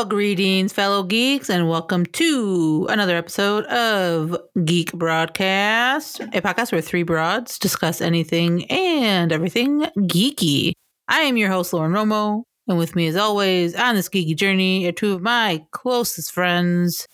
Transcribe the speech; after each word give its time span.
well, 0.00 0.08
greetings, 0.08 0.72
fellow 0.72 1.02
geeks, 1.02 1.50
and 1.50 1.68
welcome 1.68 2.06
to 2.06 2.86
another 2.88 3.14
episode 3.18 3.66
of 3.66 4.34
Geek 4.64 4.94
Broadcast, 4.94 6.20
a 6.20 6.40
podcast 6.40 6.72
where 6.72 6.80
three 6.80 7.02
broads 7.02 7.58
discuss 7.58 8.00
anything 8.00 8.64
and 8.70 9.30
everything 9.30 9.82
geeky. 9.98 10.72
I 11.06 11.20
am 11.20 11.36
your 11.36 11.50
host, 11.50 11.74
Lauren 11.74 11.92
Romo, 11.92 12.44
and 12.66 12.78
with 12.78 12.96
me, 12.96 13.08
as 13.08 13.16
always, 13.16 13.74
on 13.74 13.94
this 13.94 14.08
geeky 14.08 14.34
journey 14.34 14.86
are 14.86 14.92
two 14.92 15.12
of 15.12 15.20
my 15.20 15.66
closest 15.72 16.32
friends. 16.32 17.06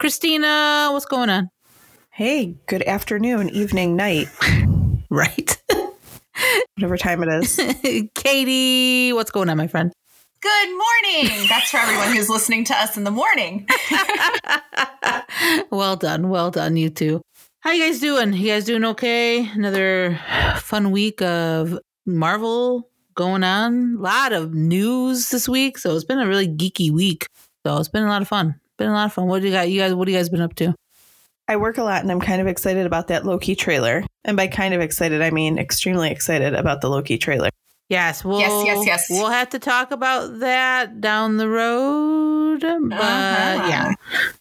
Christina, 0.00 0.88
what's 0.90 1.06
going 1.06 1.30
on? 1.30 1.50
Hey, 2.10 2.56
good 2.66 2.82
afternoon, 2.82 3.48
evening, 3.50 3.94
night, 3.94 4.26
Right. 5.08 5.62
whatever 6.74 6.96
time 6.96 7.22
it 7.22 7.28
is. 7.28 7.60
Katie, 8.16 9.12
what's 9.12 9.30
going 9.30 9.48
on, 9.50 9.56
my 9.56 9.68
friend? 9.68 9.92
Good 10.44 10.68
morning. 10.68 11.46
That's 11.48 11.70
for 11.70 11.78
everyone 11.78 12.14
who's 12.14 12.28
listening 12.28 12.64
to 12.64 12.74
us 12.76 12.98
in 12.98 13.04
the 13.04 13.10
morning. 13.10 13.66
well 15.70 15.96
done. 15.96 16.28
Well 16.28 16.50
done, 16.50 16.76
you 16.76 16.90
two. 16.90 17.22
How 17.60 17.72
you 17.72 17.82
guys 17.86 17.98
doing? 17.98 18.34
You 18.34 18.48
guys 18.48 18.66
doing 18.66 18.84
okay? 18.84 19.48
Another 19.48 20.20
fun 20.58 20.90
week 20.90 21.22
of 21.22 21.78
Marvel 22.04 22.90
going 23.14 23.42
on. 23.42 23.96
A 23.98 24.02
lot 24.02 24.34
of 24.34 24.52
news 24.52 25.30
this 25.30 25.48
week, 25.48 25.78
so 25.78 25.94
it's 25.94 26.04
been 26.04 26.18
a 26.18 26.28
really 26.28 26.46
geeky 26.46 26.90
week. 26.90 27.26
So 27.64 27.78
it's 27.78 27.88
been 27.88 28.04
a 28.04 28.08
lot 28.08 28.20
of 28.20 28.28
fun. 28.28 28.60
Been 28.76 28.90
a 28.90 28.92
lot 28.92 29.06
of 29.06 29.14
fun. 29.14 29.28
What 29.28 29.40
do 29.40 29.48
you 29.48 29.54
got? 29.54 29.70
You 29.70 29.80
guys, 29.80 29.94
what 29.94 30.04
do 30.04 30.12
you 30.12 30.18
guys 30.18 30.28
been 30.28 30.42
up 30.42 30.56
to? 30.56 30.74
I 31.48 31.56
work 31.56 31.78
a 31.78 31.84
lot 31.84 32.02
and 32.02 32.12
I'm 32.12 32.20
kind 32.20 32.42
of 32.42 32.48
excited 32.48 32.84
about 32.84 33.08
that 33.08 33.24
Loki 33.24 33.56
trailer. 33.56 34.04
And 34.26 34.36
by 34.36 34.48
kind 34.48 34.74
of 34.74 34.82
excited, 34.82 35.22
I 35.22 35.30
mean 35.30 35.56
extremely 35.56 36.10
excited 36.10 36.52
about 36.52 36.82
the 36.82 36.90
Loki 36.90 37.16
trailer. 37.16 37.48
Yes, 37.90 38.24
we'll, 38.24 38.40
Yes, 38.40 38.64
yes, 38.66 38.86
yes. 38.86 39.06
We'll 39.10 39.28
have 39.30 39.50
to 39.50 39.58
talk 39.58 39.90
about 39.90 40.38
that 40.40 41.00
down 41.00 41.36
the 41.36 41.48
road. 41.48 42.60
But 42.60 42.92
Uh-huh. 43.00 43.68
yeah, 43.68 43.92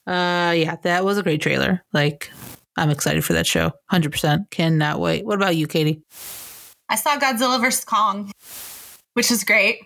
uh, 0.07 0.51
yeah, 0.53 0.75
that 0.83 1.03
was 1.03 1.17
a 1.17 1.23
great 1.23 1.41
trailer. 1.41 1.83
Like, 1.93 2.31
I'm 2.77 2.89
excited 2.89 3.23
for 3.25 3.33
that 3.33 3.45
show. 3.45 3.71
Hundred 3.89 4.11
percent. 4.11 4.49
Cannot 4.49 4.99
wait. 4.99 5.25
What 5.25 5.35
about 5.35 5.55
you, 5.55 5.67
Katie? 5.67 6.01
I 6.89 6.95
saw 6.95 7.17
Godzilla 7.17 7.59
vs. 7.59 7.83
Kong, 7.85 8.31
which 9.13 9.29
is 9.29 9.43
great. 9.43 9.79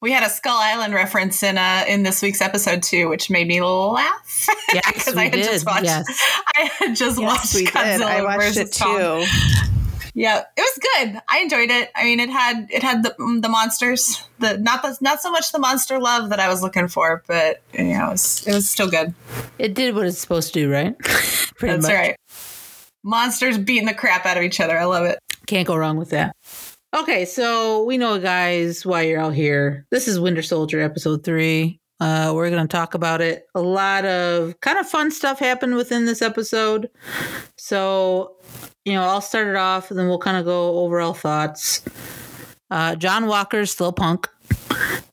We 0.00 0.10
had 0.10 0.24
a 0.24 0.30
Skull 0.30 0.56
Island 0.58 0.94
reference 0.94 1.42
in 1.42 1.58
uh, 1.58 1.84
in 1.86 2.02
this 2.04 2.22
week's 2.22 2.40
episode 2.40 2.82
too, 2.82 3.08
which 3.08 3.30
made 3.30 3.46
me 3.46 3.60
laugh. 3.60 4.48
Yes, 4.74 4.90
because 4.92 5.14
we 5.14 5.20
I 5.20 5.24
had 5.24 5.32
did. 5.32 5.44
just 5.44 5.66
watched. 5.66 5.84
Yes. 5.84 6.04
I 6.56 6.70
had 6.78 6.96
just 6.96 7.20
watched 7.22 7.54
we 7.54 7.66
Godzilla 7.66 7.98
did. 7.98 8.02
I 8.02 8.22
watched 8.22 8.56
it 8.56 8.76
Kong. 8.80 9.24
too. 9.24 9.91
Yeah, 10.14 10.42
it 10.56 10.60
was 10.60 10.78
good. 11.12 11.20
I 11.28 11.38
enjoyed 11.40 11.70
it. 11.70 11.90
I 11.96 12.04
mean, 12.04 12.20
it 12.20 12.28
had 12.28 12.66
it 12.70 12.82
had 12.82 13.02
the 13.02 13.14
the 13.40 13.48
monsters, 13.48 14.22
the 14.38 14.58
not 14.58 14.82
the 14.82 14.96
not 15.00 15.22
so 15.22 15.30
much 15.30 15.52
the 15.52 15.58
monster 15.58 15.98
love 15.98 16.28
that 16.30 16.38
I 16.38 16.48
was 16.48 16.62
looking 16.62 16.88
for, 16.88 17.22
but 17.26 17.62
you 17.72 17.84
know, 17.84 18.08
it 18.08 18.10
was 18.10 18.46
it 18.46 18.52
was 18.52 18.68
still 18.68 18.90
good. 18.90 19.14
It 19.58 19.74
did 19.74 19.94
what 19.94 20.06
it's 20.06 20.18
supposed 20.18 20.52
to 20.52 20.60
do, 20.60 20.70
right? 20.70 20.98
Pretty 21.56 21.74
That's 21.76 21.86
much. 21.86 21.94
right. 21.94 22.16
Monsters 23.04 23.58
beating 23.58 23.86
the 23.86 23.94
crap 23.94 24.26
out 24.26 24.36
of 24.36 24.42
each 24.42 24.60
other. 24.60 24.78
I 24.78 24.84
love 24.84 25.04
it. 25.04 25.18
Can't 25.46 25.66
go 25.66 25.76
wrong 25.76 25.96
with 25.96 26.10
that. 26.10 26.36
Okay, 26.94 27.24
so 27.24 27.84
we 27.84 27.96
know, 27.96 28.20
guys, 28.20 28.84
why 28.84 29.02
you're 29.02 29.20
out 29.20 29.34
here. 29.34 29.86
This 29.90 30.08
is 30.08 30.20
Winter 30.20 30.42
Soldier 30.42 30.80
episode 30.82 31.24
three. 31.24 31.80
Uh, 32.00 32.32
we're 32.34 32.50
going 32.50 32.66
to 32.66 32.70
talk 32.70 32.94
about 32.94 33.20
it. 33.20 33.46
A 33.54 33.62
lot 33.62 34.04
of 34.04 34.60
kind 34.60 34.76
of 34.78 34.88
fun 34.88 35.10
stuff 35.10 35.38
happened 35.38 35.76
within 35.76 36.04
this 36.04 36.20
episode. 36.20 36.90
So, 37.56 38.36
you 38.84 38.92
know, 38.94 39.02
I'll 39.02 39.20
start 39.20 39.48
it 39.48 39.56
off 39.56 39.90
and 39.90 39.98
then 39.98 40.08
we'll 40.08 40.18
kind 40.18 40.36
of 40.36 40.44
go 40.44 40.78
overall 40.78 41.14
thoughts. 41.14 41.82
Uh, 42.70 42.94
John 42.96 43.26
Walker's 43.26 43.70
still 43.70 43.92
punk. 43.92 44.28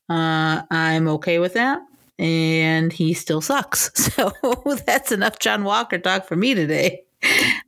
Uh, 0.10 0.64
I'm 0.72 1.08
okay 1.10 1.40
with 1.40 1.54
that. 1.54 1.82
And 2.18 2.92
he 2.92 3.14
still 3.14 3.42
sucks. 3.42 3.92
So 4.16 4.34
that's 4.86 5.12
enough 5.12 5.40
John 5.40 5.64
Walker 5.64 5.98
talk 5.98 6.26
for 6.26 6.36
me 6.36 6.54
today. 6.54 7.04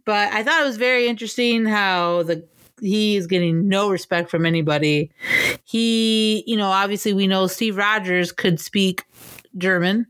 But 0.05 0.33
I 0.33 0.43
thought 0.43 0.61
it 0.61 0.65
was 0.65 0.77
very 0.77 1.07
interesting 1.07 1.65
how 1.65 2.23
the 2.23 2.45
he 2.81 3.15
is 3.15 3.27
getting 3.27 3.67
no 3.67 3.89
respect 3.89 4.31
from 4.31 4.45
anybody. 4.45 5.11
He, 5.63 6.43
you 6.47 6.57
know, 6.57 6.71
obviously 6.71 7.13
we 7.13 7.27
know 7.27 7.45
Steve 7.47 7.77
Rogers 7.77 8.31
could 8.31 8.59
speak 8.59 9.05
German. 9.57 10.07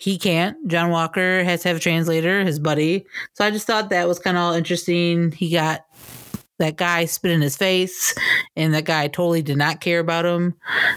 He 0.00 0.16
can't. 0.16 0.56
John 0.66 0.88
Walker 0.88 1.44
has 1.44 1.60
to 1.62 1.68
have 1.68 1.76
a 1.76 1.80
translator, 1.80 2.42
his 2.42 2.58
buddy. 2.58 3.04
So 3.34 3.44
I 3.44 3.50
just 3.50 3.66
thought 3.66 3.90
that 3.90 4.08
was 4.08 4.18
kind 4.18 4.38
of 4.38 4.42
all 4.42 4.54
interesting. 4.54 5.30
He 5.32 5.50
got 5.50 5.84
that 6.58 6.76
guy 6.76 7.04
spit 7.04 7.32
in 7.32 7.42
his 7.42 7.54
face, 7.54 8.14
and 8.56 8.72
that 8.72 8.86
guy 8.86 9.08
totally 9.08 9.42
did 9.42 9.58
not 9.58 9.82
care 9.82 10.00
about 10.00 10.24
him. 10.24 10.54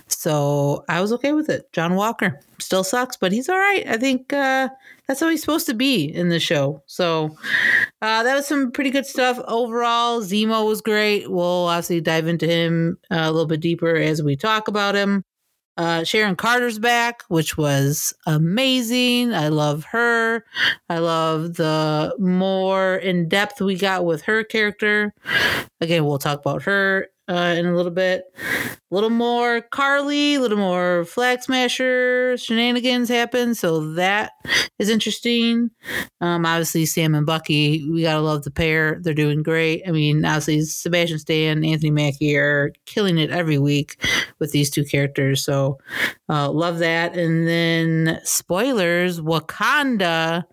So 0.07 0.85
I 0.87 1.01
was 1.01 1.11
okay 1.13 1.33
with 1.33 1.49
it. 1.49 1.71
John 1.73 1.95
Walker 1.95 2.39
still 2.59 2.85
sucks, 2.85 3.17
but 3.17 3.33
he's 3.33 3.49
all 3.49 3.57
right. 3.57 3.85
I 3.87 3.97
think 3.97 4.31
uh, 4.31 4.69
that's 5.07 5.19
how 5.19 5.27
he's 5.27 5.41
supposed 5.41 5.65
to 5.65 5.73
be 5.73 6.05
in 6.05 6.29
the 6.29 6.39
show. 6.39 6.81
So 6.85 7.35
uh, 8.01 8.23
that 8.23 8.35
was 8.35 8.47
some 8.47 8.71
pretty 8.71 8.89
good 8.89 9.05
stuff 9.05 9.37
overall. 9.49 10.21
Zemo 10.21 10.65
was 10.65 10.79
great. 10.79 11.29
We'll 11.29 11.67
obviously 11.67 11.99
dive 11.99 12.27
into 12.27 12.47
him 12.47 12.97
uh, 13.11 13.23
a 13.23 13.31
little 13.31 13.47
bit 13.47 13.59
deeper 13.59 13.97
as 13.97 14.23
we 14.23 14.37
talk 14.37 14.69
about 14.69 14.95
him. 14.95 15.25
Uh, 15.75 16.03
Sharon 16.03 16.35
Carter's 16.35 16.77
back, 16.77 17.23
which 17.29 17.57
was 17.57 18.13
amazing. 18.27 19.33
I 19.33 19.47
love 19.47 19.85
her. 19.85 20.45
I 20.89 20.99
love 20.99 21.55
the 21.55 22.15
more 22.19 22.95
in 22.97 23.27
depth 23.27 23.59
we 23.59 23.75
got 23.75 24.05
with 24.05 24.21
her 24.23 24.43
character. 24.43 25.13
Again, 25.81 26.05
we'll 26.05 26.19
talk 26.19 26.39
about 26.39 26.63
her 26.63 27.07
uh, 27.27 27.55
in 27.57 27.65
a 27.65 27.75
little 27.75 27.91
bit. 27.91 28.25
A 28.37 28.93
little 28.93 29.09
more 29.09 29.61
Karli, 29.61 30.35
a 30.35 30.39
little 30.39 30.57
more 30.57 31.05
Flag 31.05 31.41
Smasher 31.41 32.37
shenanigans 32.37 33.09
happen. 33.09 33.55
So 33.55 33.93
that 33.93 34.33
is 34.77 34.89
interesting. 34.89 35.71
Um, 36.21 36.45
obviously, 36.45 36.85
Sam 36.85 37.15
and 37.15 37.25
Bucky, 37.25 37.89
we 37.89 38.03
gotta 38.03 38.21
love 38.21 38.43
the 38.43 38.51
pair. 38.51 38.99
They're 39.01 39.13
doing 39.13 39.41
great. 39.41 39.81
I 39.87 39.91
mean, 39.91 40.23
obviously, 40.25 40.61
Sebastian 40.61 41.19
Stan, 41.19 41.63
Anthony 41.63 41.91
Mackie 41.91 42.35
are 42.35 42.71
killing 42.85 43.17
it 43.17 43.31
every 43.31 43.57
week 43.57 44.03
with 44.39 44.51
these 44.51 44.69
two 44.69 44.83
characters. 44.83 45.43
So, 45.43 45.79
uh, 46.29 46.51
love 46.51 46.79
that. 46.79 47.17
And 47.17 47.47
then, 47.47 48.19
spoilers: 48.23 49.19
Wakanda 49.19 50.43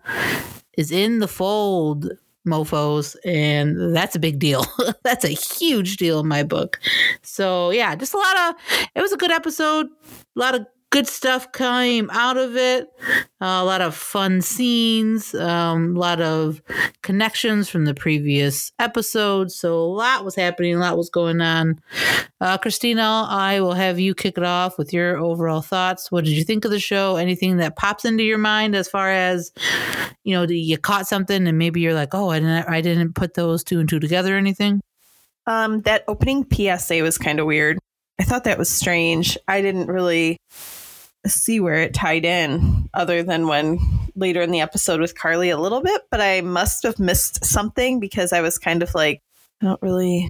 is 0.77 0.91
in 0.91 1.19
the 1.19 1.27
fold, 1.27 2.09
mofo's, 2.45 3.15
and 3.25 3.95
that's 3.95 4.15
a 4.15 4.19
big 4.19 4.39
deal. 4.39 4.65
that's 5.03 5.25
a 5.25 5.29
huge 5.29 5.97
deal 5.97 6.19
in 6.19 6.27
my 6.27 6.43
book. 6.43 6.79
So, 7.21 7.69
yeah, 7.71 7.95
just 7.95 8.13
a 8.13 8.17
lot 8.17 8.39
of. 8.49 8.55
It 8.95 9.01
was 9.01 9.11
a 9.11 9.17
good 9.17 9.31
episode. 9.31 9.87
A 10.35 10.39
lot 10.39 10.55
of 10.55 10.65
good 10.91 11.07
stuff 11.07 11.51
came 11.53 12.09
out 12.11 12.37
of 12.37 12.55
it. 12.55 12.89
Uh, 13.41 13.59
a 13.59 13.65
lot 13.65 13.81
of 13.81 13.95
fun 13.95 14.41
scenes, 14.41 15.33
um, 15.33 15.95
a 15.95 15.99
lot 15.99 16.21
of 16.21 16.61
connections 17.01 17.69
from 17.69 17.85
the 17.85 17.93
previous 17.93 18.71
episodes. 18.77 19.55
So 19.55 19.73
a 19.79 19.87
lot 19.87 20.23
was 20.25 20.35
happening, 20.35 20.75
a 20.75 20.79
lot 20.79 20.97
was 20.97 21.09
going 21.09 21.41
on. 21.41 21.79
Uh, 22.41 22.57
Christina, 22.57 23.25
I 23.29 23.61
will 23.61 23.73
have 23.73 23.99
you 23.99 24.13
kick 24.13 24.37
it 24.37 24.43
off 24.43 24.77
with 24.77 24.91
your 24.91 25.17
overall 25.17 25.61
thoughts. 25.61 26.11
What 26.11 26.25
did 26.25 26.31
you 26.31 26.43
think 26.43 26.65
of 26.65 26.71
the 26.71 26.79
show? 26.79 27.15
Anything 27.15 27.57
that 27.57 27.77
pops 27.77 28.03
into 28.03 28.23
your 28.23 28.37
mind 28.37 28.75
as 28.75 28.89
far 28.89 29.09
as, 29.09 29.51
you 30.23 30.35
know, 30.35 30.43
you 30.43 30.77
caught 30.77 31.07
something 31.07 31.47
and 31.47 31.57
maybe 31.57 31.79
you're 31.79 31.93
like, 31.93 32.13
oh, 32.13 32.29
I 32.29 32.39
didn't, 32.39 32.69
I 32.69 32.81
didn't 32.81 33.13
put 33.13 33.33
those 33.33 33.63
two 33.63 33.79
and 33.79 33.87
two 33.87 33.99
together 33.99 34.35
or 34.35 34.37
anything? 34.37 34.81
Um, 35.47 35.81
that 35.81 36.03
opening 36.07 36.45
PSA 36.51 37.01
was 37.01 37.17
kind 37.17 37.39
of 37.39 37.45
weird. 37.45 37.79
I 38.19 38.23
thought 38.23 38.43
that 38.43 38.59
was 38.59 38.69
strange. 38.69 39.37
I 39.47 39.61
didn't 39.61 39.87
really 39.87 40.37
see 41.27 41.59
where 41.59 41.75
it 41.75 41.93
tied 41.93 42.25
in 42.25 42.89
other 42.93 43.23
than 43.23 43.47
when 43.47 43.79
later 44.15 44.41
in 44.41 44.51
the 44.51 44.61
episode 44.61 44.99
with 44.99 45.17
Karli 45.17 45.49
a 45.49 45.57
little 45.57 45.81
bit, 45.81 46.01
but 46.09 46.21
I 46.21 46.41
must 46.41 46.83
have 46.83 46.99
missed 46.99 47.45
something 47.45 47.99
because 47.99 48.33
I 48.33 48.41
was 48.41 48.57
kind 48.57 48.83
of 48.83 48.93
like, 48.93 49.21
I 49.61 49.65
don't 49.65 49.81
really 49.81 50.29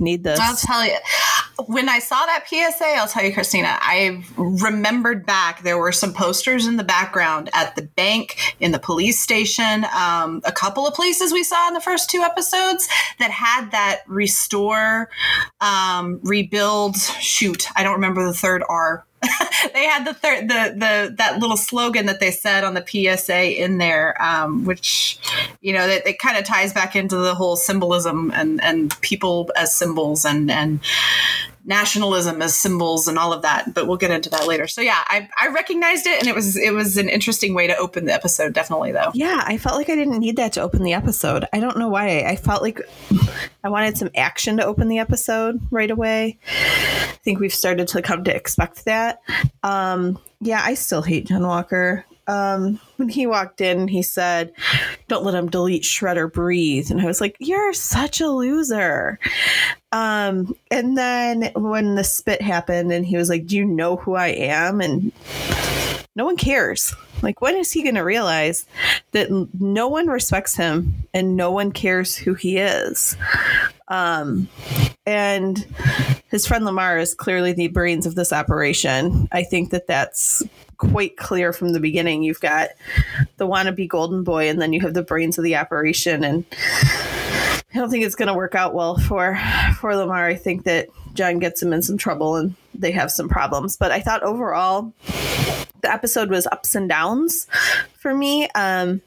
need 0.00 0.24
this. 0.24 0.40
I'll 0.40 0.56
tell 0.56 0.84
you. 0.84 0.96
When 1.66 1.90
I 1.90 1.98
saw 1.98 2.24
that 2.24 2.46
PSA, 2.48 2.86
I'll 2.96 3.06
tell 3.06 3.22
you, 3.22 3.34
Christina, 3.34 3.76
I 3.80 4.24
remembered 4.36 5.26
back 5.26 5.62
there 5.62 5.76
were 5.76 5.92
some 5.92 6.14
posters 6.14 6.66
in 6.66 6.76
the 6.78 6.84
background 6.84 7.50
at 7.52 7.76
the 7.76 7.82
bank, 7.82 8.56
in 8.60 8.72
the 8.72 8.78
police 8.78 9.20
station, 9.20 9.84
um, 9.94 10.40
a 10.44 10.52
couple 10.52 10.86
of 10.86 10.94
places 10.94 11.32
we 11.32 11.44
saw 11.44 11.68
in 11.68 11.74
the 11.74 11.80
first 11.80 12.08
two 12.08 12.22
episodes 12.22 12.88
that 13.18 13.30
had 13.30 13.70
that 13.72 14.00
restore, 14.06 15.10
um, 15.60 16.18
rebuild, 16.22 16.96
shoot, 16.96 17.66
I 17.76 17.82
don't 17.82 17.94
remember 17.94 18.24
the 18.24 18.34
third 18.34 18.62
R 18.66 19.04
they 19.74 19.84
had 19.84 20.06
the 20.06 20.14
third 20.14 20.48
the 20.48 20.74
the 20.76 21.14
that 21.18 21.38
little 21.38 21.56
slogan 21.56 22.06
that 22.06 22.20
they 22.20 22.30
said 22.30 22.64
on 22.64 22.74
the 22.74 22.84
PSA 22.86 23.62
in 23.62 23.78
there, 23.78 24.20
um, 24.22 24.64
which 24.64 25.18
you 25.60 25.72
know 25.72 25.86
that 25.86 26.06
it 26.06 26.18
kind 26.18 26.38
of 26.38 26.44
ties 26.44 26.72
back 26.72 26.96
into 26.96 27.16
the 27.16 27.34
whole 27.34 27.56
symbolism 27.56 28.30
and 28.34 28.62
and 28.62 28.98
people 29.02 29.50
as 29.56 29.74
symbols 29.74 30.24
and 30.24 30.50
and 30.50 30.80
nationalism 31.64 32.40
as 32.42 32.56
symbols 32.56 33.08
and 33.08 33.18
all 33.18 33.32
of 33.32 33.42
that. 33.42 33.74
But 33.74 33.86
we'll 33.86 33.96
get 33.96 34.10
into 34.10 34.30
that 34.30 34.46
later. 34.46 34.66
So 34.66 34.80
yeah, 34.80 35.02
I, 35.06 35.28
I 35.40 35.48
recognized 35.48 36.06
it, 36.06 36.18
and 36.18 36.28
it 36.28 36.34
was 36.34 36.56
it 36.56 36.72
was 36.72 36.96
an 36.96 37.08
interesting 37.08 37.54
way 37.54 37.66
to 37.66 37.76
open 37.76 38.06
the 38.06 38.14
episode. 38.14 38.52
Definitely 38.52 38.92
though. 38.92 39.10
Yeah, 39.14 39.42
I 39.44 39.58
felt 39.58 39.76
like 39.76 39.88
I 39.88 39.94
didn't 39.94 40.18
need 40.18 40.36
that 40.36 40.52
to 40.54 40.62
open 40.62 40.82
the 40.82 40.94
episode. 40.94 41.44
I 41.52 41.60
don't 41.60 41.78
know 41.78 41.88
why. 41.88 42.20
I 42.20 42.36
felt 42.36 42.62
like 42.62 42.80
I 43.64 43.68
wanted 43.68 43.98
some 43.98 44.10
action 44.14 44.56
to 44.56 44.64
open 44.64 44.88
the 44.88 44.98
episode 44.98 45.60
right 45.70 45.90
away. 45.90 46.38
I 46.48 47.18
think 47.22 47.40
we've 47.40 47.54
started 47.54 47.88
to 47.88 48.02
come 48.02 48.24
to 48.24 48.34
expect 48.34 48.84
that. 48.86 49.20
Um, 49.62 50.18
yeah, 50.40 50.62
I 50.64 50.74
still 50.74 51.02
hate 51.02 51.26
John 51.26 51.46
Walker 51.46 52.04
um, 52.30 52.78
when 52.96 53.08
he 53.08 53.26
walked 53.26 53.60
in, 53.60 53.88
he 53.88 54.02
said, 54.02 54.52
"Don't 55.08 55.24
let 55.24 55.34
him 55.34 55.50
delete, 55.50 55.84
shred, 55.84 56.16
or 56.16 56.28
breathe." 56.28 56.90
And 56.90 57.00
I 57.00 57.06
was 57.06 57.20
like, 57.20 57.36
"You're 57.40 57.72
such 57.72 58.20
a 58.20 58.28
loser." 58.28 59.18
Um, 59.90 60.54
and 60.70 60.96
then 60.96 61.50
when 61.56 61.96
the 61.96 62.04
spit 62.04 62.40
happened, 62.40 62.92
and 62.92 63.04
he 63.04 63.16
was 63.16 63.28
like, 63.28 63.46
"Do 63.46 63.56
you 63.56 63.64
know 63.64 63.96
who 63.96 64.14
I 64.14 64.28
am?" 64.28 64.80
and 64.80 65.10
no 66.14 66.24
one 66.24 66.36
cares. 66.36 66.94
Like, 67.22 67.40
when 67.40 67.56
is 67.56 67.72
he 67.72 67.82
going 67.82 67.94
to 67.96 68.04
realize 68.04 68.66
that 69.12 69.30
no 69.58 69.88
one 69.88 70.06
respects 70.06 70.56
him 70.56 70.94
and 71.12 71.36
no 71.36 71.50
one 71.50 71.72
cares 71.72 72.16
who 72.16 72.34
he 72.34 72.58
is? 72.58 73.16
Um, 73.90 74.48
and 75.04 75.58
his 76.30 76.46
friend 76.46 76.64
Lemar 76.64 77.00
is 77.00 77.14
clearly 77.14 77.52
the 77.52 77.68
brains 77.68 78.06
of 78.06 78.14
this 78.14 78.32
operation. 78.32 79.28
I 79.32 79.42
think 79.42 79.70
that 79.70 79.88
that's 79.88 80.42
quite 80.76 81.16
clear 81.16 81.52
from 81.52 81.72
the 81.72 81.80
beginning. 81.80 82.22
You've 82.22 82.40
got 82.40 82.70
the 83.36 83.46
wannabe 83.46 83.88
golden 83.88 84.22
boy, 84.22 84.48
and 84.48 84.60
then 84.62 84.72
you 84.72 84.80
have 84.80 84.94
the 84.94 85.02
brains 85.02 85.36
of 85.36 85.44
the 85.44 85.56
operation. 85.56 86.24
And 86.24 86.44
I 86.52 87.62
don't 87.74 87.90
think 87.90 88.04
it's 88.04 88.14
going 88.14 88.28
to 88.28 88.34
work 88.34 88.54
out 88.54 88.74
well 88.74 88.96
for 88.96 89.36
for 89.78 89.90
Lemar. 89.90 90.24
I 90.24 90.36
think 90.36 90.64
that 90.64 90.88
John 91.14 91.40
gets 91.40 91.62
him 91.62 91.72
in 91.72 91.82
some 91.82 91.98
trouble, 91.98 92.36
and 92.36 92.54
they 92.74 92.92
have 92.92 93.10
some 93.10 93.28
problems. 93.28 93.76
But 93.76 93.90
I 93.90 94.00
thought 94.00 94.22
overall, 94.22 94.92
the 95.82 95.92
episode 95.92 96.30
was 96.30 96.46
ups 96.46 96.74
and 96.74 96.88
downs 96.88 97.46
for 97.98 98.14
me. 98.14 98.48
Um, 98.54 99.02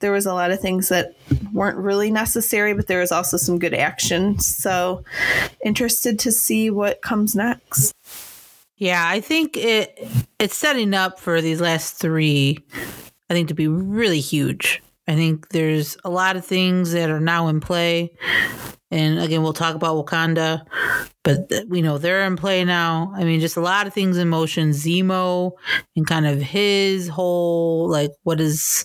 there 0.00 0.12
was 0.12 0.26
a 0.26 0.34
lot 0.34 0.50
of 0.50 0.60
things 0.60 0.88
that 0.88 1.16
weren't 1.52 1.78
really 1.78 2.10
necessary, 2.10 2.74
but 2.74 2.86
there 2.86 3.00
was 3.00 3.12
also 3.12 3.36
some 3.36 3.58
good 3.58 3.74
action. 3.74 4.38
So 4.38 5.04
interested 5.64 6.18
to 6.20 6.32
see 6.32 6.70
what 6.70 7.02
comes 7.02 7.34
next. 7.34 7.92
Yeah, 8.76 9.04
I 9.06 9.20
think 9.20 9.56
it 9.56 10.08
it's 10.38 10.56
setting 10.56 10.94
up 10.94 11.20
for 11.20 11.40
these 11.40 11.60
last 11.60 11.98
three, 11.98 12.58
I 13.30 13.34
think, 13.34 13.48
to 13.48 13.54
be 13.54 13.68
really 13.68 14.20
huge. 14.20 14.82
I 15.06 15.14
think 15.14 15.50
there's 15.50 15.96
a 16.04 16.10
lot 16.10 16.36
of 16.36 16.44
things 16.44 16.92
that 16.92 17.10
are 17.10 17.20
now 17.20 17.48
in 17.48 17.60
play. 17.60 18.12
And 18.92 19.18
again, 19.18 19.42
we'll 19.42 19.54
talk 19.54 19.74
about 19.74 19.96
Wakanda, 19.96 20.66
but 21.24 21.50
we 21.66 21.80
know 21.80 21.96
they're 21.96 22.26
in 22.26 22.36
play 22.36 22.62
now. 22.62 23.10
I 23.16 23.24
mean, 23.24 23.40
just 23.40 23.56
a 23.56 23.62
lot 23.62 23.86
of 23.86 23.94
things 23.94 24.18
in 24.18 24.28
motion. 24.28 24.70
Zemo 24.70 25.52
and 25.96 26.06
kind 26.06 26.26
of 26.26 26.42
his 26.42 27.08
whole 27.08 27.88
like, 27.88 28.10
what 28.22 28.38
is, 28.38 28.84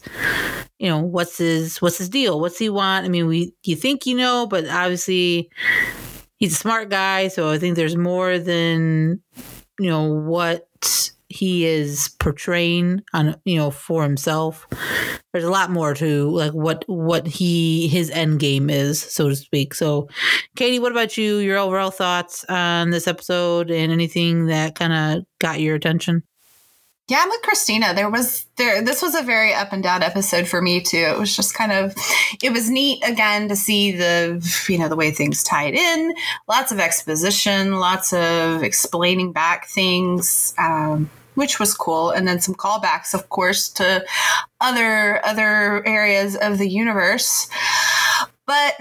you 0.80 0.88
know, 0.88 1.00
what's 1.00 1.38
his 1.39 1.81
what's 1.81 1.98
his 1.98 2.07
deal? 2.07 2.39
What's 2.39 2.57
he 2.57 2.69
want? 2.69 3.06
I 3.06 3.09
mean, 3.09 3.27
we 3.27 3.54
you 3.65 3.75
think 3.75 4.06
you 4.06 4.15
know, 4.15 4.48
but 4.48 4.65
obviously 4.69 5.51
he's 6.38 6.53
a 6.53 6.57
smart 6.57 6.89
guy, 6.89 7.27
so 7.27 7.51
I 7.51 7.57
think 7.57 7.75
there's 7.75 7.98
more 7.98 8.39
than 8.39 9.21
you 9.77 9.89
know 9.89 10.03
what 10.03 10.69
he 11.29 11.65
is 11.65 12.15
portraying 12.19 13.01
on 13.13 13.35
you 13.45 13.57
know 13.57 13.71
for 13.71 14.03
himself. 14.03 14.68
There's 15.33 15.44
a 15.44 15.51
lot 15.51 15.71
more 15.71 15.94
to 15.95 16.29
like 16.29 16.53
what 16.53 16.83
what 16.88 17.27
he 17.27 17.88
his 17.88 18.09
end 18.09 18.39
game 18.39 18.69
is 18.69 19.01
so 19.01 19.29
to 19.29 19.35
speak. 19.35 19.74
So 19.74 20.07
katie 20.56 20.79
what 20.79 20.91
about 20.91 21.18
you? 21.18 21.38
Your 21.38 21.57
overall 21.57 21.91
thoughts 21.91 22.45
on 22.45 22.91
this 22.91 23.07
episode 23.07 23.69
and 23.69 23.91
anything 23.91 24.47
that 24.47 24.75
kind 24.75 24.94
of 24.94 25.25
got 25.39 25.59
your 25.59 25.75
attention 25.75 26.24
yeah, 27.07 27.21
I'm 27.21 27.30
with 27.30 27.42
Christina. 27.42 27.94
There 27.94 28.09
was 28.09 28.45
there 28.57 28.81
this 28.81 29.01
was 29.01 29.15
a 29.15 29.21
very 29.24 29.54
up 29.54 29.71
and 29.71 29.81
down 29.81 30.04
episode 30.04 30.48
for 30.48 30.62
me 30.62 30.81
too. 30.81 30.98
It 30.98 31.18
was 31.18 31.33
just 31.33 31.54
kind 31.54 31.71
of 31.71 31.95
it 32.44 32.51
was 32.51 32.69
neat 32.69 33.01
again 33.07 33.48
to 33.48 33.56
see 33.56 33.94
the 33.94 34.65
you 34.68 34.77
know 34.77 34.89
the 34.89 34.95
way 34.98 35.12
things 35.12 35.42
tied 35.42 35.74
in. 35.74 36.13
Lots 36.50 36.74
of 36.74 36.80
exposition, 36.80 37.80
lots 37.80 38.12
of 38.12 38.62
explaining 38.62 39.31
back 39.31 39.68
things. 39.68 40.54
Um, 40.57 41.09
which 41.36 41.59
was 41.59 41.75
cool 41.75 42.09
and 42.09 42.27
then 42.27 42.42
some 42.42 42.56
callbacks 42.56 43.13
of 43.13 43.30
course 43.30 43.69
to 43.69 44.03
other 44.60 45.24
other 45.24 45.86
areas 45.86 46.36
of 46.36 46.57
the 46.57 46.68
universe 46.68 47.48
but 48.47 48.75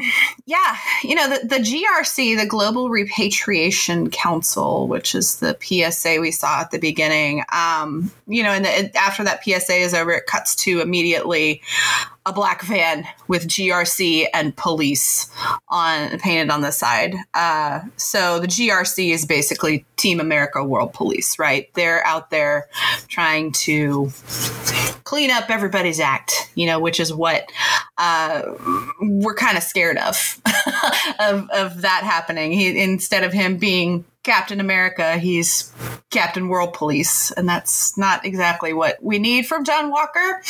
yeah, 0.47 0.77
you 1.03 1.15
know, 1.17 1.29
the, 1.29 1.47
the 1.47 1.57
GRC, 1.57 2.39
the 2.39 2.47
Global 2.47 2.89
Repatriation 2.89 4.11
Council, 4.11 4.87
which 4.87 5.15
is 5.15 5.41
the 5.41 5.57
PSA 5.61 6.21
we 6.21 6.31
saw 6.31 6.61
at 6.61 6.71
the 6.71 6.79
beginning, 6.79 7.43
um, 7.53 8.11
you 8.29 8.45
know, 8.45 8.51
and 8.51 8.65
the, 8.65 8.97
after 8.97 9.25
that 9.25 9.43
PSA 9.43 9.75
is 9.75 9.93
over, 9.93 10.13
it 10.13 10.27
cuts 10.27 10.55
to 10.57 10.81
immediately 10.81 11.61
a 12.27 12.33
black 12.33 12.63
van 12.63 13.07
with 13.29 13.47
GRC 13.47 14.27
and 14.35 14.55
police 14.57 15.31
on 15.69 16.19
painted 16.19 16.51
on 16.51 16.61
the 16.61 16.73
side. 16.73 17.15
Uh, 17.35 17.81
so 17.97 18.41
the 18.41 18.49
GRC 18.49 19.13
is 19.13 19.25
basically 19.25 19.87
Team 19.97 20.19
America 20.19 20.63
World 20.65 20.93
Police, 20.93 21.39
right? 21.39 21.73
They're 21.75 22.05
out 22.05 22.31
there 22.31 22.69
trying 23.07 23.53
to 23.53 24.11
clean 25.05 25.31
up 25.31 25.49
everybody's 25.51 26.01
act, 26.01 26.51
you 26.57 26.67
know, 26.67 26.81
which 26.81 26.99
is 26.99 27.15
what 27.15 27.51
uh, 27.97 28.43
we're 29.01 29.37
kind 29.37 29.57
of 29.57 29.63
scared 29.63 29.97
of, 29.97 30.43
of 31.21 31.49
of 31.51 31.83
that 31.83 32.03
happening. 32.03 32.51
He 32.51 32.83
instead 32.83 33.23
of 33.23 33.33
him 33.33 33.57
being 33.57 34.05
Captain 34.27 34.59
America, 34.59 35.19
he's 35.19 35.73
Captain 36.11 36.49
World 36.49 36.75
Police, 36.75 37.31
and 37.31 37.49
that's 37.49 37.97
not 37.97 38.25
exactly 38.27 38.73
what 38.73 39.01
we 39.01 39.21
need 39.21 39.47
from 39.47 39.65
John 39.65 39.89
Walker. 39.89 40.43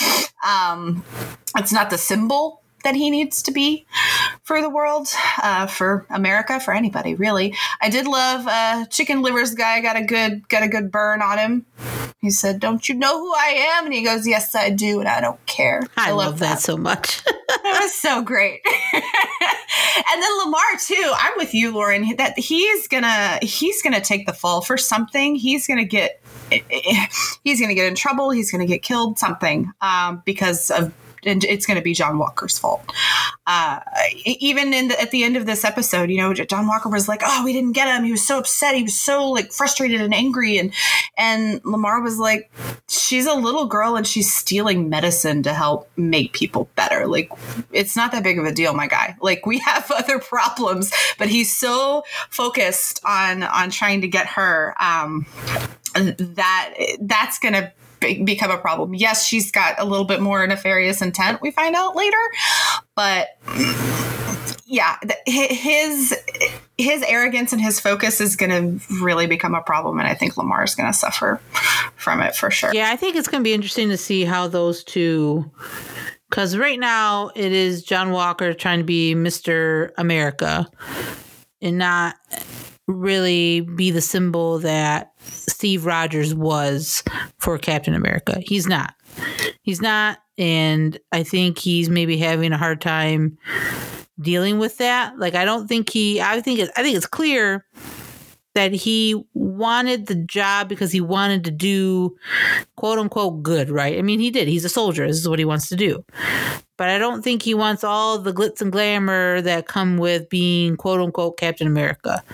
Um, 0.46 1.04
it's 1.54 1.74
not 1.74 1.90
the 1.90 1.98
symbol 1.98 2.62
that 2.86 2.94
he 2.94 3.10
needs 3.10 3.42
to 3.42 3.50
be 3.50 3.84
for 4.44 4.62
the 4.62 4.70
world, 4.70 5.08
uh, 5.42 5.66
for 5.66 6.06
America, 6.08 6.60
for 6.60 6.72
anybody 6.72 7.16
really. 7.16 7.52
I 7.80 7.90
did 7.90 8.06
love 8.06 8.46
uh, 8.46 8.86
Chicken 8.86 9.22
Livers 9.22 9.54
guy 9.54 9.80
got 9.80 9.96
a 9.96 10.04
good 10.04 10.48
got 10.48 10.62
a 10.62 10.68
good 10.68 10.92
burn 10.92 11.20
on 11.20 11.36
him. 11.36 11.66
He 12.20 12.30
said, 12.30 12.60
"Don't 12.60 12.88
you 12.88 12.94
know 12.94 13.18
who 13.18 13.34
I 13.34 13.74
am?" 13.74 13.86
And 13.86 13.92
he 13.92 14.04
goes, 14.04 14.24
"Yes, 14.24 14.54
I 14.54 14.70
do, 14.70 15.00
and 15.00 15.08
I 15.08 15.20
don't 15.20 15.44
care." 15.46 15.82
I, 15.96 16.10
I 16.10 16.12
love, 16.12 16.26
love 16.26 16.38
that. 16.38 16.54
that 16.54 16.60
so 16.60 16.76
much. 16.76 17.24
that 17.48 17.78
was 17.82 17.92
so 17.92 18.22
great. 18.22 18.60
and 18.94 19.02
then 20.22 20.30
Lemar 20.44 20.86
too. 20.86 21.12
I'm 21.12 21.32
with 21.36 21.54
you, 21.54 21.72
Lauren. 21.72 22.14
That 22.16 22.38
he's 22.38 22.86
gonna 22.86 23.40
he's 23.42 23.82
gonna 23.82 24.00
take 24.00 24.26
the 24.26 24.32
fall 24.32 24.60
for 24.60 24.76
something. 24.76 25.34
He's 25.34 25.66
gonna 25.66 25.84
get 25.84 26.20
he's 27.42 27.60
gonna 27.60 27.74
get 27.74 27.86
in 27.86 27.96
trouble. 27.96 28.30
He's 28.30 28.52
gonna 28.52 28.66
get 28.66 28.82
killed. 28.82 29.18
Something 29.18 29.72
um, 29.80 30.22
because 30.24 30.70
of 30.70 30.92
and 31.26 31.44
it's 31.44 31.66
going 31.66 31.76
to 31.76 31.82
be 31.82 31.92
John 31.92 32.18
Walker's 32.18 32.58
fault. 32.58 32.82
Uh, 33.46 33.80
even 34.24 34.72
in 34.72 34.88
the, 34.88 35.00
at 35.00 35.10
the 35.10 35.24
end 35.24 35.36
of 35.36 35.46
this 35.46 35.64
episode, 35.64 36.10
you 36.10 36.18
know, 36.18 36.32
John 36.34 36.66
Walker 36.66 36.88
was 36.88 37.08
like, 37.08 37.22
"Oh, 37.24 37.44
we 37.44 37.52
didn't 37.52 37.72
get 37.72 37.88
him. 37.88 38.04
He 38.04 38.10
was 38.10 38.26
so 38.26 38.38
upset. 38.38 38.74
He 38.74 38.82
was 38.82 38.98
so 38.98 39.30
like 39.30 39.52
frustrated 39.52 40.00
and 40.00 40.14
angry." 40.14 40.58
And 40.58 40.72
and 41.16 41.62
Lemar 41.62 42.02
was 42.02 42.18
like, 42.18 42.50
"She's 42.88 43.26
a 43.26 43.34
little 43.34 43.66
girl 43.66 43.96
and 43.96 44.06
she's 44.06 44.32
stealing 44.32 44.88
medicine 44.88 45.42
to 45.44 45.52
help 45.52 45.90
make 45.96 46.32
people 46.32 46.68
better. 46.76 47.06
Like, 47.06 47.30
it's 47.72 47.96
not 47.96 48.12
that 48.12 48.22
big 48.22 48.38
of 48.38 48.44
a 48.44 48.52
deal, 48.52 48.74
my 48.74 48.86
guy. 48.86 49.16
Like, 49.20 49.46
we 49.46 49.58
have 49.60 49.90
other 49.96 50.18
problems, 50.18 50.92
but 51.18 51.28
he's 51.28 51.56
so 51.56 52.04
focused 52.30 53.00
on 53.04 53.42
on 53.42 53.70
trying 53.70 54.00
to 54.00 54.08
get 54.08 54.26
her." 54.26 54.74
Um, 54.80 55.26
that 55.94 56.74
that's 57.00 57.38
going 57.38 57.54
to 58.00 58.24
become 58.24 58.50
a 58.50 58.58
problem. 58.58 58.94
Yes, 58.94 59.26
she's 59.26 59.50
got 59.50 59.74
a 59.78 59.84
little 59.84 60.04
bit 60.04 60.20
more 60.20 60.46
nefarious 60.46 61.02
intent, 61.02 61.40
we 61.40 61.50
find 61.50 61.74
out 61.74 61.96
later, 61.96 62.16
but 62.94 63.28
yeah, 64.66 64.96
his 65.26 66.14
his 66.76 67.02
arrogance 67.04 67.52
and 67.52 67.62
his 67.62 67.78
focus 67.78 68.20
is 68.20 68.34
going 68.36 68.50
to 68.50 68.94
really 69.02 69.26
become 69.26 69.54
a 69.54 69.62
problem, 69.62 69.98
and 69.98 70.08
I 70.08 70.14
think 70.14 70.34
Lemar 70.34 70.64
is 70.64 70.74
going 70.74 70.90
to 70.90 70.98
suffer 70.98 71.40
from 71.94 72.20
it 72.20 72.34
for 72.34 72.50
sure. 72.50 72.74
Yeah, 72.74 72.90
I 72.90 72.96
think 72.96 73.16
it's 73.16 73.28
going 73.28 73.42
to 73.42 73.44
be 73.44 73.54
interesting 73.54 73.88
to 73.90 73.96
see 73.96 74.24
how 74.24 74.48
those 74.48 74.82
two. 74.82 75.50
Because 76.28 76.56
right 76.56 76.80
now 76.80 77.30
it 77.36 77.52
is 77.52 77.84
John 77.84 78.10
Walker 78.10 78.52
trying 78.52 78.80
to 78.80 78.84
be 78.84 79.14
Mr. 79.14 79.92
America 79.96 80.66
and 81.62 81.78
not 81.78 82.16
really 82.86 83.60
be 83.60 83.90
the 83.90 84.00
symbol 84.00 84.58
that 84.60 85.12
Steve 85.20 85.86
Rogers 85.86 86.34
was 86.34 87.02
for 87.38 87.58
Captain 87.58 87.94
America. 87.94 88.40
He's 88.40 88.66
not. 88.66 88.94
He's 89.62 89.80
not. 89.80 90.18
And 90.38 90.98
I 91.12 91.22
think 91.22 91.58
he's 91.58 91.88
maybe 91.88 92.16
having 92.16 92.52
a 92.52 92.58
hard 92.58 92.80
time 92.80 93.38
dealing 94.20 94.58
with 94.58 94.78
that. 94.78 95.18
Like 95.18 95.34
I 95.34 95.44
don't 95.44 95.66
think 95.66 95.90
he 95.90 96.20
I 96.20 96.40
think 96.40 96.60
it, 96.60 96.70
I 96.76 96.82
think 96.82 96.96
it's 96.96 97.06
clear 97.06 97.64
that 98.56 98.72
he 98.72 99.14
wanted 99.34 100.06
the 100.06 100.14
job 100.14 100.66
because 100.66 100.90
he 100.90 101.00
wanted 101.00 101.44
to 101.44 101.50
do 101.50 102.16
quote 102.74 102.98
unquote 102.98 103.42
good, 103.42 103.68
right? 103.68 103.98
I 103.98 104.02
mean, 104.02 104.18
he 104.18 104.30
did. 104.30 104.48
He's 104.48 104.64
a 104.64 104.70
soldier. 104.70 105.06
This 105.06 105.18
is 105.18 105.28
what 105.28 105.38
he 105.38 105.44
wants 105.44 105.68
to 105.68 105.76
do. 105.76 106.02
But 106.78 106.88
I 106.88 106.96
don't 106.96 107.22
think 107.22 107.42
he 107.42 107.52
wants 107.52 107.84
all 107.84 108.18
the 108.18 108.32
glitz 108.32 108.62
and 108.62 108.72
glamour 108.72 109.42
that 109.42 109.68
come 109.68 109.98
with 109.98 110.30
being 110.30 110.76
quote 110.78 111.00
unquote 111.00 111.36
Captain 111.36 111.66
America. 111.66 112.24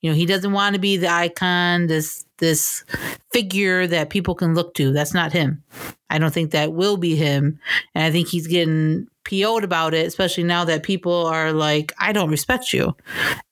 You 0.00 0.10
know, 0.10 0.16
he 0.16 0.24
doesn't 0.24 0.52
want 0.52 0.74
to 0.76 0.80
be 0.80 0.96
the 0.96 1.12
icon, 1.12 1.88
this 1.88 2.24
this 2.40 2.84
figure 3.32 3.86
that 3.86 4.10
people 4.10 4.34
can 4.34 4.54
look 4.54 4.74
to. 4.74 4.92
That's 4.92 5.14
not 5.14 5.32
him. 5.32 5.62
I 6.10 6.18
don't 6.18 6.34
think 6.34 6.50
that 6.50 6.72
will 6.72 6.96
be 6.96 7.14
him. 7.14 7.60
And 7.94 8.04
I 8.04 8.10
think 8.10 8.28
he's 8.28 8.48
getting 8.48 9.06
PO'd 9.24 9.62
about 9.62 9.94
it, 9.94 10.06
especially 10.06 10.44
now 10.44 10.64
that 10.64 10.82
people 10.82 11.26
are 11.26 11.52
like, 11.52 11.92
I 11.98 12.12
don't 12.12 12.30
respect 12.30 12.72
you 12.72 12.96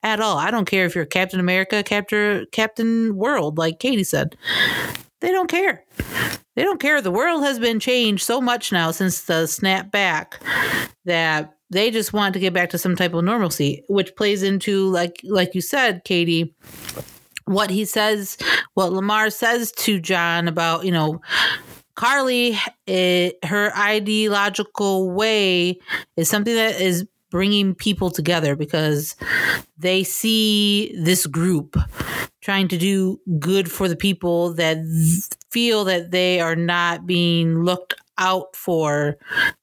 at 0.02 0.21
all. 0.21 0.37
I 0.37 0.50
don't 0.50 0.64
care 0.64 0.85
if 0.85 0.95
you're 0.95 1.07
Captain 1.07 1.40
America, 1.40 1.83
Captain 1.83 2.47
Captain 2.50 3.14
World, 3.16 3.59
like 3.59 3.78
Katie 3.78 4.04
said. 4.04 4.37
They 5.21 5.30
don't 5.30 5.50
care. 5.50 5.85
They 6.54 6.62
don't 6.62 6.80
care. 6.80 7.00
The 7.00 7.11
world 7.11 7.42
has 7.42 7.59
been 7.59 7.80
changed 7.80 8.23
so 8.23 8.40
much 8.40 8.73
now 8.73 8.90
since 8.90 9.23
the 9.23 9.47
snap 9.47 9.90
back 9.90 10.40
that 11.04 11.54
they 11.71 11.90
just 11.90 12.12
want 12.12 12.35
to 12.35 12.40
get 12.40 12.52
back 12.52 12.71
to 12.71 12.78
some 12.78 12.97
type 12.97 13.14
of 13.14 13.25
normalcy, 13.25 13.85
which 13.88 14.14
plays 14.16 14.42
into 14.42 14.88
like 14.88 15.21
like 15.25 15.54
you 15.54 15.61
said, 15.61 16.02
Katie, 16.04 16.54
what 17.49 17.71
he 17.71 17.85
says, 17.85 18.37
what 18.75 18.93
Lemar 18.93 19.33
says 19.33 19.73
to 19.73 20.00
John 20.00 20.49
about, 20.49 20.85
you 20.85 20.93
know, 20.93 21.21
Karli, 21.95 22.57
it, 22.87 23.45
her 23.45 23.76
ideological 23.76 25.11
way 25.11 25.78
is 26.17 26.28
something 26.28 26.55
that 26.55 26.81
is 26.81 27.07
bringing 27.31 27.75
people 27.75 28.11
together 28.11 28.57
because 28.57 29.17
they 29.76 30.02
see 30.05 30.95
this 30.97 31.26
group 31.26 31.76
trying 32.40 32.69
to 32.69 32.78
do 32.78 33.21
good 33.38 33.71
for 33.71 33.88
the 33.88 33.97
people 33.97 34.55
that 34.55 34.78
feel 35.50 35.85
that 35.85 36.11
they 36.11 36.40
are 36.40 36.57
not 36.57 37.07
being 37.07 37.64
looked 37.64 37.95
out 38.17 38.55
for 38.55 39.17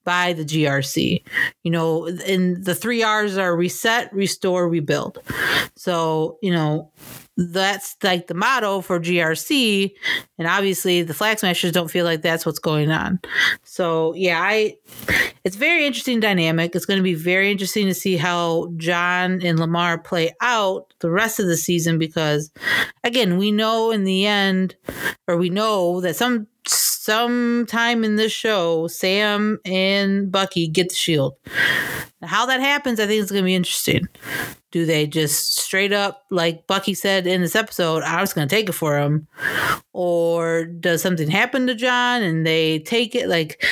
by 0.04 0.34
the 0.34 0.46
GRC. 0.46 1.24
You 1.64 1.72
know, 1.72 2.06
and 2.06 2.64
the 2.64 2.76
three 2.76 3.04
R's 3.04 3.38
are 3.38 3.56
reset, 3.56 4.14
restore, 4.14 4.70
rebuild. 4.70 5.20
So, 5.76 6.38
you 6.42 6.52
know, 6.52 6.92
that's 7.38 7.98
like 8.02 8.28
the 8.28 8.34
motto 8.34 8.82
for 8.82 9.00
GRC. 9.00 9.92
And 10.38 10.48
obviously 10.48 11.02
the 11.02 11.14
flag 11.14 11.40
smashers 11.40 11.72
don't 11.72 11.92
feel 11.92 12.06
like 12.06 12.22
that's 12.22 12.46
what's 12.46 12.60
going 12.60 12.92
on. 12.92 13.20
So 13.64 14.14
yeah, 14.16 14.40
I 14.42 14.76
it's 15.44 15.56
very 15.56 15.86
interesting 15.86 16.20
dynamic. 16.20 16.76
It's 16.76 16.86
going 16.86 17.00
to 17.00 17.04
be 17.04 17.14
very 17.14 17.52
interesting 17.52 17.88
to 17.88 17.94
see 17.94 18.18
how 18.18 18.72
John 18.78 19.42
and 19.44 19.60
Lemar 19.60 20.04
play 20.04 20.34
out 20.42 20.94
the 21.00 21.12
rest 21.12 21.40
of 21.40 21.48
the 21.48 21.58
season 21.58 22.00
because 22.00 22.52
again, 23.04 23.38
we 23.38 23.52
know 23.52 23.92
in 23.92 24.06
the 24.06 24.26
end 24.26 24.76
or 25.28 25.38
we 25.38 25.50
know 25.50 26.02
that 26.02 26.16
some 26.16 26.48
sometime 26.68 28.04
in 28.04 28.16
this 28.16 28.32
show, 28.32 28.88
Sam 28.88 29.60
and 29.66 30.32
Bucky 30.32 30.68
get 30.68 30.90
the 30.90 30.96
shield. 30.96 31.36
How 32.24 32.46
that 32.48 32.60
happens, 32.62 33.00
I 33.00 33.06
think 33.06 33.22
is 33.22 33.32
going 33.32 33.44
to 33.44 33.46
be 33.46 33.56
interesting. 33.56 34.08
Do 34.72 34.86
they 34.86 35.08
just 35.08 35.58
straight 35.58 35.94
up, 35.94 36.24
like 36.32 36.68
Bucky 36.68 36.94
said 36.94 37.28
in 37.28 37.42
this 37.42 37.56
episode, 37.56 38.04
I 38.04 38.22
was 38.22 38.34
going 38.34 38.48
to 38.48 38.56
take 38.56 38.68
it 38.70 38.74
for 38.74 38.98
him? 38.98 39.28
Or 39.94 40.66
does 40.66 41.02
something 41.02 41.30
happen 41.30 41.68
to 41.68 41.76
John 41.76 42.24
and 42.24 42.46
they 42.46 42.80
take 42.80 43.16
it? 43.16 43.30
Like, 43.30 43.64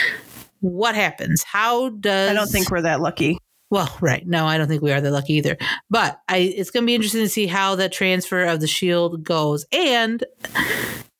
what 0.59 0.95
happens? 0.95 1.43
How 1.43 1.89
does. 1.89 2.29
I 2.29 2.33
don't 2.33 2.50
think 2.50 2.69
we're 2.69 2.81
that 2.81 3.01
lucky. 3.01 3.38
Well, 3.69 3.91
right. 4.01 4.25
No, 4.27 4.45
I 4.45 4.59
don't 4.59 4.67
think 4.67 4.83
we 4.83 4.91
are 4.91 5.01
that 5.01 5.12
lucky 5.12 5.33
either. 5.33 5.57
But 5.89 6.21
I, 6.29 6.38
it's 6.38 6.69
going 6.69 6.83
to 6.83 6.85
be 6.85 6.93
interesting 6.93 7.21
to 7.21 7.29
see 7.29 7.47
how 7.47 7.73
that 7.75 7.91
transfer 7.91 8.43
of 8.43 8.62
the 8.62 8.67
shield 8.67 9.23
goes. 9.23 9.65
And 9.71 10.23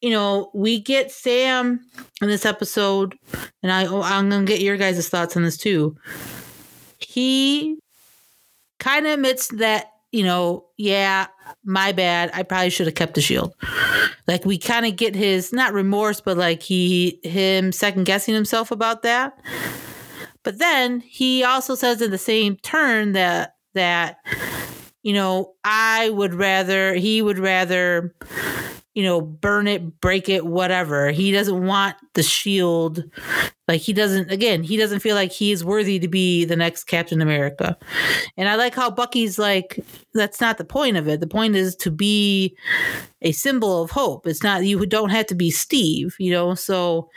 you 0.04 0.10
know, 0.10 0.52
we 0.54 0.82
get 0.82 1.14
Sam 1.14 1.80
in 2.22 2.28
this 2.28 2.46
episode, 2.46 3.18
and 3.64 3.72
I 3.72 3.86
oh, 3.86 4.02
I'm 4.02 4.30
gonna 4.30 4.44
get 4.44 4.60
your 4.60 4.76
guys' 4.76 5.08
thoughts 5.08 5.38
on 5.38 5.44
this 5.44 5.56
too. 5.56 5.96
He 6.98 7.80
kind 8.80 9.08
of 9.08 9.14
admits 9.14 9.48
that 9.48 9.92
you 10.12 10.24
know, 10.24 10.66
yeah, 10.78 11.28
my 11.64 11.94
bad. 11.94 12.32
I 12.34 12.44
probably 12.44 12.70
should 12.70 12.86
have 12.88 12.96
kept 12.96 13.14
the 13.14 13.22
shield. 13.22 13.54
Like 14.28 14.44
we 14.44 14.58
kind 14.58 14.86
of 14.86 14.98
get 14.98 15.16
his 15.16 15.54
not 15.54 15.72
remorse, 15.72 16.20
but 16.20 16.36
like 16.36 16.62
he 16.62 17.22
him 17.24 17.72
second 17.72 18.04
guessing 18.04 18.34
himself 18.34 18.72
about 18.72 19.04
that. 19.04 19.40
But 20.44 20.60
then 20.60 21.00
he 21.00 21.46
also 21.46 21.76
says 21.76 22.02
in 22.02 22.12
the 22.12 22.18
same 22.18 22.58
turn 22.58 23.14
that 23.14 23.56
that 23.74 24.18
you 25.02 25.14
know, 25.14 25.54
I 25.64 26.10
would 26.10 26.34
rather 26.34 26.94
he 26.94 27.22
would 27.22 27.40
rather 27.40 28.14
you 28.94 29.02
know, 29.04 29.22
burn 29.22 29.68
it, 29.68 30.00
break 30.02 30.30
it, 30.30 30.46
whatever. 30.46 31.10
He 31.10 31.32
doesn't 31.32 31.66
want 31.66 31.96
the 32.14 32.22
shield. 32.22 33.04
Like 33.68 33.82
he 33.82 33.92
doesn't 33.92 34.30
again, 34.30 34.62
he 34.62 34.78
doesn't 34.78 35.00
feel 35.00 35.16
like 35.16 35.32
he 35.32 35.52
is 35.52 35.66
worthy 35.66 35.98
to 36.00 36.08
be 36.08 36.46
the 36.46 36.56
next 36.56 36.84
Captain 36.84 37.22
America. 37.22 37.78
And 38.38 38.50
I 38.50 38.56
like 38.56 38.76
how 38.76 38.92
Bucky's 38.92 39.40
like 39.40 39.80
that's 40.14 40.40
not 40.40 40.58
the 40.58 40.66
point 40.66 40.98
of 40.98 41.08
it. 41.08 41.22
The 41.22 41.28
point 41.28 41.56
is 41.56 41.76
to 41.78 41.90
be 41.90 42.56
a 43.22 43.32
symbol 43.32 43.82
of 43.82 43.90
hope. 43.90 44.28
It's 44.28 44.44
not 44.44 44.64
you 44.66 44.86
don't 44.86 45.10
have 45.10 45.28
to 45.28 45.36
be 45.36 45.50
Steve, 45.50 46.16
you 46.20 46.32
know. 46.32 46.54
So 46.54 47.10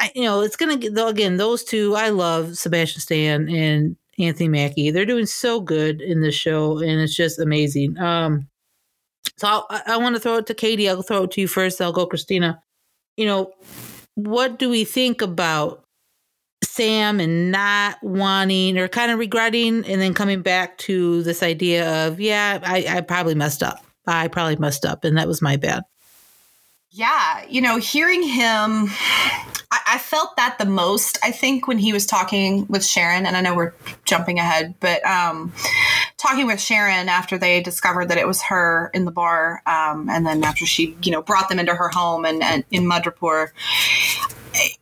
I, 0.00 0.10
you 0.14 0.24
know, 0.24 0.40
it's 0.40 0.56
going 0.56 0.80
to 0.80 1.06
again 1.06 1.36
those 1.36 1.62
two 1.62 1.94
I 1.94 2.08
love 2.08 2.56
Sebastian 2.56 3.02
Stan 3.02 3.48
and 3.48 3.94
Anthony 4.18 4.48
Mackie. 4.48 4.90
They're 4.90 5.06
doing 5.06 5.26
so 5.26 5.60
good 5.60 6.00
in 6.00 6.22
this 6.22 6.34
show 6.34 6.78
and 6.78 7.00
it's 7.00 7.14
just 7.14 7.38
amazing. 7.38 7.98
Um 7.98 8.48
so 9.40 9.48
I'll, 9.48 9.66
i 9.70 9.82
I, 9.86 9.96
want 9.96 10.14
to 10.16 10.20
throw 10.20 10.36
it 10.36 10.46
to 10.48 10.54
Katie. 10.54 10.86
I'll 10.86 11.02
throw 11.02 11.22
it 11.22 11.30
to 11.32 11.40
you 11.40 11.48
first. 11.48 11.80
I'll 11.80 11.92
go 11.92 12.04
Christina. 12.04 12.62
You 13.16 13.24
know, 13.24 13.52
what 14.14 14.58
do 14.58 14.68
we 14.68 14.84
think 14.84 15.22
about 15.22 15.82
Sam 16.62 17.20
and 17.20 17.50
not 17.50 17.96
wanting 18.02 18.76
or 18.76 18.86
kind 18.86 19.10
of 19.10 19.18
regretting 19.18 19.86
and 19.86 19.98
then 19.98 20.12
coming 20.12 20.42
back 20.42 20.76
to 20.78 21.22
this 21.22 21.42
idea 21.42 22.06
of, 22.06 22.20
yeah, 22.20 22.60
I, 22.62 22.84
I 22.86 23.00
probably 23.00 23.34
messed 23.34 23.62
up. 23.62 23.82
I 24.06 24.28
probably 24.28 24.56
messed 24.56 24.84
up 24.84 25.04
and 25.04 25.16
that 25.16 25.26
was 25.26 25.40
my 25.40 25.56
bad. 25.56 25.84
Yeah, 26.92 27.44
you 27.48 27.60
know, 27.60 27.76
hearing 27.76 28.20
him, 28.20 28.88
I, 29.70 29.80
I, 29.86 29.98
felt 29.98 30.36
that 30.36 30.58
the 30.58 30.64
most. 30.64 31.18
I 31.22 31.30
think 31.30 31.68
when 31.68 31.78
he 31.78 31.92
was 31.92 32.04
talking 32.04 32.66
with 32.66 32.84
Sharon, 32.84 33.26
and 33.26 33.36
I 33.36 33.40
know 33.40 33.54
we're 33.54 33.74
jumping 34.04 34.40
ahead, 34.40 34.74
but 34.80 35.04
um, 35.06 35.52
talking 36.16 36.48
with 36.48 36.60
Sharon 36.60 37.08
after 37.08 37.38
they 37.38 37.62
discovered 37.62 38.08
that 38.08 38.18
it 38.18 38.26
was 38.26 38.42
her 38.42 38.90
in 38.92 39.04
the 39.04 39.12
bar, 39.12 39.62
um, 39.66 40.08
and 40.10 40.26
then 40.26 40.42
after 40.42 40.66
she, 40.66 40.96
you 41.04 41.12
know, 41.12 41.22
brought 41.22 41.48
them 41.48 41.60
into 41.60 41.76
her 41.76 41.90
home 41.90 42.24
and, 42.24 42.42
and 42.42 42.64
in 42.72 42.86
Madripoor, 42.86 43.50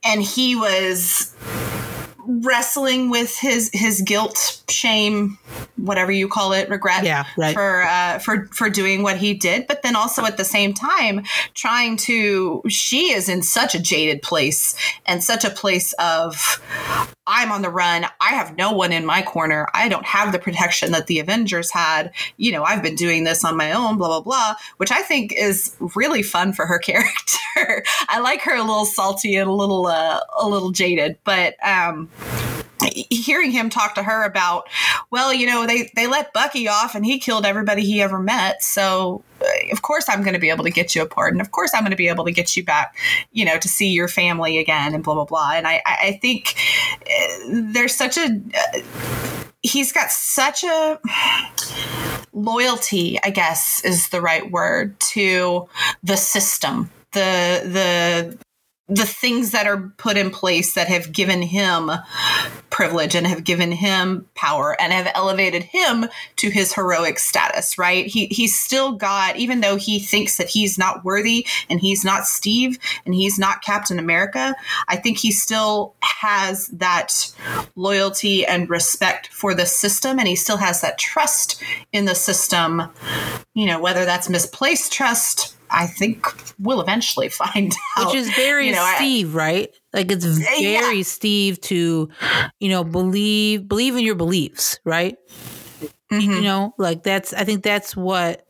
and 0.02 0.22
he 0.22 0.56
was 0.56 1.34
wrestling 2.28 3.08
with 3.08 3.36
his 3.36 3.70
his 3.72 4.02
guilt, 4.02 4.62
shame, 4.68 5.38
whatever 5.76 6.12
you 6.12 6.28
call 6.28 6.52
it, 6.52 6.68
regret 6.68 7.04
yeah, 7.04 7.24
right. 7.36 7.54
for 7.54 7.82
uh, 7.82 8.18
for 8.18 8.46
for 8.52 8.68
doing 8.68 9.02
what 9.02 9.16
he 9.16 9.34
did, 9.34 9.66
but 9.66 9.82
then 9.82 9.96
also 9.96 10.24
at 10.24 10.36
the 10.36 10.44
same 10.44 10.74
time 10.74 11.24
trying 11.54 11.96
to. 11.96 12.62
She 12.68 13.12
is 13.12 13.28
in 13.28 13.42
such 13.42 13.74
a 13.74 13.80
jaded 13.80 14.22
place 14.22 14.76
and 15.06 15.24
such 15.24 15.44
a 15.44 15.50
place 15.50 15.94
of 15.94 16.60
I'm 17.28 17.52
on 17.52 17.62
the 17.62 17.70
run. 17.70 18.06
I 18.20 18.30
have 18.30 18.56
no 18.56 18.72
one 18.72 18.90
in 18.90 19.04
my 19.04 19.22
corner. 19.22 19.68
I 19.74 19.88
don't 19.88 20.06
have 20.06 20.32
the 20.32 20.38
protection 20.38 20.92
that 20.92 21.06
the 21.06 21.18
Avengers 21.18 21.70
had. 21.70 22.12
You 22.38 22.52
know, 22.52 22.64
I've 22.64 22.82
been 22.82 22.94
doing 22.94 23.24
this 23.24 23.44
on 23.44 23.56
my 23.56 23.72
own, 23.72 23.98
blah, 23.98 24.08
blah, 24.08 24.20
blah, 24.20 24.54
which 24.78 24.90
I 24.90 25.02
think 25.02 25.34
is 25.36 25.76
really 25.94 26.22
fun 26.22 26.54
for 26.54 26.66
her 26.66 26.78
character. 26.88 27.37
I 28.08 28.20
like 28.20 28.42
her 28.42 28.54
a 28.54 28.62
little 28.62 28.84
salty 28.84 29.36
and 29.36 29.48
a 29.48 29.52
little, 29.52 29.86
uh, 29.86 30.20
a 30.38 30.48
little 30.48 30.70
jaded, 30.70 31.18
but, 31.24 31.54
um, 31.66 32.08
hearing 33.10 33.50
him 33.50 33.70
talk 33.70 33.94
to 33.94 34.02
her 34.02 34.24
about, 34.24 34.68
well, 35.10 35.32
you 35.32 35.46
know, 35.46 35.66
they 35.66 35.90
they 35.94 36.06
let 36.06 36.32
Bucky 36.32 36.68
off 36.68 36.94
and 36.94 37.04
he 37.04 37.18
killed 37.18 37.44
everybody 37.44 37.82
he 37.82 38.02
ever 38.02 38.18
met. 38.18 38.62
So 38.62 39.22
uh, 39.40 39.46
of 39.72 39.82
course 39.82 40.08
I'm 40.08 40.22
going 40.22 40.34
to 40.34 40.40
be 40.40 40.50
able 40.50 40.64
to 40.64 40.70
get 40.70 40.94
you 40.94 41.02
a 41.02 41.06
pardon. 41.06 41.40
Of 41.40 41.50
course 41.50 41.72
I'm 41.74 41.82
going 41.82 41.90
to 41.90 41.96
be 41.96 42.08
able 42.08 42.24
to 42.24 42.32
get 42.32 42.56
you 42.56 42.64
back, 42.64 42.96
you 43.32 43.44
know, 43.44 43.58
to 43.58 43.68
see 43.68 43.88
your 43.88 44.08
family 44.08 44.58
again 44.58 44.94
and 44.94 45.02
blah 45.02 45.14
blah 45.14 45.24
blah. 45.24 45.52
And 45.52 45.66
I 45.66 45.82
I 45.84 46.18
think 46.20 46.54
uh, 47.02 47.72
there's 47.72 47.94
such 47.94 48.16
a 48.16 48.40
uh, 48.54 48.80
he's 49.62 49.92
got 49.92 50.10
such 50.10 50.64
a 50.64 51.00
loyalty, 52.32 53.18
I 53.22 53.30
guess 53.30 53.84
is 53.84 54.10
the 54.10 54.20
right 54.20 54.50
word 54.50 54.98
to 55.00 55.68
the 56.02 56.16
system 56.16 56.90
the 57.12 57.62
the 57.64 58.38
the 58.90 59.04
things 59.04 59.50
that 59.50 59.66
are 59.66 59.92
put 59.98 60.16
in 60.16 60.30
place 60.30 60.72
that 60.72 60.88
have 60.88 61.12
given 61.12 61.42
him 61.42 61.90
privilege 62.70 63.14
and 63.14 63.26
have 63.26 63.44
given 63.44 63.70
him 63.70 64.26
power 64.34 64.80
and 64.80 64.94
have 64.94 65.10
elevated 65.14 65.62
him 65.62 66.06
to 66.36 66.48
his 66.48 66.72
heroic 66.72 67.18
status 67.18 67.76
right? 67.76 68.06
He 68.06 68.26
he's 68.26 68.58
still 68.58 68.92
got 68.92 69.36
even 69.36 69.60
though 69.60 69.76
he 69.76 69.98
thinks 69.98 70.38
that 70.38 70.48
he's 70.48 70.78
not 70.78 71.04
worthy 71.04 71.46
and 71.68 71.80
he's 71.80 72.04
not 72.04 72.26
steve 72.26 72.78
and 73.04 73.14
he's 73.14 73.38
not 73.38 73.62
captain 73.62 73.98
america 73.98 74.54
i 74.88 74.96
think 74.96 75.18
he 75.18 75.30
still 75.30 75.94
has 76.00 76.68
that 76.68 77.32
loyalty 77.76 78.46
and 78.46 78.70
respect 78.70 79.28
for 79.28 79.54
the 79.54 79.66
system 79.66 80.18
and 80.18 80.28
he 80.28 80.36
still 80.36 80.56
has 80.56 80.80
that 80.80 80.98
trust 80.98 81.62
in 81.92 82.04
the 82.04 82.14
system 82.14 82.82
you 83.54 83.66
know 83.66 83.80
whether 83.80 84.04
that's 84.04 84.28
misplaced 84.28 84.92
trust 84.92 85.57
I 85.70 85.86
think 85.86 86.26
we'll 86.58 86.80
eventually 86.80 87.28
find 87.44 87.72
out. 87.96 88.06
Which 88.06 88.14
is 88.16 88.30
very 88.30 88.66
you 88.68 88.72
know, 88.72 88.92
Steve, 88.96 89.34
I, 89.34 89.38
right? 89.38 89.70
Like 89.92 90.10
it's 90.10 90.24
very 90.24 90.96
yeah. 90.96 91.02
Steve 91.02 91.60
to, 91.62 92.08
you 92.60 92.68
know, 92.68 92.84
believe 92.84 93.68
believe 93.68 93.96
in 93.96 94.04
your 94.04 94.14
beliefs, 94.14 94.78
right? 94.84 95.16
You 96.10 96.18
Mhm. 96.20 96.42
know, 96.42 96.74
like 96.78 97.02
that's 97.02 97.34
I 97.34 97.44
think 97.44 97.62
that's 97.62 97.94
what 97.94 98.46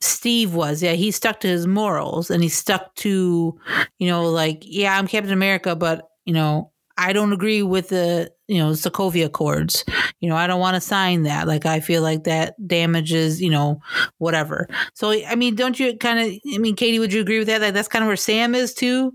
Steve 0.00 0.54
was. 0.54 0.82
Yeah, 0.82 0.92
he 0.92 1.10
stuck 1.10 1.40
to 1.40 1.48
his 1.48 1.66
morals 1.66 2.30
and 2.30 2.42
he 2.42 2.48
stuck 2.48 2.94
to, 2.96 3.58
you 3.98 4.06
know, 4.08 4.30
like, 4.30 4.58
yeah, 4.62 4.96
I'm 4.96 5.06
Captain 5.08 5.32
America, 5.32 5.74
but, 5.74 6.08
you 6.24 6.32
know, 6.32 6.70
I 6.98 7.12
don't 7.12 7.32
agree 7.32 7.62
with 7.62 7.90
the, 7.90 8.32
you 8.48 8.58
know, 8.58 8.70
Sokovia 8.70 9.26
Accords. 9.26 9.84
You 10.20 10.28
know, 10.28 10.36
I 10.36 10.46
don't 10.46 10.60
want 10.60 10.76
to 10.76 10.80
sign 10.80 11.24
that. 11.24 11.46
Like, 11.46 11.66
I 11.66 11.80
feel 11.80 12.02
like 12.02 12.24
that 12.24 12.54
damages, 12.66 13.40
you 13.40 13.50
know, 13.50 13.80
whatever. 14.18 14.68
So, 14.94 15.10
I 15.10 15.34
mean, 15.34 15.54
don't 15.54 15.78
you 15.78 15.96
kind 15.96 16.18
of, 16.18 16.38
I 16.54 16.58
mean, 16.58 16.74
Katie, 16.74 16.98
would 16.98 17.12
you 17.12 17.20
agree 17.20 17.38
with 17.38 17.48
that? 17.48 17.60
Like, 17.60 17.74
that's 17.74 17.88
kind 17.88 18.02
of 18.02 18.06
where 18.06 18.16
Sam 18.16 18.54
is 18.54 18.72
too. 18.72 19.12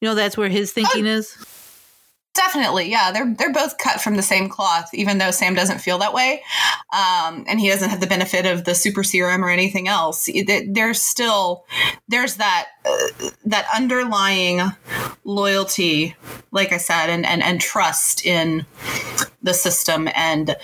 You 0.00 0.08
know, 0.08 0.14
that's 0.14 0.36
where 0.36 0.48
his 0.48 0.72
thinking 0.72 1.06
oh, 1.06 1.12
is. 1.12 1.34
Definitely, 2.34 2.90
yeah. 2.90 3.12
They're 3.12 3.32
they're 3.32 3.52
both 3.52 3.78
cut 3.78 4.00
from 4.00 4.16
the 4.16 4.22
same 4.22 4.48
cloth, 4.48 4.90
even 4.92 5.18
though 5.18 5.30
Sam 5.30 5.54
doesn't 5.54 5.80
feel 5.80 5.98
that 5.98 6.12
way, 6.12 6.42
um, 6.92 7.44
and 7.46 7.60
he 7.60 7.68
doesn't 7.68 7.90
have 7.90 8.00
the 8.00 8.08
benefit 8.08 8.44
of 8.44 8.64
the 8.64 8.74
super 8.74 9.04
serum 9.04 9.44
or 9.44 9.50
anything 9.50 9.86
else. 9.86 10.28
There's 10.66 11.00
still 11.00 11.64
there's 12.08 12.36
that 12.36 12.66
uh, 12.84 13.28
that 13.44 13.66
underlying 13.72 14.62
loyalty, 15.22 16.16
like 16.50 16.72
I 16.72 16.78
said, 16.78 17.08
and 17.08 17.24
and 17.24 17.40
and 17.40 17.60
trust 17.60 18.26
in 18.26 18.66
the 19.42 19.54
system 19.54 20.08
and 20.16 20.56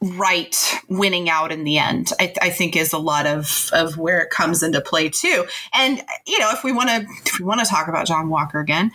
right 0.00 0.74
winning 0.88 1.28
out 1.28 1.50
in 1.50 1.64
the 1.64 1.76
end 1.76 2.12
I, 2.20 2.32
I 2.40 2.50
think 2.50 2.76
is 2.76 2.92
a 2.92 2.98
lot 2.98 3.26
of 3.26 3.68
of 3.72 3.98
where 3.98 4.20
it 4.20 4.30
comes 4.30 4.62
into 4.62 4.80
play 4.80 5.08
too 5.08 5.44
and 5.74 6.00
you 6.24 6.38
know 6.38 6.50
if 6.52 6.62
we 6.62 6.70
want 6.70 6.88
to 6.88 7.04
if 7.26 7.40
we 7.40 7.44
want 7.44 7.58
to 7.60 7.66
talk 7.66 7.88
about 7.88 8.06
john 8.06 8.28
walker 8.28 8.60
again 8.60 8.92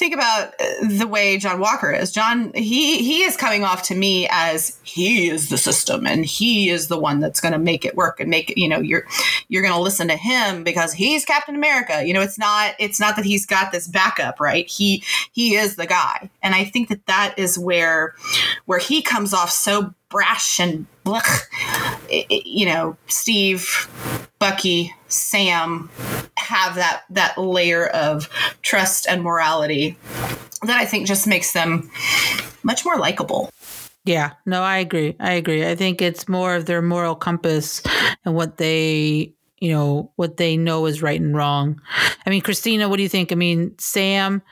think 0.00 0.14
about 0.14 0.54
uh, 0.58 0.88
the 0.88 1.06
way 1.06 1.36
John 1.36 1.60
Walker 1.60 1.92
is. 1.92 2.10
John, 2.10 2.52
he 2.54 3.04
he 3.04 3.22
is 3.22 3.36
coming 3.36 3.62
off 3.64 3.82
to 3.84 3.94
me 3.94 4.26
as 4.30 4.80
he 4.82 5.28
is 5.28 5.50
the 5.50 5.58
system 5.58 6.06
and 6.06 6.24
he 6.24 6.70
is 6.70 6.88
the 6.88 6.98
one 6.98 7.20
that's 7.20 7.40
going 7.40 7.52
to 7.52 7.58
make 7.58 7.84
it 7.84 7.94
work 7.94 8.18
and 8.18 8.30
make 8.30 8.50
it. 8.50 8.58
You 8.58 8.68
know, 8.68 8.80
you're 8.80 9.04
you're 9.48 9.62
going 9.62 9.74
to 9.74 9.80
listen 9.80 10.08
to 10.08 10.16
him 10.16 10.64
because 10.64 10.94
he's 10.94 11.26
Captain 11.26 11.54
America. 11.54 12.02
You 12.04 12.14
know, 12.14 12.22
it's 12.22 12.38
not 12.38 12.74
it's 12.78 12.98
not 12.98 13.14
that 13.16 13.26
he's 13.26 13.44
got 13.44 13.72
this 13.72 13.86
backup, 13.86 14.40
right? 14.40 14.66
He 14.66 15.04
he 15.32 15.54
is 15.54 15.76
the 15.76 15.86
guy, 15.86 16.30
and 16.42 16.54
I 16.54 16.64
think 16.64 16.88
that 16.88 17.04
that 17.06 17.34
is 17.36 17.58
where 17.58 18.14
where 18.64 18.80
he 18.80 19.02
comes 19.02 19.34
off 19.34 19.50
so 19.50 19.94
brash 20.08 20.58
and 20.58 20.86
blech. 21.04 21.44
You 22.30 22.66
know, 22.66 22.96
Steve, 23.06 23.88
Bucky, 24.38 24.94
Sam 25.08 25.90
have 26.40 26.74
that 26.74 27.02
that 27.10 27.38
layer 27.38 27.86
of 27.86 28.28
trust 28.62 29.06
and 29.08 29.22
morality 29.22 29.96
that 30.62 30.78
I 30.78 30.84
think 30.84 31.06
just 31.06 31.26
makes 31.26 31.52
them 31.52 31.90
much 32.62 32.84
more 32.84 32.98
likable. 32.98 33.50
Yeah, 34.04 34.32
no, 34.46 34.62
I 34.62 34.78
agree. 34.78 35.16
I 35.20 35.32
agree. 35.32 35.66
I 35.66 35.74
think 35.74 36.00
it's 36.00 36.28
more 36.28 36.54
of 36.54 36.66
their 36.66 36.82
moral 36.82 37.14
compass 37.14 37.82
and 38.24 38.34
what 38.34 38.56
they, 38.56 39.34
you 39.58 39.70
know, 39.70 40.12
what 40.16 40.36
they 40.36 40.56
know 40.56 40.86
is 40.86 41.02
right 41.02 41.20
and 41.20 41.36
wrong. 41.36 41.80
I 42.24 42.30
mean, 42.30 42.40
Christina, 42.40 42.88
what 42.88 42.96
do 42.96 43.02
you 43.02 43.08
think? 43.08 43.30
I 43.30 43.34
mean, 43.34 43.74
Sam 43.78 44.42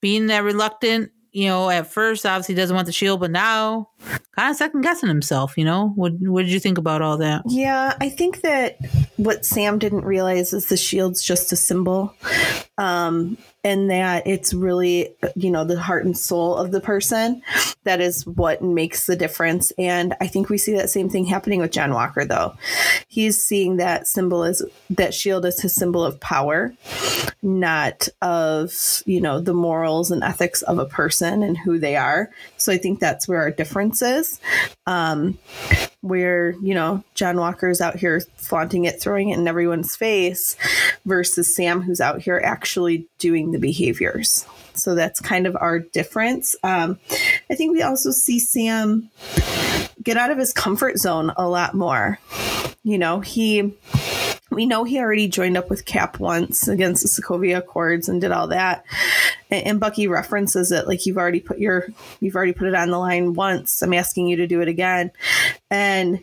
being 0.00 0.26
that 0.26 0.44
reluctant, 0.44 1.10
you 1.32 1.46
know, 1.46 1.70
at 1.70 1.90
first 1.90 2.26
obviously 2.26 2.54
doesn't 2.54 2.74
want 2.76 2.86
the 2.86 2.92
shield, 2.92 3.20
but 3.20 3.30
now 3.30 3.90
kind 4.36 4.50
of 4.50 4.56
second 4.56 4.82
guessing 4.82 5.08
himself, 5.08 5.56
you 5.56 5.64
know? 5.64 5.92
What 5.94 6.12
what 6.20 6.42
did 6.42 6.52
you 6.52 6.60
think 6.60 6.78
about 6.78 7.02
all 7.02 7.18
that? 7.18 7.42
Yeah, 7.46 7.96
I 8.00 8.08
think 8.08 8.42
that 8.42 8.78
what 9.16 9.44
Sam 9.44 9.78
didn't 9.78 10.04
realize 10.04 10.52
is 10.52 10.66
the 10.66 10.76
shield's 10.76 11.22
just 11.22 11.52
a 11.52 11.56
symbol. 11.56 12.14
Um, 12.76 13.38
and 13.64 13.90
that 13.90 14.26
it's 14.26 14.52
really, 14.52 15.16
you 15.34 15.50
know, 15.50 15.64
the 15.64 15.80
heart 15.80 16.04
and 16.04 16.16
soul 16.16 16.56
of 16.56 16.70
the 16.70 16.80
person 16.80 17.40
that 17.84 18.00
is 18.00 18.26
what 18.26 18.62
makes 18.62 19.06
the 19.06 19.16
difference. 19.16 19.72
And 19.78 20.14
I 20.20 20.26
think 20.26 20.48
we 20.48 20.58
see 20.58 20.74
that 20.74 20.90
same 20.90 21.08
thing 21.08 21.24
happening 21.24 21.60
with 21.60 21.72
John 21.72 21.94
Walker, 21.94 22.24
though. 22.24 22.54
He's 23.08 23.42
seeing 23.42 23.78
that 23.78 24.06
symbol 24.06 24.44
as 24.44 24.62
that 24.90 25.14
shield 25.14 25.46
as 25.46 25.60
his 25.60 25.74
symbol 25.74 26.04
of 26.04 26.20
power, 26.20 26.74
not 27.42 28.08
of, 28.20 29.02
you 29.06 29.20
know, 29.20 29.40
the 29.40 29.54
morals 29.54 30.10
and 30.10 30.22
ethics 30.22 30.62
of 30.62 30.78
a 30.78 30.86
person 30.86 31.42
and 31.42 31.56
who 31.56 31.78
they 31.78 31.96
are. 31.96 32.30
So 32.64 32.72
I 32.72 32.78
think 32.78 32.98
that's 32.98 33.28
where 33.28 33.40
our 33.40 33.50
difference 33.50 34.00
is. 34.02 34.40
Um, 34.86 35.38
where 36.00 36.50
you 36.62 36.74
know 36.74 37.02
John 37.14 37.36
Walker's 37.36 37.80
out 37.80 37.96
here 37.96 38.20
flaunting 38.36 38.84
it, 38.84 39.00
throwing 39.00 39.30
it 39.30 39.38
in 39.38 39.48
everyone's 39.48 39.96
face, 39.96 40.56
versus 41.04 41.54
Sam 41.54 41.82
who's 41.82 42.00
out 42.00 42.22
here 42.22 42.40
actually 42.44 43.06
doing 43.18 43.52
the 43.52 43.58
behaviors. 43.58 44.46
So 44.74 44.94
that's 44.94 45.20
kind 45.20 45.46
of 45.46 45.56
our 45.60 45.78
difference. 45.78 46.56
Um, 46.62 46.98
I 47.48 47.54
think 47.54 47.72
we 47.72 47.82
also 47.82 48.10
see 48.10 48.38
Sam 48.38 49.10
get 50.02 50.16
out 50.16 50.30
of 50.30 50.38
his 50.38 50.52
comfort 50.52 50.98
zone 50.98 51.32
a 51.36 51.48
lot 51.48 51.74
more. 51.74 52.18
You 52.82 52.98
know, 52.98 53.20
he 53.20 53.74
we 54.54 54.66
know 54.66 54.84
he 54.84 54.98
already 54.98 55.28
joined 55.28 55.56
up 55.56 55.70
with 55.70 55.84
Cap 55.84 56.18
once 56.18 56.68
against 56.68 57.02
the 57.02 57.08
Sokovia 57.08 57.58
Accords 57.58 58.08
and 58.08 58.20
did 58.20 58.32
all 58.32 58.48
that. 58.48 58.84
And, 59.50 59.66
and 59.66 59.80
Bucky 59.80 60.08
references 60.08 60.72
it 60.72 60.86
like 60.86 61.06
you've 61.06 61.18
already 61.18 61.40
put 61.40 61.58
your 61.58 61.88
you've 62.20 62.36
already 62.36 62.52
put 62.52 62.68
it 62.68 62.74
on 62.74 62.90
the 62.90 62.98
line 62.98 63.34
once. 63.34 63.82
I'm 63.82 63.94
asking 63.94 64.28
you 64.28 64.36
to 64.36 64.46
do 64.46 64.60
it 64.60 64.68
again. 64.68 65.10
And 65.70 66.22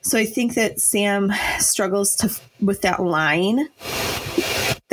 so 0.00 0.18
I 0.18 0.26
think 0.26 0.54
that 0.54 0.80
Sam 0.80 1.32
struggles 1.58 2.14
to 2.16 2.30
with 2.60 2.82
that 2.82 3.02
line 3.02 3.68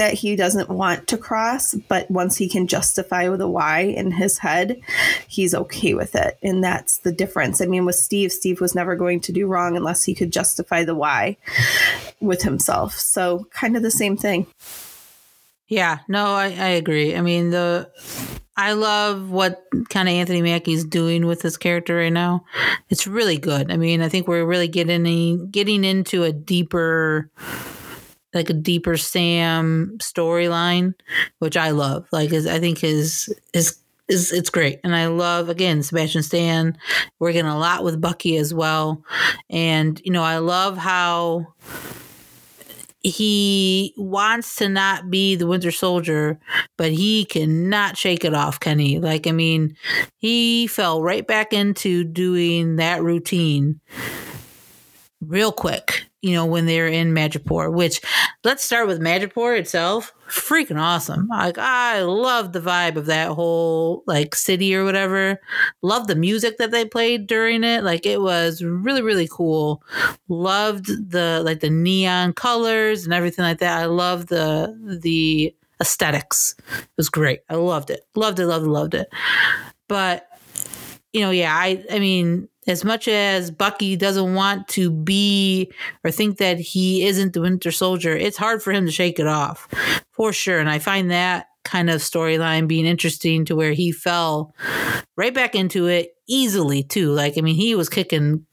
that 0.02 0.16
he 0.16 0.36
doesn't 0.36 0.68
want 0.68 1.08
to 1.10 1.16
cross, 1.16 1.76
but 1.76 2.10
once 2.10 2.36
he 2.36 2.50
can 2.50 2.66
justify 2.66 3.30
with 3.30 3.40
a 3.40 3.48
why 3.48 3.82
in 3.82 4.10
his 4.10 4.40
head, 4.40 4.82
he's 5.28 5.54
okay 5.54 5.94
with 5.94 6.16
it. 6.16 6.40
And 6.42 6.64
that's 6.64 6.98
the 6.98 7.12
difference. 7.12 7.62
I 7.62 7.68
mean, 7.68 7.86
with 7.86 7.98
Steve, 7.98 8.32
Steve 8.32 8.60
was 8.60 8.74
never 8.74 8.96
going 8.96 9.20
to 9.20 9.32
do 9.32 9.46
wrong 9.46 9.78
unless 9.78 10.04
he 10.04 10.16
could 10.16 10.34
justify 10.34 10.84
the 10.84 10.96
why 10.96 11.38
with 12.20 12.42
himself. 12.42 12.96
So, 12.96 13.46
kind 13.52 13.78
of 13.78 13.84
the 13.84 13.92
same 13.92 14.18
thing. 14.18 14.48
Yeah, 15.68 16.00
no, 16.08 16.34
I, 16.34 16.46
I 16.46 16.70
agree. 16.70 17.16
I 17.16 17.22
mean, 17.22 17.52
the 17.52 17.88
I 18.58 18.74
love 18.74 19.30
what 19.30 19.64
kind 19.90 20.10
of 20.10 20.16
Anthony 20.16 20.42
Mackie's 20.42 20.84
doing 20.84 21.28
with 21.28 21.44
his 21.44 21.58
character 21.58 21.98
right 21.98 22.12
now. 22.12 22.44
It's 22.90 23.06
really 23.06 23.38
good. 23.38 23.72
I 23.72 23.78
mean, 23.78 24.02
I 24.02 24.10
think 24.10 24.28
we're 24.28 24.46
really 24.46 24.68
getting 24.68 25.52
getting 25.52 25.84
into 25.84 26.24
a 26.24 26.32
deeper 26.32 27.30
like 28.34 28.50
a 28.50 28.54
deeper 28.54 28.98
Sam 28.98 29.98
storyline, 30.00 30.94
which 31.40 31.58
I 31.58 31.72
love. 31.72 32.08
Like 32.12 32.32
his, 32.32 32.48
I 32.48 32.60
think 32.60 32.80
his 32.80 33.34
his 33.54 33.78
is 34.08 34.34
it's 34.34 34.50
great. 34.50 34.80
And 34.84 34.96
I 34.96 35.08
love 35.08 35.50
again 35.50 35.84
Sebastian 35.84 36.24
Stan 36.24 36.78
working 37.20 37.46
a 37.46 37.58
lot 37.58 37.84
with 37.84 38.02
Bucky 38.02 38.38
as 38.38 38.54
well. 38.54 39.04
And 39.50 40.02
you 40.04 40.12
know, 40.12 40.24
I 40.24 40.38
love 40.38 40.78
how 40.78 41.54
he 43.04 43.94
wants 43.98 44.56
to 44.58 44.70
not 44.70 45.10
be 45.10 45.36
the 45.36 45.48
Winter 45.48 45.72
Soldier, 45.72 46.40
but 46.78 46.92
he 46.92 47.26
cannot 47.26 47.98
shake 47.98 48.24
it 48.24 48.36
off, 48.36 48.60
he? 48.80 49.00
Like, 49.00 49.26
I 49.26 49.32
mean, 49.32 49.76
he 50.18 50.68
fell 50.68 51.02
right 51.02 51.26
back 51.26 51.52
into 51.52 52.04
doing 52.04 52.76
that 52.76 53.02
routine 53.02 53.80
real 55.20 55.52
quick, 55.52 56.06
you 56.22 56.34
know, 56.34 56.46
when 56.46 56.68
they're 56.68 56.88
in 56.88 57.14
Madripoor, 57.14 57.74
which 57.74 58.02
let's 58.44 58.64
start 58.64 58.88
with 58.88 59.02
Madripoor 59.02 59.58
itself. 59.58 60.14
Freaking 60.28 60.80
awesome. 60.80 61.28
Like, 61.28 61.58
I 61.58 62.04
love 62.04 62.54
the 62.54 62.62
vibe 62.62 62.96
of 62.96 63.08
that 63.08 63.30
whole 63.30 64.04
like 64.08 64.36
city 64.36 64.74
or 64.76 64.86
whatever. 64.86 65.42
Love 65.82 66.08
the 66.08 66.16
music 66.16 66.58
that 66.58 66.72
they 66.72 66.86
played 66.86 67.28
during 67.28 67.64
it. 67.64 67.84
Like, 67.84 68.06
it 68.06 68.22
was 68.22 68.64
really, 68.64 69.02
really 69.02 69.28
cool. 69.30 69.84
Loved 70.30 70.86
the 71.12 71.42
like 71.44 71.60
the 71.60 71.70
neon 71.70 72.34
colors 72.34 73.04
and 73.04 73.14
everything 73.14 73.44
like 73.44 73.60
that. 73.60 73.82
I 73.82 73.86
love 73.86 74.28
the, 74.28 74.78
the, 75.02 75.56
aesthetics 75.82 76.54
it 76.70 76.88
was 76.96 77.10
great 77.10 77.40
i 77.50 77.56
loved 77.56 77.90
it 77.90 78.02
loved 78.16 78.40
it 78.40 78.46
loved 78.46 78.68
it 78.68 78.70
loved 78.70 78.94
it 78.94 79.10
but 79.88 80.28
you 81.12 81.22
know 81.22 81.32
yeah 81.32 81.56
i 81.56 81.84
i 81.92 81.98
mean 81.98 82.48
as 82.72 82.84
much 82.86 83.08
as 83.08 83.52
Bucky 83.52 83.96
doesn't 83.96 84.34
want 84.34 84.68
to 84.70 84.90
be 84.90 85.72
or 86.04 86.12
think 86.12 86.38
that 86.38 86.60
he 86.60 87.06
isn't 87.06 87.34
the 87.34 87.42
Winter 87.42 87.72
Soldier, 87.72 88.16
it's 88.16 88.38
hard 88.38 88.64
for 88.64 88.72
him 88.72 88.86
to 88.86 88.92
shake 88.92 89.20
it 89.20 89.28
off 89.28 89.68
for 90.12 90.32
sure. 90.34 90.60
And 90.60 90.70
I 90.70 90.80
find 90.80 91.12
that 91.12 91.48
kind 91.64 91.90
of 91.90 92.02
storyline 92.02 92.68
being 92.68 92.86
interesting 92.86 93.46
to 93.46 93.56
where 93.56 93.74
he 93.74 93.92
fell 93.92 94.56
right 95.16 95.34
back 95.34 95.54
into 95.54 95.88
it 95.88 96.16
easily, 96.28 96.82
too. 96.82 97.12
Like, 97.12 97.38
I 97.38 97.42
mean, 97.42 97.56
he 97.56 97.76
was 97.76 97.90
kicking 97.90 98.46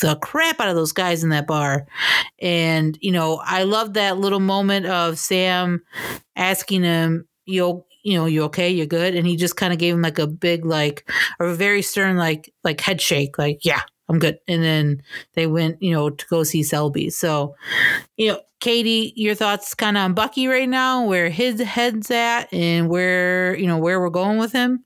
the 0.00 0.16
crap 0.16 0.60
out 0.60 0.68
of 0.68 0.74
those 0.74 0.92
guys 0.92 1.22
in 1.22 1.30
that 1.30 1.46
bar. 1.46 1.86
And, 2.40 2.98
you 3.00 3.12
know, 3.12 3.40
I 3.44 3.62
love 3.62 3.94
that 3.94 4.18
little 4.18 4.40
moment 4.40 4.86
of 4.86 5.18
Sam 5.18 5.82
asking 6.36 6.82
him, 6.82 7.28
you 7.46 7.84
you 8.02 8.18
know, 8.18 8.26
you 8.26 8.42
okay? 8.44 8.70
You're 8.70 8.86
good. 8.86 9.14
And 9.14 9.26
he 9.26 9.36
just 9.36 9.56
kind 9.56 9.72
of 9.72 9.78
gave 9.78 9.94
him 9.94 10.02
like 10.02 10.18
a 10.18 10.26
big, 10.26 10.64
like, 10.64 11.08
or 11.38 11.46
a 11.46 11.54
very 11.54 11.82
stern, 11.82 12.16
like, 12.16 12.52
like 12.64 12.80
head 12.80 13.00
shake, 13.00 13.38
like, 13.38 13.64
yeah, 13.64 13.82
I'm 14.08 14.18
good. 14.18 14.38
And 14.48 14.62
then 14.62 15.02
they 15.34 15.46
went, 15.46 15.82
you 15.82 15.92
know, 15.92 16.10
to 16.10 16.26
go 16.26 16.42
see 16.42 16.62
Selby. 16.62 17.10
So, 17.10 17.56
you 18.16 18.32
know, 18.32 18.40
Katie, 18.60 19.12
your 19.16 19.34
thoughts 19.34 19.74
kind 19.74 19.96
of 19.96 20.02
on 20.02 20.14
Bucky 20.14 20.46
right 20.46 20.68
now, 20.68 21.04
where 21.04 21.30
his 21.30 21.60
head's 21.60 22.10
at 22.10 22.52
and 22.52 22.88
where, 22.88 23.56
you 23.56 23.66
know, 23.66 23.78
where 23.78 24.00
we're 24.00 24.10
going 24.10 24.38
with 24.38 24.52
him? 24.52 24.84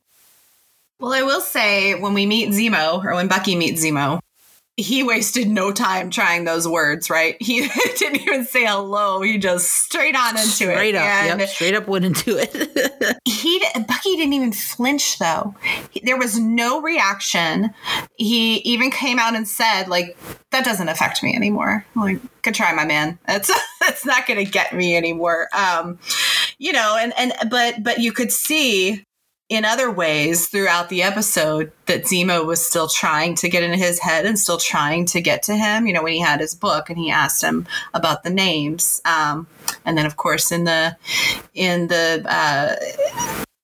Well, 0.99 1.13
I 1.13 1.23
will 1.23 1.43
say 1.43 1.95
when 1.95 2.15
we 2.15 2.25
meet 2.25 2.51
Zemo, 2.51 3.05
or 3.05 3.15
when 3.15 3.29
Bucky 3.29 3.55
meets 3.55 3.85
Zemo, 3.85 4.19
he 4.77 5.03
wasted 5.03 5.49
no 5.49 5.73
time 5.73 6.11
trying 6.11 6.45
those 6.45 6.69
words, 6.69 7.09
right? 7.09 7.37
He 7.41 7.67
didn't 7.99 8.21
even 8.21 8.45
say 8.45 8.67
hello. 8.67 9.23
He 9.23 9.39
just 9.39 9.71
straight 9.71 10.15
on 10.15 10.37
into 10.37 10.49
straight 10.49 10.69
it. 10.69 10.75
Straight 10.75 10.95
up, 10.97 11.39
yep, 11.39 11.49
straight 11.49 11.75
up 11.75 11.89
went 11.89 12.05
into 12.05 12.37
it. 12.39 13.17
he 13.25 13.59
Bucky 13.89 14.17
didn't 14.17 14.35
even 14.35 14.53
flinch 14.53 15.19
though. 15.19 15.55
He- 15.91 16.01
there 16.05 16.19
was 16.19 16.39
no 16.39 16.83
reaction. 16.83 17.71
He 18.17 18.57
even 18.59 18.91
came 18.91 19.19
out 19.19 19.35
and 19.35 19.49
said, 19.49 19.89
like, 19.89 20.17
that 20.51 20.65
doesn't 20.65 20.89
affect 20.89 21.23
me 21.23 21.35
anymore. 21.35 21.87
I'm 21.95 22.03
like, 22.03 22.21
good 22.43 22.55
try, 22.55 22.73
my 22.75 22.85
man. 22.85 23.19
That's 23.27 23.51
that's 23.81 24.05
not 24.05 24.27
gonna 24.27 24.45
get 24.45 24.75
me 24.75 24.95
anymore. 24.95 25.49
Um, 25.57 25.99
you 26.59 26.73
know, 26.73 26.99
and 27.01 27.15
and 27.19 27.33
but 27.51 27.83
but 27.83 27.99
you 27.99 28.13
could 28.13 28.31
see 28.31 29.06
in 29.49 29.65
other 29.65 29.91
ways 29.91 30.49
throughout 30.49 30.89
the 30.89 31.03
episode 31.03 31.71
that 31.87 32.03
Zemo 32.03 32.45
was 32.45 32.65
still 32.65 32.89
trying 32.89 33.37
to 33.37 33.49
get 33.49 33.63
into 33.63 33.77
his 33.77 34.01
head 34.01 34.27
and 34.27 34.39
still 34.39 34.59
trying 34.59 35.07
to 35.07 35.21
get 35.21 35.45
to 35.45 35.55
him. 35.55 35.87
You 35.87 35.93
know, 35.93 36.03
when 36.03 36.15
he 36.15 36.21
had 36.21 36.41
his 36.41 36.55
book 36.55 36.91
and 36.91 36.99
he 36.99 37.11
asked 37.11 37.43
him 37.43 37.67
about 37.95 38.25
the 38.25 38.31
names, 38.31 39.01
um, 39.05 39.47
and 39.85 39.97
then 39.97 40.07
of 40.07 40.17
course 40.17 40.51
in 40.51 40.65
the 40.65 40.97
in 41.55 41.87
the 41.89 42.25
uh, 42.27 42.75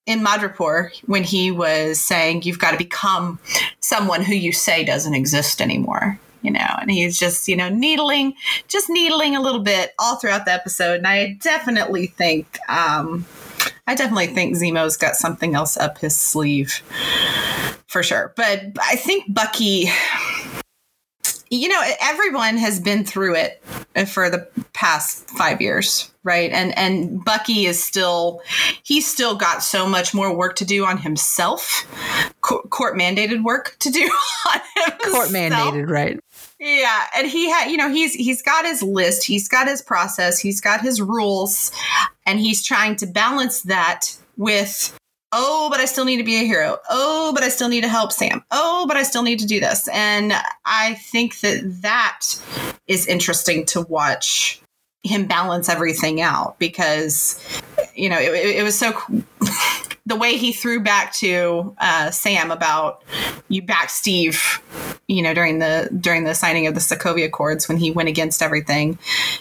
in 0.07 0.21
Madripoor 0.21 0.91
when 1.07 1.25
he 1.25 1.51
was 1.51 2.01
saying 2.01 2.43
you've 2.43 2.59
got 2.59 2.73
to 2.73 2.79
become 2.79 3.41
someone 3.81 4.23
who 4.23 4.35
you 4.35 4.53
say 4.53 4.85
doesn't 4.85 5.15
exist 5.15 5.61
anymore. 5.61 6.19
You 6.43 6.51
know, 6.51 6.77
and 6.81 6.91
he's 6.91 7.21
just, 7.21 7.47
you 7.47 7.55
know, 7.55 7.69
needling, 7.69 8.35
just 8.67 8.91
needling 8.91 9.37
a 9.37 9.41
little 9.41 9.61
bit 9.61 9.95
all 10.01 10.17
throughout 10.17 10.45
the 10.45 10.53
episode. 10.53 10.97
And 10.97 11.07
I 11.07 11.35
definitely 11.41 12.09
think, 12.09 12.59
um, 12.69 13.25
I 13.87 13.95
definitely 13.95 14.29
think 14.29 14.57
Zemo's 14.57 14.97
got 14.97 15.17
something 15.17 15.55
else 15.55 15.77
up 15.77 15.99
his 15.99 16.17
sleeve 16.17 16.83
for 17.89 18.03
sure. 18.03 18.33
But 18.37 18.61
I 18.81 18.97
think 18.97 19.33
Bucky, 19.33 19.91
you 21.51 21.69
know, 21.69 21.83
everyone 22.01 22.57
has 22.57 22.81
been 22.81 23.05
through 23.05 23.35
it 23.37 23.63
for 24.09 24.31
the 24.31 24.49
past 24.73 25.29
five 25.31 25.61
years, 25.61 26.11
right? 26.23 26.51
And 26.51 26.77
and 26.79 27.25
Bucky 27.25 27.67
is 27.67 27.83
still, 27.83 28.41
he's 28.83 29.11
still 29.11 29.35
got 29.35 29.63
so 29.63 29.87
much 29.87 30.15
more 30.15 30.35
work 30.35 30.57
to 30.57 30.65
do 30.65 30.87
on 30.87 30.99
himself, 30.99 31.87
court 32.41 32.97
mandated 32.97 33.45
work 33.45 33.77
to 33.81 33.91
do 33.91 34.01
on 34.49 34.61
himself. 34.75 35.13
Court 35.13 35.29
mandated, 35.29 35.91
right? 35.91 36.19
Yeah, 36.65 37.07
and 37.17 37.27
he 37.27 37.51
had, 37.51 37.73
you 37.73 37.77
know, 37.77 37.91
he's 37.91 38.15
he's 38.15 38.41
got 38.41 38.65
his 38.65 38.85
list, 38.85 39.25
he's 39.25 39.49
got 39.49 39.67
his 39.67 39.83
process, 39.83 40.39
he's 40.39 40.61
got 40.61 40.81
his 40.81 41.03
rules, 41.03 41.73
and 42.25 42.39
he's 42.39 42.63
trying 42.63 42.95
to 42.97 43.07
balance 43.07 43.63
that 43.63 44.17
with 44.37 44.97
oh, 45.33 45.69
but 45.71 45.81
I 45.81 45.87
still 45.87 46.05
need 46.05 46.19
to 46.19 46.23
be 46.23 46.37
a 46.37 46.45
hero. 46.45 46.79
Oh, 46.89 47.33
but 47.35 47.43
I 47.43 47.49
still 47.49 47.69
need 47.69 47.81
to 47.81 47.89
help 47.89 48.13
Sam. 48.13 48.45
Oh, 48.53 48.85
but 48.87 48.97
I 48.97 49.03
still 49.03 49.25
need 49.25 49.41
to 49.41 49.47
do 49.47 49.59
this. 49.59 49.89
And 49.89 50.35
I 50.65 50.95
think 50.95 51.41
that 51.41 51.63
that 51.83 52.21
is 52.87 53.09
interesting 53.09 53.67
to 53.67 53.81
watch 53.81 54.61
him 55.03 55.27
balance 55.27 55.69
everything 55.69 56.21
out 56.21 56.61
because 56.61 57.41
you 57.97 58.09
know, 58.09 58.21
it, 58.21 58.33
it 58.35 58.63
was 58.63 58.79
so 58.79 58.93
the 60.05 60.17
way 60.17 60.37
he 60.37 60.53
threw 60.53 60.81
back 60.81 61.13
to 61.15 61.75
uh, 61.79 62.11
Sam 62.11 62.51
about 62.51 63.05
you 63.49 63.63
back 63.63 63.89
Steve, 63.91 64.61
you 65.07 65.23
know, 65.23 65.33
during 65.33 65.61
the 65.61 65.89
during 66.01 66.25
the 66.25 66.35
signing 66.35 66.67
of 66.67 66.75
the 66.75 66.81
Sokovia 66.81 67.27
Accords 67.27 67.69
when 67.69 67.77
he 67.77 67.91
went 67.91 68.09
against 68.09 68.43
everything, 68.43 68.99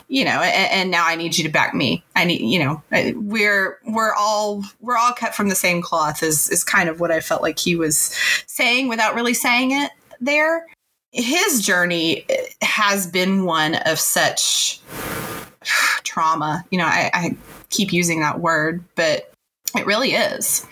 you 0.07 0.23
know, 0.23 0.41
and, 0.41 0.71
and, 0.71 0.91
now 0.91 1.07
I 1.07 1.15
need 1.15 1.37
you 1.37 1.43
to 1.45 1.49
back 1.49 1.73
me. 1.73 2.03
I 2.15 2.25
need, 2.25 2.41
you 2.41 2.59
know, 2.59 2.83
we're 3.15 3.79
we're 3.87 4.13
all 4.13 4.63
we're 4.81 4.97
all 4.97 5.13
cut 5.13 5.33
from 5.33 5.49
the 5.49 5.55
same 5.55 5.81
cloth. 5.81 6.21
Is 6.21 6.49
is 6.49 6.63
kind 6.63 6.89
of 6.89 6.99
what 6.99 7.11
I 7.11 7.21
felt 7.21 7.41
like 7.41 7.57
he 7.57 7.75
was 7.75 8.15
saying 8.45 8.87
without 8.87 9.15
really 9.15 9.33
saying 9.33 9.71
it 9.71 9.91
there. 10.19 10.67
His 11.11 11.61
journey 11.65 12.25
has 12.61 13.07
been 13.07 13.45
one 13.45 13.75
of 13.75 13.99
such 13.99 14.79
trauma. 16.03 16.63
You 16.69 16.77
know, 16.77 16.85
I, 16.85 17.09
I 17.13 17.37
keep 17.69 17.91
using 17.91 18.19
that 18.19 18.39
word, 18.39 18.83
but 18.95 19.30
it 19.75 19.85
really 19.85 20.13
is. 20.13 20.65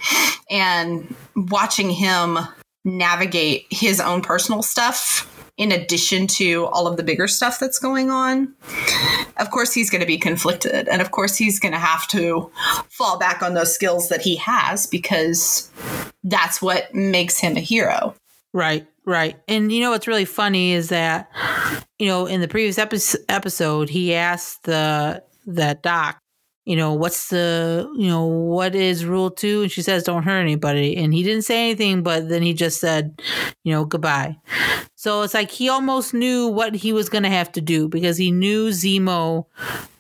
And 0.50 1.16
watching 1.36 1.90
him 1.90 2.38
navigate 2.86 3.66
his 3.70 4.00
own 4.00 4.22
personal 4.22 4.62
stuff 4.64 5.26
in 5.58 5.72
addition 5.74 6.26
to 6.26 6.66
all 6.68 6.88
of 6.88 6.96
the 6.96 7.04
bigger 7.04 7.28
stuff 7.28 7.60
that's 7.60 7.80
going 7.80 8.10
on, 8.10 8.54
of 9.38 9.52
course, 9.52 9.74
he's 9.74 9.90
going 9.90 10.00
to 10.00 10.08
be 10.08 10.18
conflicted. 10.18 10.88
And 10.88 11.02
of 11.02 11.12
course, 11.12 11.36
he's 11.36 11.60
going 11.60 11.74
to 11.74 11.80
have 11.80 12.08
to 12.10 12.50
fall 12.90 13.20
back 13.20 13.44
on 13.44 13.54
those 13.54 13.74
skills 13.74 14.08
that 14.10 14.22
he 14.22 14.38
has 14.38 14.88
because 14.88 15.70
that's 16.24 16.62
what 16.62 16.94
makes 16.96 17.38
him 17.38 17.58
a 17.58 17.62
hero. 17.62 18.16
Right, 18.54 18.88
right. 19.06 19.38
And 19.48 19.72
you 19.72 19.82
know 19.82 19.92
what's 19.92 20.08
really 20.08 20.26
funny 20.26 20.72
is 20.72 20.90
that, 20.90 21.30
you 22.00 22.08
know, 22.08 22.26
in 22.26 22.40
the 22.40 22.48
previous 22.48 22.78
epi- 22.78 23.24
episode, 23.28 23.90
he 23.90 24.16
asked 24.16 24.64
the 24.64 25.24
that 25.46 25.82
doc 25.84 26.20
you 26.66 26.76
know, 26.76 26.94
what's 26.94 27.30
the, 27.30 27.90
you 27.98 28.08
know, 28.08 28.26
what 28.26 28.76
is 28.76 29.06
rule 29.06 29.32
two? 29.32 29.64
And 29.64 29.72
she 29.72 29.82
says, 29.82 30.04
don't 30.04 30.24
hurt 30.24 30.40
anybody. 30.40 30.96
And 30.98 31.14
he 31.14 31.24
didn't 31.24 31.44
say 31.44 31.70
anything, 31.70 32.04
but 32.04 32.30
then 32.30 32.42
he 32.42 32.54
just 32.54 32.80
said, 32.80 33.22
you 33.64 33.72
know, 33.72 33.86
goodbye. 33.86 34.38
So 34.96 35.22
it's 35.22 35.34
like 35.34 35.50
he 35.50 35.70
almost 35.70 36.14
knew 36.14 36.48
what 36.48 36.76
he 36.76 36.94
was 36.94 37.10
going 37.10 37.24
to 37.24 37.30
have 37.30 37.52
to 37.54 37.62
do 37.62 37.88
because 37.88 38.18
he 38.18 38.32
knew 38.32 38.70
Zemo 38.70 39.46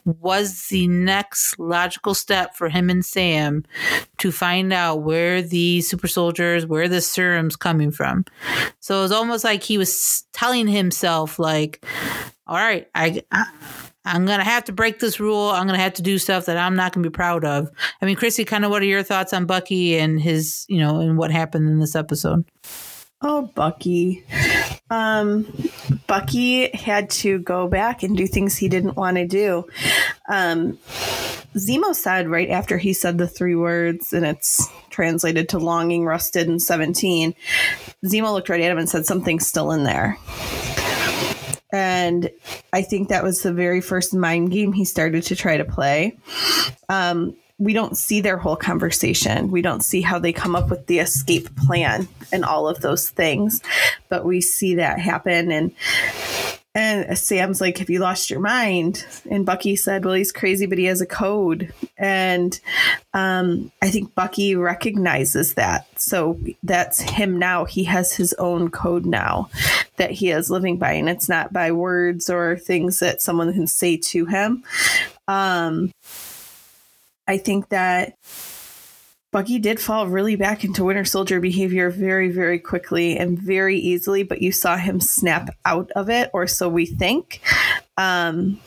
was 0.05 0.67
the 0.67 0.87
next 0.87 1.57
logical 1.59 2.13
step 2.13 2.55
for 2.55 2.69
him 2.69 2.89
and 2.89 3.05
Sam 3.05 3.63
to 4.17 4.31
find 4.31 4.73
out 4.73 5.01
where 5.01 5.41
the 5.41 5.81
super 5.81 6.07
soldiers, 6.07 6.65
where 6.65 6.87
the 6.87 7.01
serum's 7.01 7.55
coming 7.55 7.91
from. 7.91 8.25
So 8.79 8.99
it 8.99 9.01
was 9.03 9.11
almost 9.11 9.43
like 9.43 9.63
he 9.63 9.77
was 9.77 10.25
telling 10.33 10.67
himself, 10.67 11.39
like, 11.39 11.85
all 12.47 12.57
right, 12.57 12.87
I, 12.95 13.23
I 13.31 13.45
I'm 14.05 14.25
gonna 14.25 14.43
have 14.43 14.63
to 14.65 14.71
break 14.71 14.99
this 14.99 15.19
rule. 15.19 15.49
I'm 15.49 15.65
gonna 15.65 15.77
have 15.77 15.93
to 15.95 16.01
do 16.01 16.17
stuff 16.17 16.45
that 16.45 16.57
I'm 16.57 16.75
not 16.75 16.93
gonna 16.93 17.07
be 17.07 17.11
proud 17.11 17.43
of. 17.43 17.69
I 18.01 18.05
mean, 18.05 18.15
Chrissy, 18.15 18.45
kind 18.45 18.65
of 18.65 18.71
what 18.71 18.81
are 18.81 18.85
your 18.85 19.03
thoughts 19.03 19.33
on 19.33 19.45
Bucky 19.45 19.97
and 19.97 20.19
his, 20.19 20.65
you 20.69 20.79
know, 20.79 20.99
and 20.99 21.17
what 21.17 21.31
happened 21.31 21.69
in 21.69 21.79
this 21.79 21.95
episode? 21.95 22.45
Oh, 23.21 23.51
Bucky. 23.53 24.23
Um, 24.89 25.45
Bucky 26.07 26.69
had 26.75 27.09
to 27.11 27.39
go 27.39 27.67
back 27.67 28.01
and 28.01 28.15
do 28.15 28.25
things 28.25 28.55
he 28.55 28.69
didn't 28.69 28.95
want 28.95 29.17
to 29.17 29.27
do. 29.27 29.65
Um, 30.29 30.79
Zemo 31.55 31.93
said 31.93 32.29
right 32.29 32.49
after 32.49 32.77
he 32.77 32.93
said 32.93 33.17
the 33.17 33.27
three 33.27 33.55
words, 33.55 34.13
and 34.13 34.25
it's 34.25 34.67
translated 34.89 35.49
to 35.49 35.59
longing, 35.59 36.05
rusted, 36.05 36.47
and 36.47 36.61
17. 36.61 37.35
Zemo 38.05 38.31
looked 38.31 38.49
right 38.49 38.61
at 38.61 38.71
him 38.71 38.77
and 38.77 38.89
said, 38.89 39.05
Something's 39.05 39.47
still 39.47 39.71
in 39.71 39.83
there. 39.83 40.17
And 41.71 42.29
I 42.73 42.81
think 42.81 43.09
that 43.09 43.23
was 43.23 43.41
the 43.41 43.53
very 43.53 43.81
first 43.81 44.13
mind 44.13 44.51
game 44.51 44.73
he 44.73 44.85
started 44.85 45.23
to 45.23 45.35
try 45.35 45.57
to 45.57 45.65
play. 45.65 46.17
Um, 46.89 47.35
we 47.59 47.73
don't 47.73 47.97
see 47.97 48.21
their 48.21 48.37
whole 48.37 48.55
conversation. 48.55 49.51
We 49.51 49.61
don't 49.61 49.83
see 49.83 50.01
how 50.01 50.17
they 50.17 50.31
come 50.31 50.55
up 50.55 50.69
with 50.69 50.87
the 50.87 50.99
escape 50.99 51.53
plan 51.57 52.07
and 52.31 52.45
all 52.45 52.69
of 52.69 52.79
those 52.79 53.09
things, 53.09 53.61
but 54.07 54.23
we 54.23 54.39
see 54.39 54.75
that 54.75 54.99
happen. 54.99 55.51
And 55.51 55.71
and 56.79 57.17
Sam's 57.17 57.59
like, 57.59 57.77
"Have 57.79 57.89
you 57.89 57.99
lost 57.99 58.29
your 58.29 58.39
mind?" 58.39 59.05
And 59.29 59.45
Bucky 59.45 59.75
said, 59.75 60.05
"Well, 60.05 60.13
he's 60.13 60.31
crazy, 60.31 60.65
but 60.65 60.77
he 60.77 60.85
has 60.85 61.01
a 61.01 61.05
code." 61.05 61.73
And 61.97 62.57
um, 63.13 63.71
I 63.81 63.89
think 63.89 64.15
Bucky 64.15 64.55
recognizes 64.55 65.55
that, 65.55 65.87
so 65.99 66.39
that's 66.63 67.01
him 67.01 67.37
now. 67.37 67.65
He 67.65 67.83
has 67.83 68.13
his 68.13 68.33
own 68.35 68.71
code 68.71 69.05
now 69.05 69.49
that 69.97 70.11
he 70.11 70.29
is 70.29 70.49
living 70.49 70.77
by, 70.77 70.93
and 70.93 71.09
it's 71.09 71.27
not 71.27 71.51
by 71.51 71.73
words 71.73 72.29
or 72.29 72.57
things 72.57 72.99
that 72.99 73.21
someone 73.21 73.51
can 73.51 73.67
say 73.67 73.97
to 73.97 74.25
him. 74.25 74.63
Um, 75.27 75.91
I 77.27 77.37
think 77.37 77.69
that 77.69 78.15
Bucky 79.31 79.59
did 79.59 79.79
fall 79.79 80.07
really 80.07 80.35
back 80.35 80.63
into 80.63 80.83
Winter 80.83 81.05
Soldier 81.05 81.39
behavior 81.39 81.91
very, 81.91 82.31
very 82.31 82.57
quickly 82.57 83.15
and 83.15 83.37
very 83.37 83.77
easily, 83.77 84.23
but 84.23 84.41
you 84.41 84.51
saw 84.51 84.75
him 84.75 84.99
snap 84.99 85.49
out 85.65 85.91
of 85.91 86.09
it, 86.09 86.31
or 86.33 86.47
so 86.47 86.67
we 86.67 86.87
think. 86.87 87.41
Um, 87.97 88.59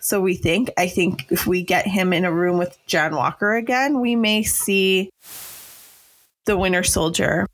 so 0.00 0.20
we 0.20 0.34
think. 0.34 0.70
I 0.76 0.88
think 0.88 1.30
if 1.30 1.46
we 1.46 1.62
get 1.62 1.86
him 1.86 2.12
in 2.12 2.24
a 2.24 2.32
room 2.32 2.58
with 2.58 2.76
John 2.86 3.14
Walker 3.14 3.54
again, 3.54 4.00
we 4.00 4.16
may 4.16 4.42
see 4.42 5.10
the 6.46 6.58
Winter 6.58 6.82
Soldier. 6.82 7.46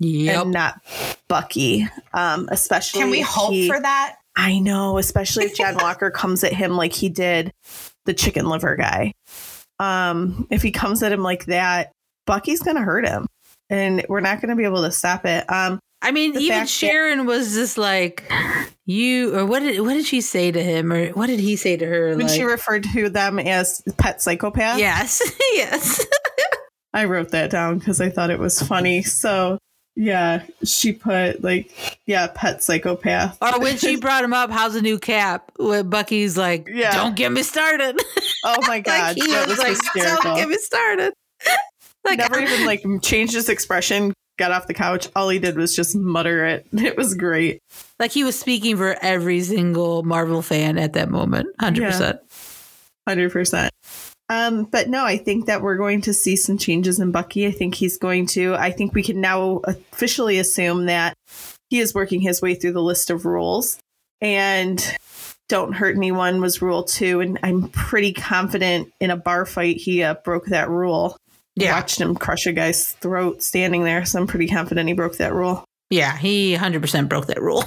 Yep. 0.00 0.42
And 0.42 0.52
not 0.52 0.80
Bucky. 1.28 1.86
Um, 2.14 2.48
especially 2.50 3.00
Can 3.00 3.10
we 3.10 3.20
hope 3.20 3.52
he, 3.52 3.68
for 3.68 3.80
that? 3.80 4.16
I 4.36 4.58
know, 4.60 4.98
especially 4.98 5.44
if 5.44 5.56
John 5.56 5.76
Walker 5.76 6.10
comes 6.10 6.42
at 6.44 6.52
him 6.52 6.76
like 6.76 6.92
he 6.92 7.08
did 7.08 7.52
the 8.06 8.14
chicken 8.14 8.48
liver 8.48 8.76
guy. 8.76 9.12
Um, 9.78 10.46
if 10.50 10.62
he 10.62 10.70
comes 10.70 11.02
at 11.02 11.12
him 11.12 11.22
like 11.22 11.46
that, 11.46 11.92
Bucky's 12.26 12.62
gonna 12.62 12.82
hurt 12.82 13.06
him, 13.06 13.26
and 13.70 14.04
we're 14.08 14.20
not 14.20 14.40
gonna 14.40 14.56
be 14.56 14.64
able 14.64 14.82
to 14.82 14.90
stop 14.90 15.24
it. 15.24 15.50
Um, 15.50 15.78
I 16.00 16.12
mean, 16.12 16.36
even 16.36 16.66
Sharon 16.66 17.26
was 17.26 17.54
just 17.54 17.78
like, 17.78 18.30
"You," 18.86 19.36
or 19.36 19.46
what 19.46 19.60
did 19.60 19.80
what 19.80 19.94
did 19.94 20.06
she 20.06 20.20
say 20.20 20.52
to 20.52 20.62
him, 20.62 20.92
or 20.92 21.08
what 21.10 21.26
did 21.26 21.40
he 21.40 21.56
say 21.56 21.76
to 21.76 21.86
her? 21.86 22.10
when 22.10 22.26
like, 22.26 22.34
she 22.34 22.44
referred 22.44 22.84
to 22.94 23.08
them 23.08 23.38
as 23.38 23.82
pet 23.98 24.18
psychopaths. 24.18 24.78
yes, 24.78 25.22
yes. 25.54 26.06
I 26.94 27.04
wrote 27.04 27.30
that 27.30 27.50
down 27.50 27.78
because 27.78 28.00
I 28.00 28.10
thought 28.10 28.30
it 28.30 28.38
was 28.38 28.60
funny. 28.62 29.02
So 29.02 29.58
yeah, 30.00 30.44
she 30.64 30.92
put 30.92 31.42
like 31.42 31.98
yeah, 32.06 32.28
pet 32.32 32.62
psychopath. 32.62 33.36
Or 33.42 33.58
when 33.58 33.76
she 33.76 33.96
brought 34.00 34.22
him 34.22 34.32
up, 34.32 34.48
how's 34.50 34.76
a 34.76 34.80
new 34.82 34.96
cap? 34.98 35.50
When 35.58 35.90
Bucky's 35.90 36.38
like, 36.38 36.68
Yeah. 36.72 36.92
don't 36.94 37.16
get 37.16 37.32
me 37.32 37.42
started. 37.42 38.00
Oh 38.44 38.56
my 38.68 38.78
god, 38.84 39.16
like 39.16 39.26
he 39.26 39.26
that 39.32 39.48
was 39.48 39.56
was 39.56 39.58
like, 39.58 39.68
hysterical. 39.70 40.22
don't 40.22 40.36
get 40.36 40.48
me 40.48 40.56
started. 40.58 41.12
like 42.04 42.18
Never 42.18 42.38
even 42.38 42.64
like 42.64 42.84
changed 43.02 43.34
his 43.34 43.48
expression. 43.48 44.14
Got 44.38 44.52
off 44.52 44.68
the 44.68 44.74
couch. 44.74 45.08
All 45.16 45.28
he 45.30 45.40
did 45.40 45.56
was 45.56 45.74
just 45.74 45.96
mutter 45.96 46.46
it. 46.46 46.64
It 46.72 46.96
was 46.96 47.14
great. 47.14 47.58
like 47.98 48.12
he 48.12 48.22
was 48.22 48.38
speaking 48.38 48.76
for 48.76 48.96
every 49.02 49.40
single 49.40 50.04
Marvel 50.04 50.42
fan 50.42 50.78
at 50.78 50.92
that 50.92 51.10
moment. 51.10 51.48
Hundred 51.60 51.86
percent. 51.86 52.20
Hundred 53.08 53.32
percent. 53.32 53.72
Um, 54.30 54.64
but 54.64 54.88
no, 54.88 55.04
I 55.04 55.16
think 55.16 55.46
that 55.46 55.62
we're 55.62 55.76
going 55.76 56.02
to 56.02 56.12
see 56.12 56.36
some 56.36 56.58
changes 56.58 57.00
in 57.00 57.12
Bucky. 57.12 57.46
I 57.46 57.50
think 57.50 57.74
he's 57.74 57.96
going 57.96 58.26
to. 58.26 58.54
I 58.54 58.70
think 58.70 58.94
we 58.94 59.02
can 59.02 59.20
now 59.20 59.60
officially 59.64 60.38
assume 60.38 60.86
that 60.86 61.14
he 61.70 61.80
is 61.80 61.94
working 61.94 62.20
his 62.20 62.42
way 62.42 62.54
through 62.54 62.72
the 62.72 62.82
list 62.82 63.10
of 63.10 63.24
rules, 63.24 63.78
and 64.20 64.96
don't 65.48 65.72
hurt 65.72 65.96
anyone 65.96 66.40
was 66.40 66.60
rule 66.60 66.82
two. 66.82 67.20
And 67.20 67.38
I'm 67.42 67.68
pretty 67.68 68.12
confident 68.12 68.92
in 69.00 69.10
a 69.10 69.16
bar 69.16 69.46
fight 69.46 69.78
he 69.78 70.02
uh, 70.02 70.14
broke 70.24 70.46
that 70.46 70.68
rule. 70.68 71.16
Yeah. 71.56 71.74
Watched 71.74 72.00
him 72.00 72.14
crush 72.14 72.46
a 72.46 72.52
guy's 72.52 72.92
throat 72.92 73.42
standing 73.42 73.82
there, 73.82 74.04
so 74.04 74.20
I'm 74.20 74.26
pretty 74.26 74.46
confident 74.46 74.88
he 74.88 74.94
broke 74.94 75.16
that 75.16 75.34
rule. 75.34 75.64
Yeah, 75.90 76.16
he 76.16 76.54
100% 76.54 77.08
broke 77.08 77.26
that 77.26 77.42
rule. 77.42 77.64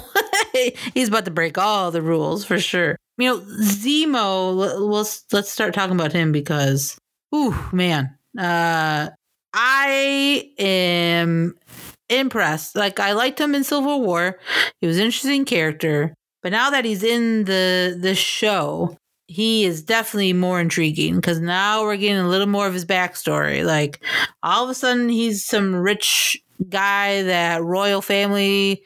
He's 0.94 1.08
about 1.08 1.24
to 1.24 1.30
break 1.30 1.58
all 1.58 1.90
the 1.90 2.02
rules 2.02 2.44
for 2.44 2.58
sure. 2.58 2.96
You 3.18 3.28
know, 3.28 3.40
Zemo, 3.40 4.54
let's, 4.80 5.24
let's 5.32 5.50
start 5.50 5.74
talking 5.74 5.94
about 5.94 6.12
him 6.12 6.32
because, 6.32 6.96
ooh, 7.34 7.54
man, 7.72 8.16
uh, 8.38 9.10
I 9.54 10.50
am 10.58 11.54
impressed. 12.08 12.74
Like, 12.74 12.98
I 13.00 13.12
liked 13.12 13.40
him 13.40 13.54
in 13.54 13.64
Civil 13.64 14.00
War. 14.00 14.38
He 14.80 14.86
was 14.86 14.98
an 14.98 15.04
interesting 15.04 15.44
character. 15.44 16.14
But 16.42 16.52
now 16.52 16.70
that 16.70 16.84
he's 16.84 17.04
in 17.04 17.44
the 17.44 17.96
the 18.00 18.14
show, 18.16 18.96
he 19.28 19.64
is 19.64 19.82
definitely 19.82 20.32
more 20.32 20.60
intriguing 20.60 21.16
because 21.16 21.38
now 21.38 21.82
we're 21.84 21.96
getting 21.96 22.18
a 22.18 22.28
little 22.28 22.48
more 22.48 22.66
of 22.66 22.74
his 22.74 22.84
backstory. 22.84 23.64
Like, 23.64 24.02
all 24.42 24.64
of 24.64 24.70
a 24.70 24.74
sudden, 24.74 25.08
he's 25.08 25.44
some 25.44 25.74
rich 25.76 26.42
guy 26.68 27.22
that 27.22 27.62
royal 27.62 28.02
family 28.02 28.82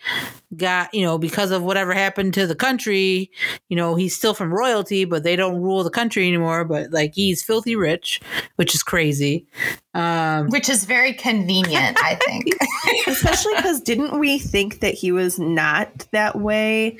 got, 0.56 0.92
you 0.94 1.02
know, 1.02 1.18
because 1.18 1.50
of 1.50 1.62
whatever 1.62 1.92
happened 1.92 2.34
to 2.34 2.46
the 2.46 2.54
country, 2.54 3.30
you 3.68 3.76
know, 3.76 3.94
he's 3.94 4.16
still 4.16 4.34
from 4.34 4.52
royalty, 4.52 5.04
but 5.04 5.22
they 5.22 5.36
don't 5.36 5.60
rule 5.60 5.84
the 5.84 5.90
country 5.90 6.26
anymore. 6.26 6.64
But 6.64 6.92
like 6.92 7.14
he's 7.14 7.42
filthy 7.42 7.76
rich, 7.76 8.20
which 8.56 8.74
is 8.74 8.82
crazy. 8.82 9.46
Um, 9.96 10.48
Which 10.48 10.68
is 10.68 10.84
very 10.84 11.14
convenient, 11.14 11.96
I 12.04 12.16
think. 12.16 12.48
Especially 13.06 13.54
because 13.56 13.80
didn't 13.80 14.18
we 14.18 14.38
think 14.38 14.80
that 14.80 14.92
he 14.92 15.10
was 15.10 15.38
not 15.38 16.06
that 16.12 16.38
way 16.38 16.98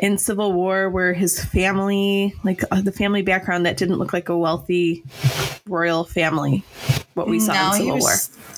in 0.00 0.18
Civil 0.18 0.52
War, 0.52 0.90
where 0.90 1.12
his 1.12 1.42
family, 1.44 2.34
like 2.42 2.64
uh, 2.72 2.80
the 2.80 2.90
family 2.90 3.22
background, 3.22 3.64
that 3.64 3.76
didn't 3.76 3.98
look 3.98 4.12
like 4.12 4.28
a 4.28 4.36
wealthy 4.36 5.04
royal 5.68 6.02
family? 6.02 6.64
What 7.14 7.28
we 7.28 7.38
saw 7.38 7.74
in 7.74 7.80
he 7.80 7.86
Civil 7.86 8.00
War. 8.00 8.14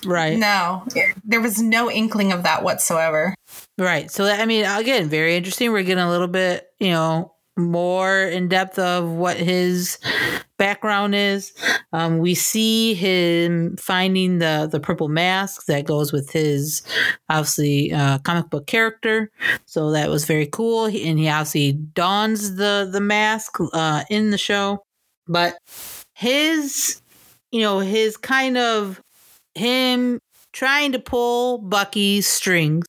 right. 0.07 0.39
No, 0.39 0.87
there 1.23 1.43
was 1.43 1.61
no 1.61 1.91
inkling 1.91 2.33
of 2.33 2.43
that 2.45 2.63
whatsoever. 2.63 3.35
Right. 3.79 4.11
So 4.11 4.25
I 4.27 4.47
mean, 4.47 4.65
again, 4.65 5.09
very 5.09 5.37
interesting. 5.37 5.73
We're 5.73 5.83
getting 5.83 6.05
a 6.05 6.11
little 6.11 6.29
bit, 6.29 6.67
you 6.79 6.91
know, 6.91 7.33
more 7.57 8.21
in 8.23 8.49
depth 8.49 8.79
of 8.79 9.09
what 9.11 9.37
his 9.37 9.99
background 10.59 11.15
is. 11.15 11.53
Um, 11.93 12.19
we 12.19 12.35
see 12.35 12.95
him 12.95 13.77
finding 13.77 14.39
the 14.39 14.69
the 14.71 14.81
purple 14.81 15.09
mask 15.09 15.67
that 15.67 15.85
goes 15.87 16.13
with 16.13 16.31
his 16.31 16.83
obviously 17.29 17.93
uh, 17.93 18.19
comic 18.19 18.51
book 18.51 18.67
character. 18.67 19.31
So 19.67 19.91
that 19.93 20.09
was 20.09 20.25
very 20.25 20.47
cool. 20.47 20.87
He- 20.87 21.09
And 21.09 21.19
he 21.19 21.29
obviously 21.29 21.73
dons 21.73 22.57
the 22.57 22.89
the 22.91 23.01
mask 23.01 23.57
uh, 23.73 24.05
in 24.11 24.31
the 24.31 24.39
show, 24.39 24.83
but 25.27 25.57
his, 26.15 27.01
you 27.51 27.61
know, 27.61 27.81
his 27.81 28.17
kind 28.17 28.57
of 28.57 29.01
him 29.55 30.21
trying 30.53 30.93
to 30.93 30.99
pull 30.99 31.59
Bucky's 31.59 32.27
strings 32.27 32.87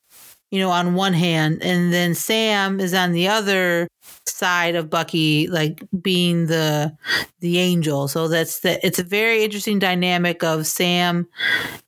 you 0.56 0.62
know, 0.62 0.70
on 0.70 0.96
one 0.96 1.12
hand, 1.12 1.62
and 1.62 1.91
then 1.91 2.15
Sam 2.15 2.80
is 2.80 2.94
on 2.94 3.12
the 3.12 3.28
other 3.28 3.89
side 4.26 4.76
of 4.76 4.89
Bucky, 4.89 5.48
like 5.48 5.84
being 6.02 6.48
the 6.48 6.96
the 7.41 7.60
angel. 7.60 8.08
So 8.08 8.30
that's 8.30 8.62
the 8.62 8.80
it's 8.88 8.98
a 8.98 9.04
very 9.04 9.44
interesting 9.44 9.80
dynamic 9.80 10.46
of 10.46 10.65
Sam 10.65 11.28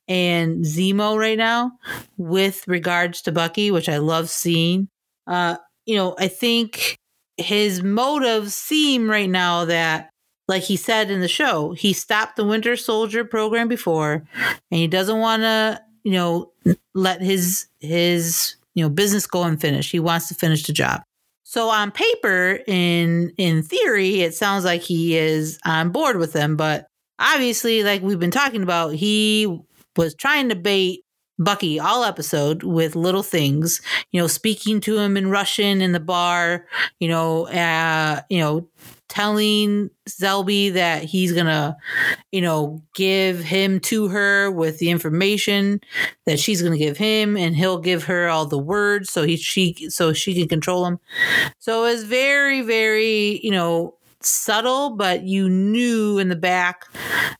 and 0.06 0.66
Zemo 0.66 1.18
right 1.18 1.38
now 1.38 1.72
with 2.18 2.68
regards 2.68 3.22
to 3.22 3.32
Bucky, 3.32 3.70
which 3.70 3.88
I 3.88 3.96
love 3.96 4.28
seeing. 4.28 4.90
Uh, 5.26 5.56
you 5.86 5.96
know, 5.96 6.14
I 6.18 6.28
think 6.28 6.98
his 7.38 7.82
motives 7.82 8.54
seem 8.54 9.08
right 9.08 9.30
now 9.30 9.64
that 9.64 10.10
like 10.46 10.64
he 10.64 10.76
said 10.76 11.10
in 11.10 11.22
the 11.22 11.28
show, 11.28 11.72
he 11.72 11.94
stopped 11.94 12.36
the 12.36 12.44
Winter 12.44 12.76
Soldier 12.76 13.24
program 13.24 13.66
before 13.66 14.28
and 14.70 14.78
he 14.78 14.88
doesn't 14.88 15.20
want 15.20 15.40
to, 15.40 15.80
you 16.04 16.12
know, 16.12 16.52
let 16.94 17.22
his 17.22 17.66
his 17.80 18.56
you 18.78 18.84
know 18.84 18.90
business 18.90 19.26
go 19.26 19.42
unfinished. 19.42 19.90
He 19.90 19.98
wants 19.98 20.28
to 20.28 20.34
finish 20.34 20.62
the 20.62 20.72
job. 20.72 21.02
So 21.42 21.68
on 21.68 21.90
paper, 21.90 22.60
in 22.66 23.32
in 23.36 23.62
theory, 23.62 24.20
it 24.20 24.34
sounds 24.34 24.64
like 24.64 24.82
he 24.82 25.16
is 25.16 25.58
on 25.64 25.90
board 25.90 26.18
with 26.18 26.32
them, 26.32 26.56
but 26.56 26.86
obviously, 27.18 27.82
like 27.82 28.02
we've 28.02 28.20
been 28.20 28.30
talking 28.30 28.62
about, 28.62 28.94
he 28.94 29.60
was 29.96 30.14
trying 30.14 30.48
to 30.50 30.54
bait 30.54 31.00
Bucky 31.40 31.80
all 31.80 32.04
episode 32.04 32.62
with 32.62 32.96
little 32.96 33.22
things, 33.22 33.80
you 34.12 34.20
know, 34.20 34.26
speaking 34.26 34.80
to 34.82 34.98
him 34.98 35.16
in 35.16 35.30
Russian 35.30 35.80
in 35.80 35.92
the 35.92 36.00
bar, 36.00 36.66
you 37.00 37.08
know, 37.08 37.48
uh, 37.48 38.20
you 38.28 38.40
know, 38.40 38.68
telling 39.08 39.90
Selby 40.06 40.70
that 40.70 41.04
he's 41.04 41.32
gonna, 41.32 41.76
you 42.32 42.40
know, 42.40 42.82
give 42.94 43.40
him 43.40 43.80
to 43.80 44.08
her 44.08 44.50
with 44.50 44.78
the 44.78 44.90
information 44.90 45.80
that 46.26 46.38
she's 46.38 46.62
gonna 46.62 46.78
give 46.78 46.96
him, 46.96 47.36
and 47.36 47.56
he'll 47.56 47.78
give 47.78 48.04
her 48.04 48.28
all 48.28 48.46
the 48.46 48.58
words 48.58 49.10
so 49.10 49.24
he 49.24 49.36
she 49.36 49.74
so 49.88 50.12
she 50.12 50.34
can 50.34 50.48
control 50.48 50.86
him. 50.86 50.98
So 51.58 51.84
it's 51.84 52.02
very 52.02 52.60
very 52.62 53.40
you 53.42 53.50
know 53.50 53.98
subtle, 54.20 54.90
but 54.90 55.22
you 55.22 55.48
knew 55.48 56.18
in 56.18 56.28
the 56.28 56.36
back 56.36 56.86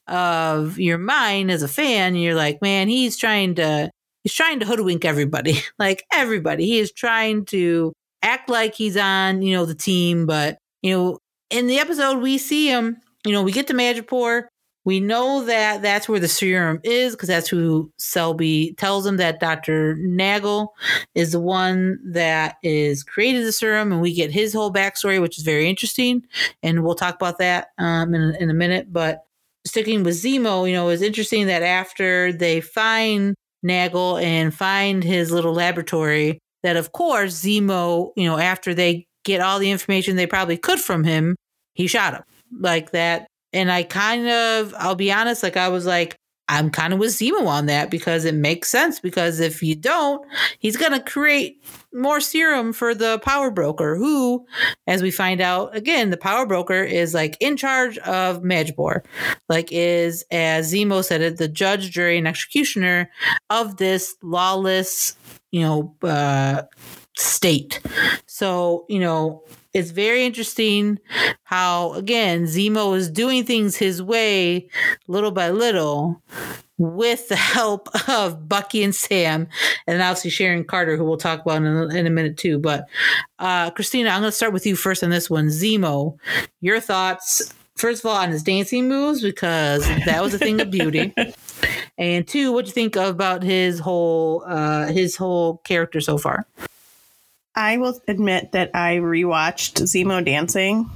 of 0.06 0.78
your 0.78 0.98
mind 0.98 1.50
as 1.50 1.62
a 1.62 1.68
fan, 1.68 2.14
you're 2.14 2.34
like, 2.34 2.62
man, 2.62 2.88
he's 2.88 3.16
trying 3.16 3.54
to 3.56 3.90
he's 4.22 4.34
trying 4.34 4.60
to 4.60 4.66
hoodwink 4.66 5.04
everybody, 5.04 5.60
like 5.78 6.04
everybody. 6.12 6.66
He 6.66 6.78
is 6.78 6.92
trying 6.92 7.44
to 7.46 7.92
act 8.22 8.48
like 8.48 8.74
he's 8.74 8.96
on 8.96 9.42
you 9.42 9.54
know 9.54 9.64
the 9.64 9.74
team, 9.74 10.26
but 10.26 10.58
you 10.82 10.96
know 10.96 11.18
in 11.50 11.66
the 11.66 11.78
episode 11.78 12.18
we 12.20 12.38
see 12.38 12.68
him. 12.68 12.98
You 13.24 13.32
know, 13.32 13.42
we 13.42 13.52
get 13.52 13.66
to 13.68 13.74
Madripoor. 13.74 14.44
We 14.84 15.00
know 15.00 15.44
that 15.44 15.82
that's 15.82 16.08
where 16.08 16.20
the 16.20 16.28
serum 16.28 16.80
is 16.82 17.14
because 17.14 17.28
that's 17.28 17.48
who 17.48 17.92
Selby 17.98 18.74
tells 18.78 19.04
him 19.04 19.18
that 19.18 19.38
Dr. 19.38 19.96
Nagel 19.96 20.74
is 21.14 21.32
the 21.32 21.40
one 21.40 21.98
that 22.12 22.56
is 22.62 23.02
created 23.02 23.44
the 23.44 23.52
serum, 23.52 23.92
and 23.92 24.00
we 24.00 24.14
get 24.14 24.30
his 24.30 24.54
whole 24.54 24.72
backstory, 24.72 25.20
which 25.20 25.36
is 25.36 25.44
very 25.44 25.68
interesting. 25.68 26.22
And 26.62 26.84
we'll 26.84 26.94
talk 26.94 27.16
about 27.16 27.38
that 27.38 27.68
um, 27.76 28.14
in, 28.14 28.34
in 28.36 28.48
a 28.48 28.54
minute. 28.54 28.90
But 28.90 29.26
sticking 29.66 30.04
with 30.04 30.14
Zemo, 30.14 30.66
you 30.66 30.74
know, 30.74 30.88
it's 30.88 31.02
interesting 31.02 31.48
that 31.48 31.62
after 31.62 32.32
they 32.32 32.62
find 32.62 33.34
Nagel 33.62 34.16
and 34.16 34.54
find 34.54 35.04
his 35.04 35.30
little 35.30 35.52
laboratory, 35.52 36.38
that 36.62 36.76
of 36.76 36.92
course 36.92 37.34
Zemo, 37.34 38.12
you 38.16 38.24
know, 38.24 38.38
after 38.38 38.72
they 38.72 39.07
get 39.28 39.40
all 39.40 39.58
the 39.58 39.70
information 39.70 40.16
they 40.16 40.26
probably 40.26 40.56
could 40.56 40.80
from 40.80 41.04
him, 41.04 41.36
he 41.74 41.86
shot 41.86 42.14
him 42.14 42.22
like 42.58 42.90
that. 42.92 43.28
And 43.52 43.70
I 43.70 43.82
kind 43.82 44.26
of, 44.26 44.74
I'll 44.76 44.94
be 44.94 45.12
honest, 45.12 45.42
like 45.42 45.56
I 45.56 45.68
was 45.68 45.86
like, 45.86 46.16
I'm 46.50 46.70
kind 46.70 46.94
of 46.94 46.98
with 46.98 47.10
Zemo 47.10 47.46
on 47.46 47.66
that 47.66 47.90
because 47.90 48.24
it 48.24 48.34
makes 48.34 48.70
sense. 48.70 49.00
Because 49.00 49.38
if 49.38 49.62
you 49.62 49.74
don't, 49.74 50.26
he's 50.58 50.78
going 50.78 50.92
to 50.92 51.00
create 51.00 51.62
more 51.92 52.20
serum 52.20 52.72
for 52.72 52.94
the 52.94 53.18
power 53.18 53.50
broker, 53.50 53.96
who, 53.96 54.46
as 54.86 55.02
we 55.02 55.10
find 55.10 55.42
out 55.42 55.76
again, 55.76 56.08
the 56.08 56.16
power 56.16 56.46
broker 56.46 56.82
is 56.82 57.12
like 57.12 57.36
in 57.40 57.58
charge 57.58 57.98
of 57.98 58.42
Madripoor, 58.42 59.04
like 59.50 59.68
is, 59.70 60.24
as 60.30 60.72
Zemo 60.72 61.04
said 61.04 61.20
it, 61.20 61.36
the 61.36 61.48
judge, 61.48 61.90
jury, 61.90 62.16
and 62.16 62.26
executioner 62.26 63.10
of 63.50 63.76
this 63.76 64.16
lawless, 64.22 65.16
you 65.50 65.60
know, 65.60 65.94
uh, 66.02 66.62
state. 67.18 67.80
So, 68.26 68.86
you 68.88 69.00
know, 69.00 69.42
it's 69.74 69.90
very 69.90 70.24
interesting 70.24 70.98
how, 71.42 71.92
again, 71.94 72.44
Zemo 72.44 72.96
is 72.96 73.10
doing 73.10 73.44
things 73.44 73.76
his 73.76 74.02
way 74.02 74.68
little 75.08 75.30
by 75.30 75.50
little 75.50 76.22
with 76.78 77.28
the 77.28 77.36
help 77.56 77.88
of 78.08 78.48
Bucky 78.48 78.82
and 78.82 78.94
Sam, 78.94 79.48
and 79.86 80.00
obviously 80.00 80.30
Sharon 80.30 80.64
Carter, 80.64 80.96
who 80.96 81.04
we'll 81.04 81.16
talk 81.16 81.42
about 81.42 81.56
in 81.56 81.66
a, 81.66 81.88
in 81.88 82.06
a 82.06 82.10
minute 82.10 82.36
too. 82.36 82.58
But 82.58 82.86
uh, 83.38 83.70
Christina, 83.70 84.10
I'm 84.10 84.20
going 84.20 84.30
to 84.30 84.36
start 84.36 84.52
with 84.52 84.66
you 84.66 84.76
first 84.76 85.02
on 85.02 85.10
this 85.10 85.28
one. 85.28 85.48
Zemo, 85.48 86.16
your 86.60 86.80
thoughts, 86.80 87.52
first 87.76 88.04
of 88.04 88.10
all, 88.10 88.16
on 88.16 88.30
his 88.30 88.42
dancing 88.42 88.88
moves, 88.88 89.22
because 89.22 89.86
that 90.06 90.22
was 90.22 90.34
a 90.34 90.38
thing 90.38 90.60
of 90.60 90.70
beauty. 90.70 91.12
And 91.98 92.28
two, 92.28 92.52
what 92.52 92.64
do 92.64 92.68
you 92.68 92.72
think 92.72 92.94
about 92.94 93.42
his 93.42 93.80
whole 93.80 94.44
uh, 94.46 94.86
his 94.86 95.16
whole 95.16 95.56
character 95.58 96.00
so 96.00 96.16
far? 96.16 96.46
I 97.58 97.76
will 97.78 98.00
admit 98.06 98.52
that 98.52 98.70
I 98.72 98.98
rewatched 98.98 99.82
Zemo 99.82 100.24
dancing 100.24 100.88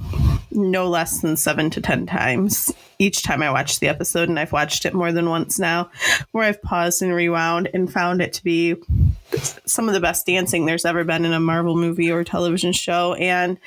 no 0.49 0.87
less 0.87 1.19
than 1.19 1.35
seven 1.35 1.69
to 1.71 1.81
ten 1.81 2.05
times 2.05 2.71
each 2.99 3.21
time 3.23 3.41
I 3.41 3.51
watched 3.51 3.81
the 3.81 3.89
episode, 3.89 4.29
and 4.29 4.39
I've 4.39 4.53
watched 4.53 4.85
it 4.85 4.93
more 4.93 5.11
than 5.11 5.29
once 5.29 5.59
now, 5.59 5.89
where 6.31 6.45
I've 6.45 6.61
paused 6.61 7.01
and 7.01 7.13
rewound 7.13 7.69
and 7.73 7.91
found 7.91 8.21
it 8.21 8.31
to 8.33 8.43
be 8.43 8.75
some 9.65 9.89
of 9.89 9.93
the 9.93 9.99
best 9.99 10.25
dancing 10.25 10.65
there's 10.65 10.85
ever 10.85 11.03
been 11.03 11.25
in 11.25 11.33
a 11.33 11.39
Marvel 11.39 11.75
movie 11.75 12.11
or 12.11 12.23
television 12.23 12.71
show, 12.71 13.13
and 13.15 13.57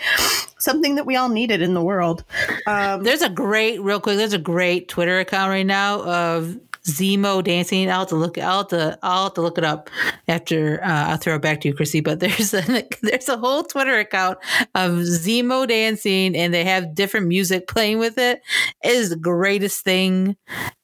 something 0.59 0.95
that 0.95 1.05
we 1.05 1.17
all 1.17 1.29
needed 1.29 1.61
in 1.61 1.75
the 1.75 1.83
world. 1.83 2.25
Um, 2.67 3.03
there's 3.03 3.21
a 3.21 3.29
great, 3.29 3.83
real 3.83 4.01
quick, 4.01 4.17
there's 4.17 4.33
a 4.33 4.39
great 4.39 4.89
Twitter 4.89 5.19
account 5.19 5.51
right 5.51 5.67
now 5.67 6.03
of 6.03 6.57
Zemo 6.87 7.43
dancing. 7.43 7.91
I'll 7.91 8.01
have 8.01 8.09
to 8.09 8.17
look. 8.17 8.39
I'll 8.39 8.59
have 8.59 8.69
to. 8.69 8.99
I'll 9.03 9.25
have 9.25 9.35
to 9.35 9.41
look 9.41 9.59
it 9.59 9.65
up 9.65 9.91
after. 10.29 10.83
Uh, 10.83 11.11
I'll 11.11 11.17
throw 11.17 11.35
it 11.35 11.43
back 11.43 11.61
to 11.63 11.69
you, 11.69 11.75
Chrissy. 11.75 12.01
But 12.01 12.21
there's 12.21 12.55
a 12.55 12.63
there's 13.03 13.29
a 13.29 13.37
whole 13.37 13.65
Twitter 13.65 13.99
account 13.99 14.39
of 14.75 14.93
Zemo 14.93 15.67
dancing, 15.67 16.37
and 16.37 16.55
they 16.55 16.65
have 16.65 16.95
different 16.95 17.27
music 17.27 17.67
playing 17.69 17.99
with 17.99 18.19
it. 18.19 18.41
It 18.85 18.93
is 18.93 19.11
the 19.11 19.17
greatest 19.17 19.85
thing 19.85 20.37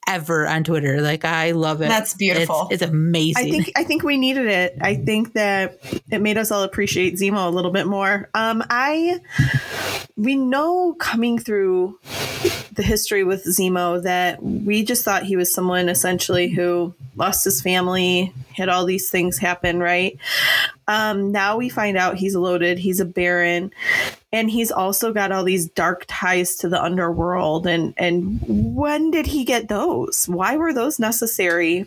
ever 0.07 0.47
on 0.47 0.65
Twitter. 0.65 1.01
Like 1.01 1.25
I 1.25 1.53
love 1.53 1.83
it. 1.83 1.88
That's 1.88 2.15
beautiful. 2.15 2.69
It's, 2.71 2.83
it's, 2.83 2.91
amazing. 2.91 3.47
I 3.47 3.51
think 3.51 3.73
I 3.77 3.85
think 3.85 4.03
we 4.03 4.17
needed 4.17 4.47
it. 4.47 4.77
I 4.81 4.97
think 4.97 5.35
that 5.35 5.79
it 6.11 6.21
made 6.21 6.38
us 6.38 6.51
all 6.51 6.62
appreciate 6.62 7.15
Zemo 7.15 7.47
a 7.47 7.51
little 7.51 7.71
bit 7.71 7.87
more. 7.87 8.29
Um, 8.35 8.62
I 8.69 9.21
we 10.17 10.37
know 10.37 10.95
coming 10.99 11.38
through 11.38 11.99
the 12.73 12.83
history 12.83 13.25
with 13.25 13.45
Zemo 13.45 14.03
that 14.03 14.43
we 14.43 14.85
just 14.85 15.05
thought 15.05 15.25
he 15.25 15.37
was 15.37 15.53
someone 15.53 15.88
essentially 15.88 16.49
who 16.49 16.95
lost 17.17 17.45
his 17.45 17.61
family, 17.61 18.33
had 18.55 18.69
all 18.69 18.85
these 18.85 19.11
things 19.11 19.38
happen, 19.38 19.79
right? 19.79 20.19
Um, 20.88 21.33
now 21.33 21.57
we 21.57 21.69
find 21.69 21.97
out 21.97 22.17
he's 22.17 22.35
loaded, 22.35 22.79
he's 22.79 23.01
a 23.01 23.05
baron, 23.05 23.73
and 24.33 24.51
he's 24.51 24.71
also 24.71 25.12
got 25.12 25.31
all 25.31 25.45
these 25.45 25.68
dark 25.68 26.05
ties 26.09 26.57
to 26.57 26.68
the 26.68 26.83
underworld. 26.83 27.66
And 27.66 27.95
and 27.97 28.40
when 28.47 29.11
did 29.11 29.27
he 29.27 29.45
get 29.45 29.68
those? 29.68 30.27
Why 30.27 30.57
were 30.57 30.73
those 30.73 30.99
necessary? 30.99 31.87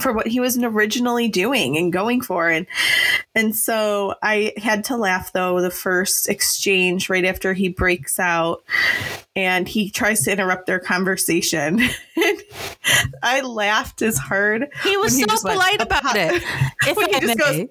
for 0.00 0.12
what 0.12 0.28
he 0.28 0.38
was 0.38 0.56
originally 0.56 1.26
doing 1.28 1.76
and 1.76 1.92
going 1.92 2.20
for 2.20 2.48
and 2.48 2.66
and 3.34 3.56
so 3.56 4.14
I 4.22 4.52
had 4.56 4.84
to 4.84 4.96
laugh 4.96 5.32
though 5.32 5.60
the 5.60 5.70
first 5.70 6.28
exchange 6.28 7.10
right 7.10 7.24
after 7.24 7.52
he 7.52 7.68
breaks 7.68 8.20
out 8.20 8.62
and 9.38 9.68
he 9.68 9.88
tries 9.88 10.24
to 10.24 10.32
interrupt 10.32 10.66
their 10.66 10.80
conversation. 10.80 11.80
I 13.22 13.40
laughed 13.42 14.02
as 14.02 14.18
hard. 14.18 14.66
He 14.82 14.96
was 14.96 15.16
so 15.16 15.26
polite 15.48 15.78
went, 15.78 15.82
about 15.82 16.16
it. 16.16 16.42
If 16.86 16.96
I 16.96 17.20
may. 17.20 17.34
Goes, 17.34 17.68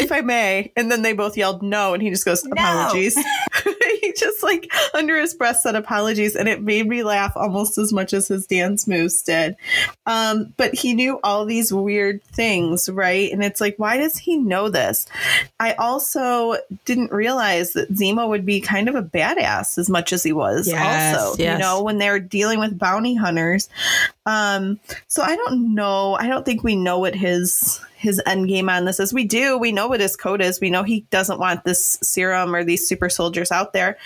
if 0.00 0.10
I 0.10 0.20
may, 0.20 0.72
and 0.74 0.90
then 0.90 1.02
they 1.02 1.12
both 1.12 1.36
yelled 1.36 1.62
no, 1.62 1.94
and 1.94 2.02
he 2.02 2.10
just 2.10 2.24
goes 2.24 2.44
apologies. 2.44 3.14
No. 3.14 3.22
he 4.00 4.12
just 4.16 4.42
like 4.42 4.70
under 4.94 5.18
his 5.20 5.34
breath 5.34 5.60
said 5.60 5.76
apologies, 5.76 6.34
and 6.34 6.48
it 6.48 6.62
made 6.62 6.88
me 6.88 7.04
laugh 7.04 7.36
almost 7.36 7.78
as 7.78 7.92
much 7.92 8.12
as 8.12 8.26
his 8.26 8.46
dance 8.46 8.88
moves 8.88 9.22
did. 9.22 9.54
Um, 10.06 10.52
but 10.56 10.74
he 10.74 10.92
knew 10.92 11.20
all 11.22 11.44
these 11.44 11.72
weird 11.72 12.22
things, 12.24 12.88
right? 12.88 13.30
And 13.32 13.44
it's 13.44 13.60
like, 13.60 13.76
why 13.76 13.96
does 13.96 14.16
he 14.16 14.36
know 14.36 14.68
this? 14.68 15.06
I 15.60 15.74
also 15.74 16.56
didn't 16.84 17.12
realize 17.12 17.74
that 17.74 17.92
Zemo 17.92 18.28
would 18.28 18.44
be 18.44 18.60
kind 18.60 18.88
of 18.88 18.96
a 18.96 19.02
badass 19.02 19.78
as 19.78 19.88
much 19.88 20.12
as 20.12 20.24
he 20.24 20.32
was. 20.32 20.66
Yes, 20.98 21.18
also, 21.18 21.42
yes. 21.42 21.52
you 21.52 21.58
know, 21.58 21.82
when 21.82 21.98
they're 21.98 22.20
dealing 22.20 22.58
with 22.58 22.78
bounty 22.78 23.14
hunters. 23.14 23.68
Um, 24.26 24.80
so 25.06 25.22
I 25.22 25.36
don't 25.36 25.74
know. 25.74 26.14
I 26.14 26.26
don't 26.26 26.44
think 26.44 26.62
we 26.62 26.76
know 26.76 26.98
what 26.98 27.14
his 27.14 27.80
his 27.96 28.22
end 28.26 28.48
game 28.48 28.68
on 28.68 28.84
this 28.84 29.00
is. 29.00 29.12
We 29.12 29.24
do. 29.24 29.58
We 29.58 29.72
know 29.72 29.88
what 29.88 30.00
his 30.00 30.16
code 30.16 30.40
is. 30.40 30.60
We 30.60 30.70
know 30.70 30.84
he 30.84 31.00
doesn't 31.10 31.40
want 31.40 31.64
this 31.64 31.98
serum 32.02 32.54
or 32.54 32.62
these 32.62 32.86
super 32.86 33.08
soldiers 33.08 33.50
out 33.50 33.72
there. 33.72 33.98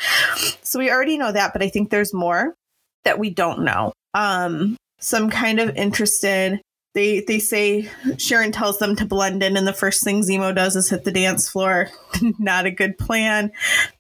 So 0.63 0.79
we 0.79 0.91
already 0.91 1.19
know 1.19 1.31
that, 1.31 1.53
but 1.53 1.63
I 1.63 1.69
think 1.69 1.91
there's 1.91 2.15
more 2.15 2.55
that 3.05 3.19
we 3.19 3.31
don't 3.31 3.65
know. 3.65 3.93
Um, 4.15 4.77
so 4.99 5.19
I'm 5.19 5.31
kind 5.31 5.61
of 5.61 5.77
interested. 5.77 6.61
They 6.95 7.21
they 7.21 7.39
say 7.39 7.91
Sharon 8.19 8.53
tells 8.53 8.79
them 8.79 8.97
to 8.97 9.07
blend 9.07 9.43
in, 9.43 9.57
and 9.57 9.67
the 9.67 9.73
first 9.73 10.05
thing 10.05 10.23
Zemo 10.23 10.55
does 10.55 10.77
is 10.77 10.91
hit 10.91 11.05
the 11.05 11.13
dance 11.13 11.49
floor. 11.49 11.89
Not 12.39 12.67
a 12.67 12.71
good 12.71 12.99
plan. 12.99 13.53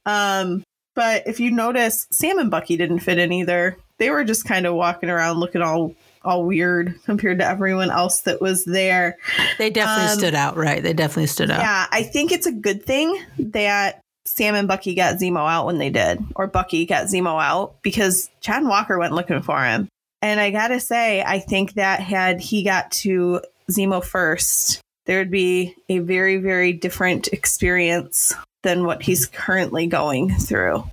Um, 0.06 0.62
but 0.94 1.26
if 1.26 1.40
you 1.40 1.50
notice, 1.50 2.06
Sam 2.10 2.38
and 2.38 2.50
Bucky 2.50 2.76
didn't 2.76 3.00
fit 3.00 3.18
in 3.18 3.32
either. 3.32 3.76
They 3.98 4.10
were 4.10 4.24
just 4.24 4.44
kind 4.44 4.66
of 4.66 4.74
walking 4.74 5.10
around 5.10 5.38
looking 5.38 5.62
all 5.62 5.94
all 6.24 6.44
weird 6.44 6.94
compared 7.04 7.38
to 7.38 7.46
everyone 7.46 7.90
else 7.90 8.20
that 8.20 8.40
was 8.40 8.64
there. 8.64 9.18
They 9.58 9.70
definitely 9.70 10.12
um, 10.12 10.18
stood 10.18 10.34
out, 10.34 10.56
right? 10.56 10.82
They 10.82 10.92
definitely 10.92 11.26
stood 11.26 11.50
out. 11.50 11.60
Yeah, 11.60 11.86
I 11.90 12.04
think 12.04 12.30
it's 12.30 12.46
a 12.46 12.52
good 12.52 12.84
thing 12.84 13.20
that 13.38 14.00
Sam 14.24 14.54
and 14.54 14.68
Bucky 14.68 14.94
got 14.94 15.16
Zemo 15.16 15.50
out 15.50 15.66
when 15.66 15.78
they 15.78 15.90
did, 15.90 16.24
or 16.36 16.46
Bucky 16.46 16.86
got 16.86 17.06
Zemo 17.06 17.42
out 17.42 17.82
because 17.82 18.30
Chad 18.40 18.64
Walker 18.64 18.98
went 18.98 19.14
looking 19.14 19.42
for 19.42 19.64
him. 19.64 19.88
And 20.20 20.38
I 20.38 20.50
gotta 20.50 20.78
say, 20.78 21.22
I 21.22 21.40
think 21.40 21.74
that 21.74 22.00
had 22.00 22.40
he 22.40 22.62
got 22.62 22.92
to 22.92 23.40
Zemo 23.70 24.04
first, 24.04 24.80
there 25.06 25.18
would 25.18 25.30
be 25.30 25.74
a 25.88 25.98
very, 25.98 26.36
very 26.36 26.72
different 26.72 27.28
experience 27.28 28.32
than 28.62 28.84
what 28.84 29.02
he's 29.02 29.26
currently 29.26 29.86
going 29.86 30.30
through. 30.34 30.84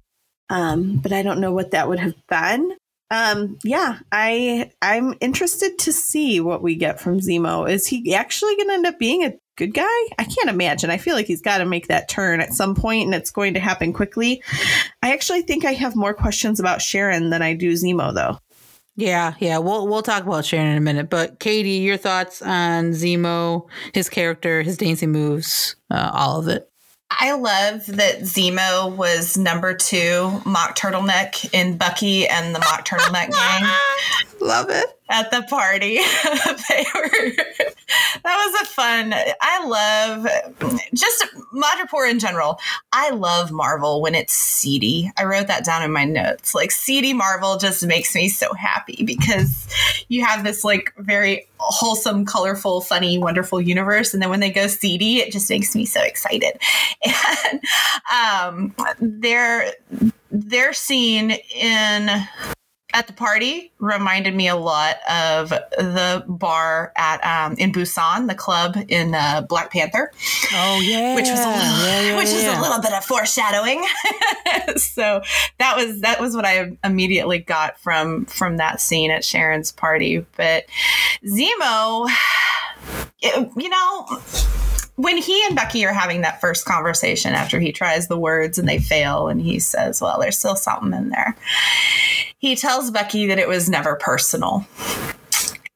Um, 0.49 0.97
but 0.97 1.13
I 1.13 1.21
don't 1.21 1.39
know 1.39 1.51
what 1.51 1.71
that 1.71 1.87
would 1.87 1.99
have 1.99 2.15
been. 2.27 2.75
Um, 3.11 3.57
yeah, 3.63 3.99
I 4.11 4.71
I'm 4.81 5.15
interested 5.19 5.79
to 5.79 5.91
see 5.91 6.39
what 6.39 6.61
we 6.61 6.75
get 6.75 6.99
from 6.99 7.19
Zemo. 7.19 7.69
Is 7.69 7.87
he 7.87 8.13
actually 8.13 8.55
going 8.55 8.67
to 8.67 8.73
end 8.73 8.85
up 8.85 8.99
being 8.99 9.23
a 9.23 9.33
good 9.57 9.73
guy? 9.73 9.83
I 10.19 10.25
can't 10.25 10.49
imagine. 10.49 10.91
I 10.91 10.97
feel 10.97 11.15
like 11.15 11.25
he's 11.25 11.41
got 11.41 11.57
to 11.57 11.65
make 11.65 11.87
that 11.87 12.07
turn 12.07 12.39
at 12.39 12.53
some 12.53 12.75
point, 12.75 13.05
and 13.05 13.15
it's 13.15 13.31
going 13.31 13.55
to 13.55 13.59
happen 13.59 13.93
quickly. 13.93 14.43
I 15.01 15.11
actually 15.13 15.41
think 15.41 15.65
I 15.65 15.73
have 15.73 15.95
more 15.95 16.13
questions 16.13 16.59
about 16.59 16.83
Sharon 16.83 17.31
than 17.31 17.41
I 17.41 17.55
do 17.55 17.73
Zemo, 17.73 18.13
though. 18.13 18.39
Yeah, 18.95 19.33
yeah, 19.39 19.57
we'll 19.59 19.87
we'll 19.87 20.03
talk 20.03 20.23
about 20.23 20.45
Sharon 20.45 20.67
in 20.67 20.77
a 20.77 20.81
minute. 20.81 21.09
But 21.09 21.39
Katie, 21.39 21.69
your 21.69 21.97
thoughts 21.97 22.41
on 22.41 22.91
Zemo, 22.91 23.67
his 23.93 24.09
character, 24.09 24.61
his 24.61 24.77
dancing 24.77 25.11
moves, 25.11 25.75
uh, 25.89 26.11
all 26.13 26.39
of 26.39 26.47
it. 26.47 26.69
I 27.11 27.33
love 27.33 27.85
that 27.87 28.21
Zemo 28.21 28.95
was 28.95 29.37
number 29.37 29.73
two 29.73 30.41
mock 30.45 30.77
turtleneck 30.77 31.53
in 31.53 31.77
Bucky 31.77 32.27
and 32.27 32.53
the 32.53 32.59
mock 32.59 32.87
turtleneck 32.87 33.31
gang. 33.31 33.69
love 34.41 34.69
it 34.69 34.99
at 35.09 35.31
the 35.31 35.41
party. 35.43 35.95
they 36.69 36.85
were 36.95 37.33
that 38.23 38.51
was 38.51 38.61
a 38.61 38.65
fun. 38.65 39.13
I 39.41 39.65
love 39.65 40.27
just 40.93 41.25
Madripoor 41.53 42.09
in 42.09 42.19
general. 42.19 42.59
I 42.91 43.09
love 43.11 43.51
Marvel 43.51 44.01
when 44.01 44.15
it's 44.15 44.33
seedy. 44.33 45.11
I 45.17 45.25
wrote 45.25 45.47
that 45.47 45.65
down 45.65 45.83
in 45.83 45.91
my 45.91 46.05
notes. 46.05 46.53
Like 46.53 46.71
seedy 46.71 47.13
Marvel 47.13 47.57
just 47.57 47.85
makes 47.85 48.13
me 48.15 48.29
so 48.29 48.53
happy 48.53 49.03
because 49.05 49.67
you 50.07 50.23
have 50.23 50.43
this 50.43 50.63
like 50.63 50.93
very 50.97 51.47
wholesome, 51.57 52.25
colorful, 52.25 52.81
funny, 52.81 53.17
wonderful 53.17 53.59
universe, 53.59 54.13
and 54.13 54.21
then 54.21 54.29
when 54.29 54.39
they 54.39 54.51
go 54.51 54.67
seedy, 54.67 55.17
it 55.17 55.31
just 55.31 55.49
makes 55.49 55.75
me 55.75 55.85
so 55.85 56.01
excited. 56.01 56.59
And 57.51 57.61
um, 58.11 58.75
their 58.99 59.73
their 60.31 60.73
scene 60.73 61.31
in 61.55 62.09
at 62.93 63.05
the 63.05 63.13
party 63.13 63.71
reminded 63.77 64.35
me 64.35 64.47
a 64.47 64.55
lot 64.55 64.95
of 65.09 65.49
the 65.49 66.23
bar 66.27 66.91
at 66.95 67.23
um, 67.23 67.55
in 67.57 67.71
Busan, 67.71 68.27
the 68.27 68.35
club 68.35 68.77
in 68.87 69.13
uh, 69.13 69.41
Black 69.41 69.71
Panther. 69.71 70.11
Oh 70.53 70.81
yeah, 70.83 71.15
which 71.15 71.27
was 71.29 71.39
a 71.39 71.47
little, 71.47 71.61
yeah, 71.61 72.01
yeah, 72.01 72.17
which 72.17 72.29
yeah. 72.29 72.49
was 72.49 72.57
a 72.57 72.61
little 72.61 72.81
bit 72.81 72.93
of 72.93 73.05
foreshadowing. 73.05 73.85
so 74.77 75.21
that 75.59 75.75
was 75.75 76.01
that 76.01 76.19
was 76.19 76.35
what 76.35 76.45
I 76.45 76.77
immediately 76.83 77.39
got 77.39 77.79
from 77.79 78.25
from 78.25 78.57
that 78.57 78.81
scene 78.81 79.11
at 79.11 79.23
Sharon's 79.23 79.71
party. 79.71 80.25
But 80.35 80.65
Zemo, 81.25 82.09
it, 83.21 83.51
you 83.55 83.69
know 83.69 84.19
when 84.99 85.15
he 85.15 85.45
and 85.45 85.55
Bucky 85.55 85.85
are 85.85 85.93
having 85.93 86.21
that 86.21 86.41
first 86.41 86.65
conversation 86.65 87.33
after 87.33 87.57
he 87.57 87.71
tries 87.71 88.09
the 88.09 88.19
words 88.19 88.59
and 88.59 88.67
they 88.67 88.79
fail, 88.79 89.29
and 89.29 89.41
he 89.41 89.57
says, 89.57 90.01
Well, 90.01 90.19
there's 90.19 90.37
still 90.37 90.57
something 90.57 90.93
in 90.93 91.07
there. 91.07 91.37
He 92.37 92.57
tells 92.57 92.91
Bucky 92.91 93.25
that 93.27 93.39
it 93.39 93.47
was 93.47 93.69
never 93.69 93.95
personal 93.95 94.67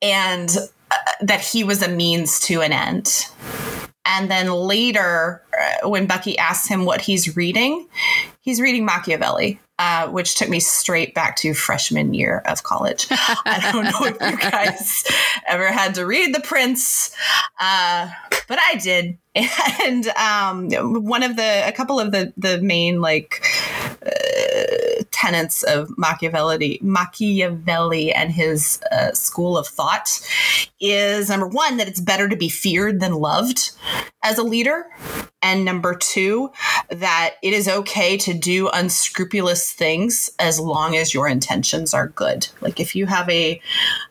and 0.02 0.50
uh, 0.92 0.96
that 1.22 1.40
he 1.40 1.64
was 1.64 1.82
a 1.82 1.88
means 1.88 2.42
to 2.42 2.60
an 2.60 2.74
end. 2.74 3.28
And 4.06 4.30
then 4.30 4.52
later, 4.52 5.42
uh, 5.58 5.88
when 5.88 6.06
Bucky 6.06 6.38
asks 6.38 6.68
him 6.68 6.84
what 6.84 7.00
he's 7.00 7.38
reading, 7.38 7.88
he's 8.42 8.60
reading 8.60 8.84
Machiavelli, 8.84 9.58
uh, 9.80 10.10
which 10.10 10.36
took 10.36 10.50
me 10.50 10.60
straight 10.60 11.16
back 11.16 11.38
to 11.38 11.54
freshman 11.54 12.14
year 12.14 12.44
of 12.46 12.64
college. 12.64 13.08
I 13.10 13.70
don't 13.72 13.86
know 13.86 14.06
if 14.06 14.18
you 14.20 14.38
guys 14.52 15.06
ever 15.48 15.72
had 15.72 15.96
to 15.96 16.06
read 16.06 16.36
The 16.36 16.42
Prince, 16.42 17.16
uh, 17.62 18.10
but 18.54 18.62
I 18.62 18.76
did. 18.76 19.18
And 19.84 20.08
um, 20.10 20.70
one 21.04 21.24
of 21.24 21.36
the, 21.36 21.68
a 21.68 21.72
couple 21.72 22.00
of 22.00 22.12
the 22.12 22.32
the 22.38 22.62
main 22.62 23.02
like 23.02 23.44
uh, 24.06 25.04
tenets 25.10 25.64
of 25.64 25.90
Machiavelli, 25.98 26.80
Machiavelli 26.84 28.14
and 28.14 28.32
his 28.32 28.80
uh, 28.92 29.12
school 29.14 29.58
of 29.58 29.68
thought 29.68 30.22
is 30.80 31.30
number 31.30 31.48
one, 31.48 31.78
that 31.78 31.88
it's 31.88 32.00
better 32.00 32.30
to 32.30 32.36
be 32.36 32.48
feared 32.48 33.00
than 33.00 33.14
loved 33.14 33.72
as 34.22 34.38
a 34.38 34.44
leader. 34.44 34.86
And 35.42 35.66
number 35.66 35.96
two, 35.96 36.52
that 36.90 37.36
it 37.42 37.54
is 37.54 37.68
okay 37.68 38.18
to 38.18 38.34
do 38.34 38.70
unscrupulous 38.70 39.72
things 39.72 40.30
as 40.40 40.60
long 40.60 40.96
as 40.96 41.14
your 41.14 41.28
intentions 41.28 41.94
are 41.94 42.08
good. 42.10 42.48
Like 42.62 42.80
if 42.80 42.96
you 42.96 43.08
have 43.08 43.28
a, 43.30 43.60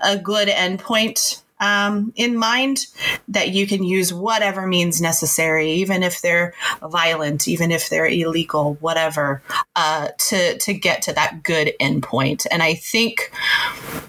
a 0.00 0.18
good 0.18 0.48
endpoint 0.48 1.42
um, 1.62 2.12
in 2.16 2.36
mind 2.36 2.86
that 3.28 3.50
you 3.50 3.68
can 3.68 3.84
use 3.84 4.12
whatever 4.12 4.66
means 4.66 5.00
necessary, 5.00 5.70
even 5.70 6.02
if 6.02 6.20
they're 6.20 6.54
violent, 6.82 7.46
even 7.46 7.70
if 7.70 7.88
they're 7.88 8.08
illegal, 8.08 8.74
whatever, 8.80 9.42
uh, 9.76 10.08
to 10.18 10.58
to 10.58 10.74
get 10.74 11.02
to 11.02 11.12
that 11.12 11.44
good 11.44 11.72
endpoint. 11.80 12.46
And 12.50 12.62
I 12.62 12.74
think 12.74 13.32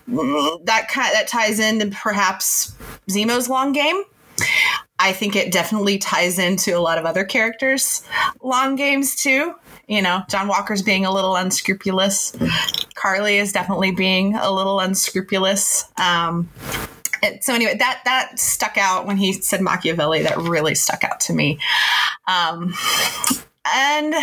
that 0.07 0.87
kind 0.89 1.13
that 1.13 1.27
ties 1.27 1.59
into 1.59 1.95
perhaps 1.95 2.75
Zemo's 3.07 3.47
long 3.47 3.71
game. 3.71 4.01
I 4.97 5.11
think 5.13 5.35
it 5.35 5.51
definitely 5.51 5.99
ties 5.99 6.39
into 6.39 6.75
a 6.75 6.79
lot 6.79 6.97
of 6.97 7.05
other 7.05 7.23
characters' 7.23 8.03
long 8.41 8.75
games 8.75 9.15
too. 9.15 9.53
You 9.87 10.01
know, 10.01 10.23
John 10.27 10.47
Walker's 10.47 10.81
being 10.81 11.05
a 11.05 11.11
little 11.11 11.35
unscrupulous. 11.35 12.35
Karli 12.95 13.37
is 13.37 13.51
definitely 13.51 13.91
being 13.91 14.33
a 14.33 14.49
little 14.49 14.79
unscrupulous. 14.79 15.85
Um, 15.97 16.49
so 17.41 17.53
anyway, 17.53 17.75
that 17.75 18.01
that 18.05 18.37
stuck 18.39 18.77
out 18.77 19.05
when 19.05 19.17
he 19.17 19.33
said 19.33 19.61
Machiavelli. 19.61 20.23
That 20.23 20.37
really 20.37 20.75
stuck 20.75 21.03
out 21.03 21.19
to 21.21 21.33
me. 21.33 21.59
Um, 22.27 22.73
and 23.65 24.13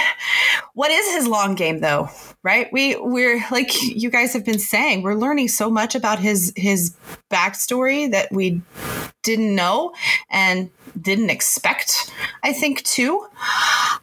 what 0.75 0.91
is 0.91 1.15
his 1.15 1.27
long 1.27 1.55
game 1.55 1.81
though? 1.81 2.09
Right? 2.43 2.73
We 2.73 2.97
we're 2.97 3.43
like 3.51 3.83
you 3.83 4.11
guys 4.11 4.33
have 4.33 4.45
been 4.45 4.59
saying, 4.59 5.03
we're 5.03 5.15
learning 5.15 5.49
so 5.49 5.71
much 5.71 5.95
about 5.95 6.19
his 6.19 6.53
his 6.57 6.95
backstory 7.31 8.11
that 8.11 8.31
we 8.33 8.61
didn't 9.23 9.55
know 9.55 9.95
and 10.31 10.71
didn't 11.01 11.31
expect. 11.31 12.13
I 12.43 12.53
think 12.53 12.83
too. 12.85 13.27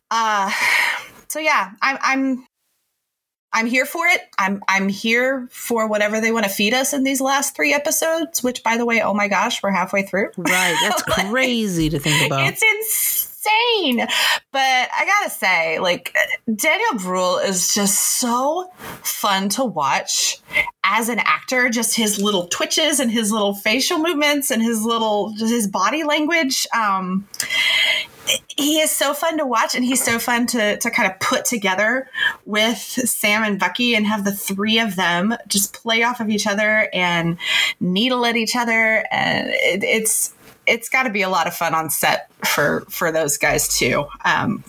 Uh, 0.09 0.51
so 1.27 1.39
yeah, 1.39 1.71
I'm 1.81 1.97
I'm 2.01 2.46
I'm 3.57 3.65
here 3.65 3.87
for 3.87 4.05
it. 4.05 4.21
I'm 4.37 4.61
I'm 4.67 4.87
here 4.87 5.47
for 5.49 5.87
whatever 5.87 6.21
they 6.21 6.31
want 6.31 6.45
to 6.45 6.51
feed 6.51 6.75
us 6.75 6.93
in 6.93 7.03
these 7.03 7.19
last 7.19 7.55
three 7.55 7.73
episodes. 7.73 8.43
Which, 8.43 8.61
by 8.61 8.77
the 8.77 8.85
way, 8.85 9.01
oh 9.01 9.15
my 9.15 9.27
gosh, 9.27 9.63
we're 9.63 9.71
halfway 9.71 10.03
through. 10.03 10.29
Right, 10.37 10.75
that's 10.83 11.01
crazy 11.01 11.89
to 11.89 11.97
think 11.97 12.27
about. 12.27 12.53
It's 12.53 12.61
insane. 12.61 14.07
But 14.51 14.61
I 14.95 15.05
gotta 15.07 15.31
say, 15.31 15.79
like 15.79 16.15
Daniel 16.55 16.99
Bruhl 16.99 17.39
is 17.39 17.73
just 17.73 18.19
so 18.19 18.69
fun 19.01 19.49
to 19.49 19.65
watch 19.65 20.37
as 20.83 21.09
an 21.09 21.17
actor. 21.17 21.69
Just 21.69 21.95
his 21.95 22.21
little 22.21 22.45
twitches 22.49 22.99
and 22.99 23.11
his 23.11 23.31
little 23.31 23.55
facial 23.55 23.97
movements 23.97 24.51
and 24.51 24.61
his 24.61 24.83
little 24.83 25.33
his 25.35 25.67
body 25.67 26.03
language. 26.03 26.67
Um, 26.75 27.27
he 28.55 28.79
is 28.79 28.91
so 28.91 29.13
fun 29.13 29.37
to 29.37 29.45
watch 29.45 29.75
and 29.75 29.83
he's 29.83 30.03
so 30.03 30.19
fun 30.19 30.47
to, 30.47 30.77
to 30.77 30.91
kind 30.91 31.11
of 31.11 31.19
put 31.19 31.45
together 31.45 32.09
with 32.45 32.77
Sam 32.77 33.43
and 33.43 33.59
Bucky 33.59 33.95
and 33.95 34.05
have 34.05 34.25
the 34.25 34.31
three 34.31 34.79
of 34.79 34.95
them 34.95 35.35
just 35.47 35.73
play 35.73 36.03
off 36.03 36.19
of 36.19 36.29
each 36.29 36.47
other 36.47 36.89
and 36.93 37.37
needle 37.79 38.25
at 38.25 38.35
each 38.35 38.55
other 38.55 39.05
and 39.11 39.49
it, 39.49 39.83
it's 39.83 40.33
it's 40.65 40.89
got 40.89 41.03
to 41.03 41.09
be 41.09 41.21
a 41.21 41.29
lot 41.29 41.47
of 41.47 41.55
fun 41.55 41.73
on 41.73 41.89
set 41.89 42.29
for 42.45 42.81
for 42.89 43.11
those 43.11 43.37
guys 43.37 43.67
too. 43.67 44.05
Um, 44.25 44.63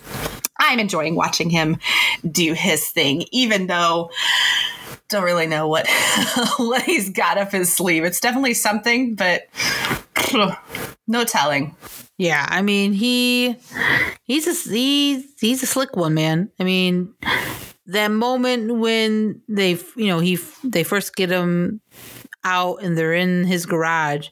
i'm 0.61 0.80
enjoying 0.80 1.14
watching 1.14 1.50
him 1.50 1.76
do 2.28 2.52
his 2.52 2.88
thing 2.90 3.24
even 3.30 3.68
though 3.68 4.11
don't 5.09 5.22
really 5.22 5.46
know 5.46 5.66
what 5.66 5.88
what 6.59 6.82
he's 6.82 7.11
got 7.11 7.38
up 7.38 7.52
his 7.52 7.72
sleeve. 7.72 8.04
It's 8.04 8.20
definitely 8.20 8.54
something 8.54 9.14
but 9.14 9.46
no 11.06 11.24
telling 11.24 11.74
yeah, 12.18 12.46
I 12.48 12.62
mean 12.62 12.92
he 12.92 13.56
he's 14.24 14.46
a 14.46 14.70
he's, 14.70 15.24
he's 15.40 15.62
a 15.62 15.66
slick 15.66 15.96
one, 15.96 16.14
man. 16.14 16.50
I 16.58 16.64
mean 16.64 17.14
that 17.86 18.08
moment 18.08 18.76
when 18.78 19.40
they 19.48 19.78
you 19.96 20.06
know 20.08 20.18
he 20.18 20.38
they 20.64 20.84
first 20.84 21.16
get 21.16 21.30
him 21.30 21.80
out 22.44 22.82
and 22.82 22.96
they're 22.96 23.14
in 23.14 23.44
his 23.44 23.66
garage 23.66 24.28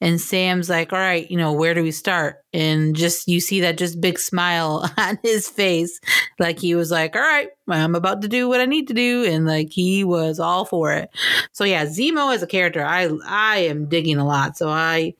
and 0.00 0.20
Sam's 0.20 0.68
like, 0.68 0.92
"All 0.92 0.98
right, 0.98 1.28
you 1.30 1.36
know, 1.36 1.52
where 1.52 1.74
do 1.74 1.82
we 1.82 1.90
start?" 1.90 2.44
And 2.52 2.94
just 2.94 3.26
you 3.26 3.40
see 3.40 3.60
that 3.62 3.78
just 3.78 4.00
big 4.00 4.18
smile 4.18 4.88
on 4.98 5.18
his 5.22 5.48
face 5.48 6.00
like 6.38 6.58
he 6.58 6.74
was 6.74 6.90
like, 6.90 7.16
"All 7.16 7.22
right, 7.22 7.48
I'm 7.68 7.94
about 7.94 8.22
to 8.22 8.28
do 8.28 8.48
what 8.48 8.60
I 8.60 8.66
need 8.66 8.88
to 8.88 8.94
do." 8.94 9.24
And 9.24 9.46
like 9.46 9.70
he 9.70 10.04
was 10.04 10.38
all 10.38 10.64
for 10.64 10.92
it. 10.92 11.10
So 11.52 11.64
yeah, 11.64 11.86
Zemo 11.86 12.34
as 12.34 12.42
a 12.42 12.46
character, 12.46 12.84
I 12.84 13.10
I 13.26 13.58
am 13.58 13.88
digging 13.88 14.18
a 14.18 14.26
lot. 14.26 14.56
So 14.56 14.68
I 14.68 15.14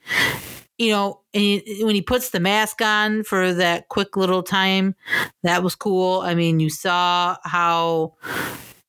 you 0.77 0.91
know, 0.91 1.21
and 1.33 1.43
he, 1.43 1.83
when 1.83 1.95
he 1.95 2.01
puts 2.01 2.31
the 2.31 2.39
mask 2.39 2.81
on 2.81 3.23
for 3.23 3.53
that 3.53 3.87
quick 3.89 4.17
little 4.17 4.43
time, 4.43 4.95
that 5.43 5.63
was 5.63 5.75
cool. 5.75 6.21
I 6.21 6.35
mean, 6.35 6.59
you 6.59 6.69
saw 6.69 7.37
how, 7.43 8.13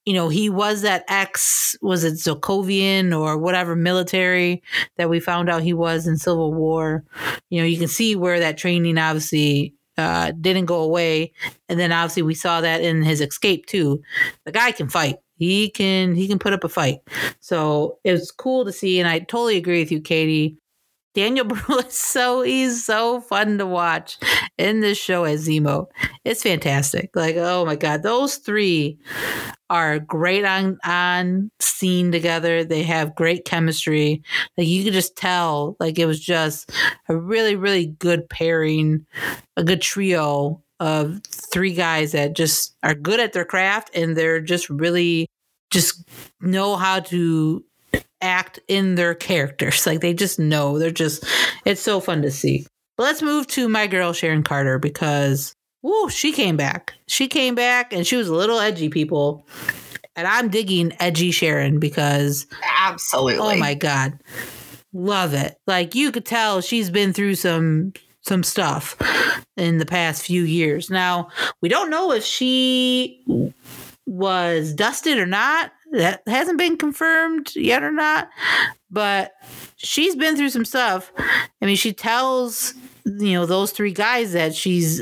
you 0.05 0.15
know, 0.15 0.29
he 0.29 0.51
was 0.51 0.83
that 0.83 1.05
ex, 1.09 1.77
was 1.83 2.05
it 2.05 2.15
Sokovian 2.15 3.17
or 3.17 3.39
whatever 3.39 3.77
military 3.77 4.63
that 4.97 5.09
we 5.09 5.21
found 5.21 5.49
out 5.49 5.63
he 5.63 5.73
was 5.75 6.07
in 6.07 6.17
Civil 6.17 6.53
War. 6.55 7.05
You 7.51 7.61
know, 7.61 7.67
you 7.67 7.79
can 7.79 7.89
see 7.89 8.17
where 8.17 8.41
that 8.41 8.59
training 8.59 8.99
obviously 8.99 9.75
uh, 9.97 10.33
didn't 10.41 10.67
go 10.67 10.83
away, 10.83 11.33
and 11.69 11.79
then 11.81 11.93
obviously 11.93 12.23
we 12.23 12.35
saw 12.35 12.61
that 12.61 12.83
in 12.83 13.03
his 13.03 13.21
escape 13.21 13.67
too. 13.67 14.03
The 14.45 14.53
guy 14.53 14.73
can 14.73 14.89
fight. 14.89 15.17
He 15.39 15.71
can 15.71 16.15
he 16.15 16.29
can 16.29 16.39
put 16.39 16.53
up 16.53 16.65
a 16.65 16.69
fight. 16.69 16.99
So 17.41 17.99
it 18.05 18.13
was 18.13 18.31
cool 18.31 18.65
to 18.65 18.73
see, 18.73 18.99
and 18.99 19.09
I 19.09 19.21
totally 19.21 19.57
agree 19.57 19.81
with 19.81 19.93
you, 19.93 20.01
Katie 20.01 20.59
Daniel 21.17 21.47
Bruhl 21.49 21.79
is 21.79 21.99
so 21.99 22.43
he's 22.43 22.85
so 22.85 23.23
fun 23.23 23.57
to 23.57 23.65
watch 23.65 24.19
in 24.59 24.81
this 24.81 24.99
show 24.99 25.25
as 25.25 25.49
Zemo. 25.49 25.87
It's 26.25 26.43
fantastic. 26.43 27.11
Like, 27.15 27.37
oh 27.37 27.65
my 27.65 27.75
god, 27.75 28.03
those 28.03 28.37
three 28.37 28.99
are 29.71 29.99
great 29.99 30.45
on 30.45 30.79
on 30.85 31.51
scene 31.59 32.13
together. 32.13 32.65
They 32.65 32.83
have 32.83 33.17
great 33.17 33.47
chemistry. 33.47 34.23
Like 34.59 34.69
you 34.69 34.85
could 34.85 34.93
just 34.93 35.17
tell, 35.17 35.75
like 35.81 35.99
it 35.99 36.05
was 36.05 36.21
just 36.21 36.71
a 37.09 37.17
really, 37.17 37.57
really 37.57 37.87
good 37.87 38.29
pairing, 38.29 39.07
a 39.57 39.65
good 39.65 39.81
trio 39.81 40.63
of 40.81 41.23
three 41.31 41.73
guys 41.73 42.13
that 42.13 42.37
just 42.37 42.77
are 42.83 42.95
good 42.95 43.21
at 43.21 43.33
their 43.33 43.47
craft 43.47 43.91
and 43.97 44.15
they're 44.15 44.43
just 44.43 44.69
really 44.69 45.27
just 45.71 46.07
know 46.43 46.77
how 46.77 47.01
to 47.01 47.65
act 48.21 48.59
in 48.69 48.95
their 48.95 49.15
characters. 49.15 49.87
Like 49.87 50.01
they 50.01 50.15
just 50.15 50.39
know. 50.39 50.79
They're 50.79 50.91
just 50.91 51.25
it's 51.65 51.81
so 51.81 52.01
fun 52.01 52.23
to 52.23 52.31
see. 52.31 52.67
But 52.97 53.05
let's 53.05 53.23
move 53.23 53.47
to 53.49 53.69
my 53.69 53.87
girl 53.87 54.13
Sharon 54.13 54.43
Carter 54.43 54.79
because 54.79 55.55
whoo, 55.83 56.09
she 56.11 56.33
came 56.33 56.57
back. 56.57 56.95
She 57.07 57.29
came 57.29 57.55
back 57.55 57.93
and 57.93 58.07
she 58.07 58.17
was 58.17 58.29
a 58.29 58.35
little 58.35 58.59
edgy, 58.59 58.89
people. 58.89 59.47
And 60.17 60.27
I'm 60.27 60.49
digging 60.49 60.93
edgy 60.99 61.31
Sharon 61.31 61.79
because 61.79 62.47
oh 62.53 62.57
absolutely. 62.79 63.57
Oh 63.57 63.59
my 63.59 63.75
god. 63.75 64.19
Love 64.93 65.35
it. 65.35 65.57
Like 65.67 65.95
you 65.95 66.11
could 66.11 66.27
tell 66.27 66.61
she's 66.61 66.91
been 66.91 67.13
through 67.13 67.37
some 67.37 67.93
some 68.23 68.43
stuff 68.43 68.97
in 69.57 69.79
the 69.79 69.87
past 69.87 70.25
few 70.25 70.43
years. 70.43 70.91
Now, 70.91 71.29
we 71.63 71.69
don't 71.69 71.91
know 71.91 72.13
if 72.13 72.25
she 72.25 73.25
was 74.07 74.73
dusted 74.73 75.19
or 75.19 75.27
not 75.27 75.71
that 75.93 76.23
hasn't 76.27 76.59
been 76.59 76.77
confirmed 76.77 77.55
yet 77.55 77.83
or 77.83 77.93
not, 77.93 78.29
but 78.91 79.33
she's 79.77 80.17
been 80.17 80.37
through 80.37 80.51
some 80.51 80.65
stuff. 80.65 81.13
I 81.19 81.67
mean, 81.67 81.77
she 81.77 81.93
tells 81.93 82.75
you 83.05 83.35
know 83.35 83.47
those 83.47 83.71
three 83.71 83.93
guys 83.93 84.33
that 84.33 84.55
she's 84.55 85.01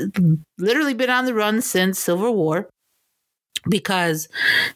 literally 0.57 0.93
been 0.93 1.09
on 1.09 1.25
the 1.25 1.33
run 1.33 1.61
since 1.61 1.99
Civil 1.99 2.35
War 2.35 2.69
because 3.67 4.27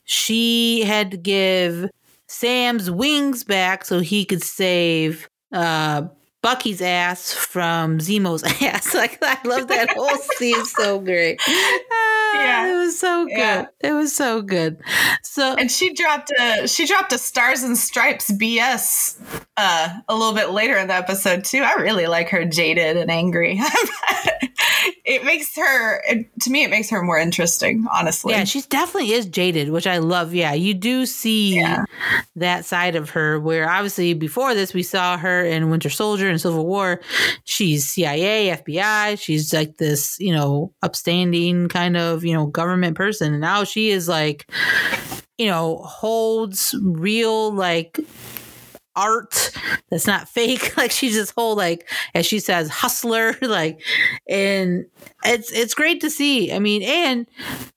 she 0.04 0.82
had 0.82 1.12
to 1.12 1.18
give 1.18 1.90
Sam's 2.28 2.90
wings 2.90 3.44
back 3.44 3.86
so 3.86 4.00
he 4.00 4.26
could 4.26 4.44
save 4.44 5.28
uh 5.52 6.04
Bucky's 6.42 6.82
ass 6.82 7.34
from 7.34 8.00
Zemo's 8.00 8.44
ass. 8.64 8.94
Like 9.00 9.20
I 9.22 9.38
love 9.48 9.68
that 9.68 9.92
whole 9.92 10.18
scene 10.38 10.66
so 10.66 11.00
great. 11.00 11.40
yeah, 12.34 12.68
it 12.68 12.78
was 12.78 13.00
so 13.00 13.26
good. 13.26 13.38
Yeah. 13.38 13.66
It 13.82 13.94
was 13.94 14.16
so 14.16 14.42
good. 14.42 14.82
So 15.24 15.56
and 15.56 15.72
she 15.72 15.94
dropped 15.94 16.32
a 16.40 16.68
she 16.68 16.86
dropped 16.86 17.14
a 17.14 17.18
Stars 17.18 17.64
and 17.64 17.78
Stripes 17.78 18.32
BS 18.32 19.18
uh, 19.60 19.90
a 20.08 20.16
little 20.16 20.34
bit 20.34 20.52
later 20.52 20.78
in 20.78 20.88
the 20.88 20.94
episode 20.94 21.44
too. 21.44 21.60
I 21.60 21.74
really 21.74 22.08
like 22.08 22.30
her 22.30 22.46
jaded 22.46 22.96
and 22.96 23.12
angry. 23.12 23.60
it 25.04 25.26
makes 25.26 25.54
her 25.58 26.02
to 26.40 26.50
me 26.50 26.64
it 26.64 26.70
makes 26.70 26.90
her 26.90 27.02
more 27.02 27.18
interesting 27.18 27.86
honestly 27.92 28.32
yeah 28.34 28.44
she 28.44 28.62
definitely 28.62 29.12
is 29.12 29.26
jaded 29.26 29.70
which 29.70 29.88
i 29.88 29.98
love 29.98 30.34
yeah 30.34 30.54
you 30.54 30.74
do 30.74 31.06
see 31.06 31.56
yeah. 31.56 31.84
that 32.36 32.64
side 32.64 32.96
of 32.96 33.10
her 33.10 33.40
where 33.40 33.70
obviously 33.70 34.14
before 34.14 34.54
this 34.54 34.74
we 34.74 34.84
saw 34.84 35.18
her 35.18 35.44
in 35.44 35.70
winter 35.70 35.90
soldier 35.90 36.30
and 36.30 36.40
civil 36.40 36.66
war 36.66 37.02
she's 37.44 37.90
cia 37.90 38.56
fbi 38.58 39.20
she's 39.20 39.54
like 39.54 39.78
this 39.78 40.18
you 40.20 40.34
know 40.34 40.72
upstanding 40.82 41.68
kind 41.68 41.98
of 41.98 42.24
you 42.24 42.34
know 42.34 42.46
government 42.46 42.96
person 42.96 43.34
and 43.34 43.42
now 43.42 43.64
she 43.64 43.90
is 43.90 44.08
like 44.08 44.46
you 45.40 45.48
know, 45.48 45.78
holds 45.78 46.76
real 46.84 47.52
like 47.54 47.98
art 49.00 49.52
that's 49.90 50.08
not 50.08 50.28
fake. 50.28 50.74
Like 50.80 50.92
she's 50.92 51.16
this 51.16 51.32
whole 51.32 51.56
like 51.56 51.90
as 52.16 52.26
she 52.26 52.40
says 52.40 52.70
hustler 52.70 53.36
like 53.42 53.82
and 54.30 54.86
it's 55.26 55.52
it's 55.52 55.74
great 55.74 56.00
to 56.02 56.10
see. 56.10 56.54
I 56.54 56.60
mean 56.60 56.84
and 56.84 57.28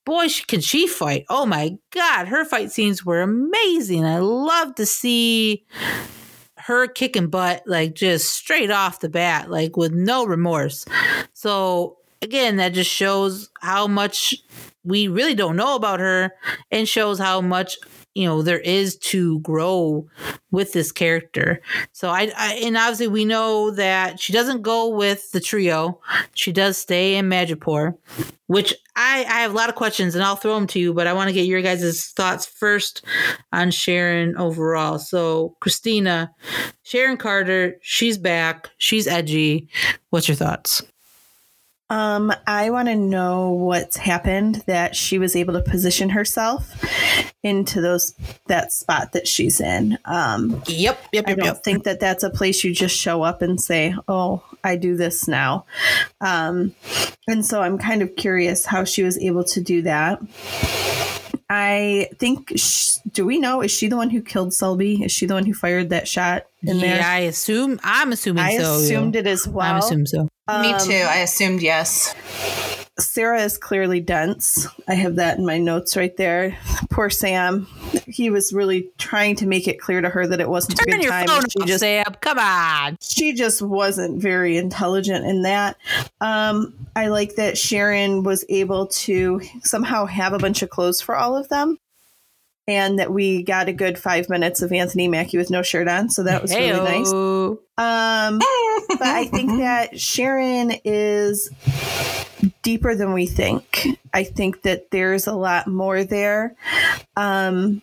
boy 0.05 0.29
she, 0.29 0.45
can 0.45 0.61
she 0.61 0.87
fight. 0.87 1.25
Oh 1.29 1.47
my 1.47 1.77
god 1.91 2.29
her 2.29 2.45
fight 2.45 2.71
scenes 2.71 3.05
were 3.05 3.23
amazing. 3.23 4.05
I 4.05 4.19
love 4.19 4.77
to 4.77 4.87
see 4.87 5.65
her 6.59 6.87
kicking 6.87 7.27
butt 7.27 7.65
like 7.67 7.95
just 7.95 8.31
straight 8.31 8.71
off 8.71 9.01
the 9.01 9.09
bat 9.09 9.51
like 9.51 9.77
with 9.77 9.93
no 9.93 10.25
remorse. 10.25 10.85
So 11.33 11.99
again 12.21 12.57
that 12.57 12.73
just 12.73 12.91
shows 12.91 13.51
how 13.61 13.89
much 13.89 14.35
we 14.85 15.09
really 15.09 15.35
don't 15.35 15.57
know 15.57 15.75
about 15.75 16.01
her 16.01 16.33
and 16.71 16.89
shows 16.89 17.19
how 17.19 17.41
much 17.41 17.79
you 18.15 18.27
know 18.27 18.43
there 18.43 18.61
is 18.61 18.97
to 18.97 19.41
grow 19.41 20.07
with 20.51 20.73
this 20.73 20.93
character. 20.93 21.61
So 21.93 22.09
I, 22.09 22.31
I, 22.37 22.55
and 22.65 22.77
obviously 22.77 23.09
we 23.09 23.25
know 23.25 23.71
that 23.73 24.21
she 24.21 24.33
doesn't 24.33 24.63
go 24.63 24.89
with 24.89 25.31
the 25.33 25.41
trio. 25.41 26.01
She 26.35 26.53
does 26.53 26.77
stay 26.77 27.17
in 27.17 27.29
Madripoor 27.29 27.95
which 28.53 28.75
I, 28.97 29.21
I 29.21 29.41
have 29.41 29.53
a 29.53 29.57
lot 29.57 29.71
of 29.71 29.77
questions 29.77 30.15
and 30.15 30.23
I'll 30.23 30.37
throw 30.37 30.55
them 30.55 30.67
to 30.69 30.79
you 30.79 30.93
but 30.93 31.07
I 31.07 31.15
want 31.15 31.29
to 31.29 31.35
get 31.35 31.47
your 31.47 31.63
guys' 31.63 32.13
thoughts 32.15 32.45
first 32.45 33.03
on 33.51 33.71
Sharon 33.71 34.37
overall. 34.37 34.99
So 34.99 35.57
Christina 35.61 36.31
Sharon 36.83 37.17
Carter 37.17 37.79
she's 37.81 38.19
back 38.19 38.69
she's 38.77 39.07
edgy. 39.07 39.71
What's 40.11 40.29
your 40.29 40.37
thoughts 40.37 40.83
um, 41.93 42.33
I 42.47 42.71
want 42.71 42.89
to 42.89 42.97
know 42.97 43.51
what's 43.51 43.99
happened 43.99 44.65
that 44.67 44.97
she 44.97 45.19
was 45.19 45.37
able 45.37 45.53
to 45.53 45.61
position 45.61 46.09
herself 46.09 46.83
into 47.43 47.83
those 47.83 48.15
that 48.47 48.73
spot 48.73 49.13
that 49.13 49.29
she's 49.29 49.61
in. 49.61 49.99
Um, 50.07 50.63
yep, 50.67 50.99
yep. 51.13 51.25
I 51.29 51.35
don't 51.35 51.45
yep. 51.45 51.65
think 51.65 51.85
that 51.85 52.01
that's 52.01 52.23
a 52.23 52.31
place 52.31 52.65
you 52.65 52.75
just 52.75 52.97
show 52.97 53.23
up 53.23 53.43
and 53.43 53.61
say, 53.61 53.95
"Oh, 54.09 54.43
I 54.65 54.77
do 54.77 54.97
this 54.97 55.29
now." 55.29 55.67
Um, 56.23 56.75
and 57.29 57.45
so 57.45 57.61
I'm 57.61 57.77
kind 57.77 58.01
of 58.01 58.17
curious 58.17 58.65
how 58.65 58.85
she 58.85 59.03
was 59.03 59.19
able 59.19 59.45
to 59.45 59.61
do 59.61 59.83
that. 59.83 60.19
I 61.51 62.09
think. 62.19 62.53
She, 62.57 63.01
do 63.13 63.27
we 63.27 63.39
know? 63.39 63.61
Is 63.61 63.71
she 63.71 63.89
the 63.89 63.99
one 63.99 64.09
who 64.09 64.23
killed 64.23 64.55
Selby? 64.55 65.03
Is 65.03 65.13
she 65.13 65.27
the 65.27 65.35
one 65.35 65.45
who 65.45 65.53
fired 65.53 65.91
that 65.91 66.09
shot 66.09 66.47
in 66.63 66.77
yeah, 66.77 66.97
there? 66.97 67.05
I 67.05 67.19
assume. 67.19 67.79
I'm 67.85 68.13
assuming. 68.13 68.45
I 68.45 68.57
so, 68.57 68.77
assumed 68.77 69.15
yeah. 69.15 69.21
it 69.21 69.27
as 69.27 69.47
well. 69.47 69.75
I 69.75 69.79
assume 69.79 70.07
so. 70.07 70.29
Me 70.61 70.73
Um, 70.73 70.81
too. 70.81 70.93
I 71.09 71.19
assumed 71.19 71.63
yes. 71.63 72.15
Sarah 72.99 73.41
is 73.43 73.57
clearly 73.57 74.01
dense. 74.01 74.67
I 74.87 74.95
have 74.95 75.17
that 75.17 75.39
in 75.39 75.47
my 75.47 75.57
notes 75.59 75.97
right 75.97 76.15
there. 76.19 76.57
Poor 76.91 77.09
Sam. 77.09 77.67
He 78.07 78.29
was 78.29 78.53
really 78.53 78.91
trying 78.99 79.35
to 79.37 79.47
make 79.47 79.67
it 79.67 79.81
clear 79.81 80.03
to 80.03 80.11
her 80.11 80.27
that 80.27 80.41
it 80.41 80.49
wasn't 80.49 80.75
a 80.75 80.85
Turn 80.85 80.95
good 80.97 81.03
your 81.05 81.11
time. 81.13 81.27
phone 81.27 81.49
She 81.49 81.61
off, 81.61 81.67
just 81.67 81.81
Sam. 81.81 82.05
Come 82.21 82.39
on. 82.39 82.99
she 83.01 83.33
just 83.33 83.63
wasn't 83.63 84.21
very 84.21 84.59
intelligent 84.59 85.25
in 85.25 85.43
that. 85.43 85.79
Um, 86.21 86.75
I 86.95 87.07
like 87.09 87.37
that 87.37 87.57
Sharon 87.57 88.25
was 88.25 88.45
able 88.51 88.89
to 88.89 89.41
somehow 89.63 90.05
have 90.05 90.35
a 90.35 90.39
bunch 90.39 90.61
of 90.63 90.69
clothes 90.69 91.01
for 91.01 91.17
all 91.17 91.35
of 91.35 91.49
them. 91.49 91.79
And 92.69 92.99
that 92.99 93.13
we 93.13 93.43
got 93.43 93.69
a 93.69 93.73
good 93.73 93.99
five 93.99 94.29
minutes 94.29 94.63
of 94.63 94.73
Anthony 94.73 95.09
Mackie 95.09 95.37
with 95.37 95.51
no 95.51 95.63
shirt 95.63 95.89
on. 95.89 96.11
So 96.11 96.23
that 96.23 96.43
was 96.43 96.55
really 96.55 96.79
nice. 96.79 97.13
Um, 97.77 98.39
but 98.89 99.03
I 99.03 99.25
think 99.25 99.51
that 99.59 99.99
Sharon 99.99 100.73
is 100.85 101.51
deeper 102.63 102.95
than 102.95 103.13
we 103.13 103.27
think. 103.27 103.89
I 104.15 104.25
think 104.25 104.63
that 104.63 104.91
there's 104.91 105.27
a 105.27 105.35
lot 105.35 105.67
more 105.67 106.05
there. 106.05 106.55
Um, 107.17 107.83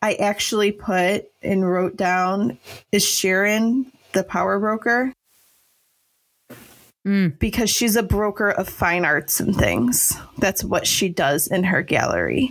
I 0.00 0.14
actually 0.14 0.72
put 0.72 1.26
and 1.42 1.70
wrote 1.70 1.96
down 1.96 2.58
is 2.92 3.04
Sharon 3.04 3.92
the 4.12 4.24
power 4.24 4.58
broker? 4.58 5.12
Mm. 7.06 7.38
Because 7.38 7.68
she's 7.68 7.96
a 7.96 8.02
broker 8.02 8.50
of 8.50 8.68
fine 8.68 9.04
arts 9.04 9.40
and 9.40 9.54
things. 9.54 10.16
That's 10.38 10.64
what 10.64 10.86
she 10.86 11.10
does 11.10 11.46
in 11.46 11.64
her 11.64 11.82
gallery. 11.82 12.50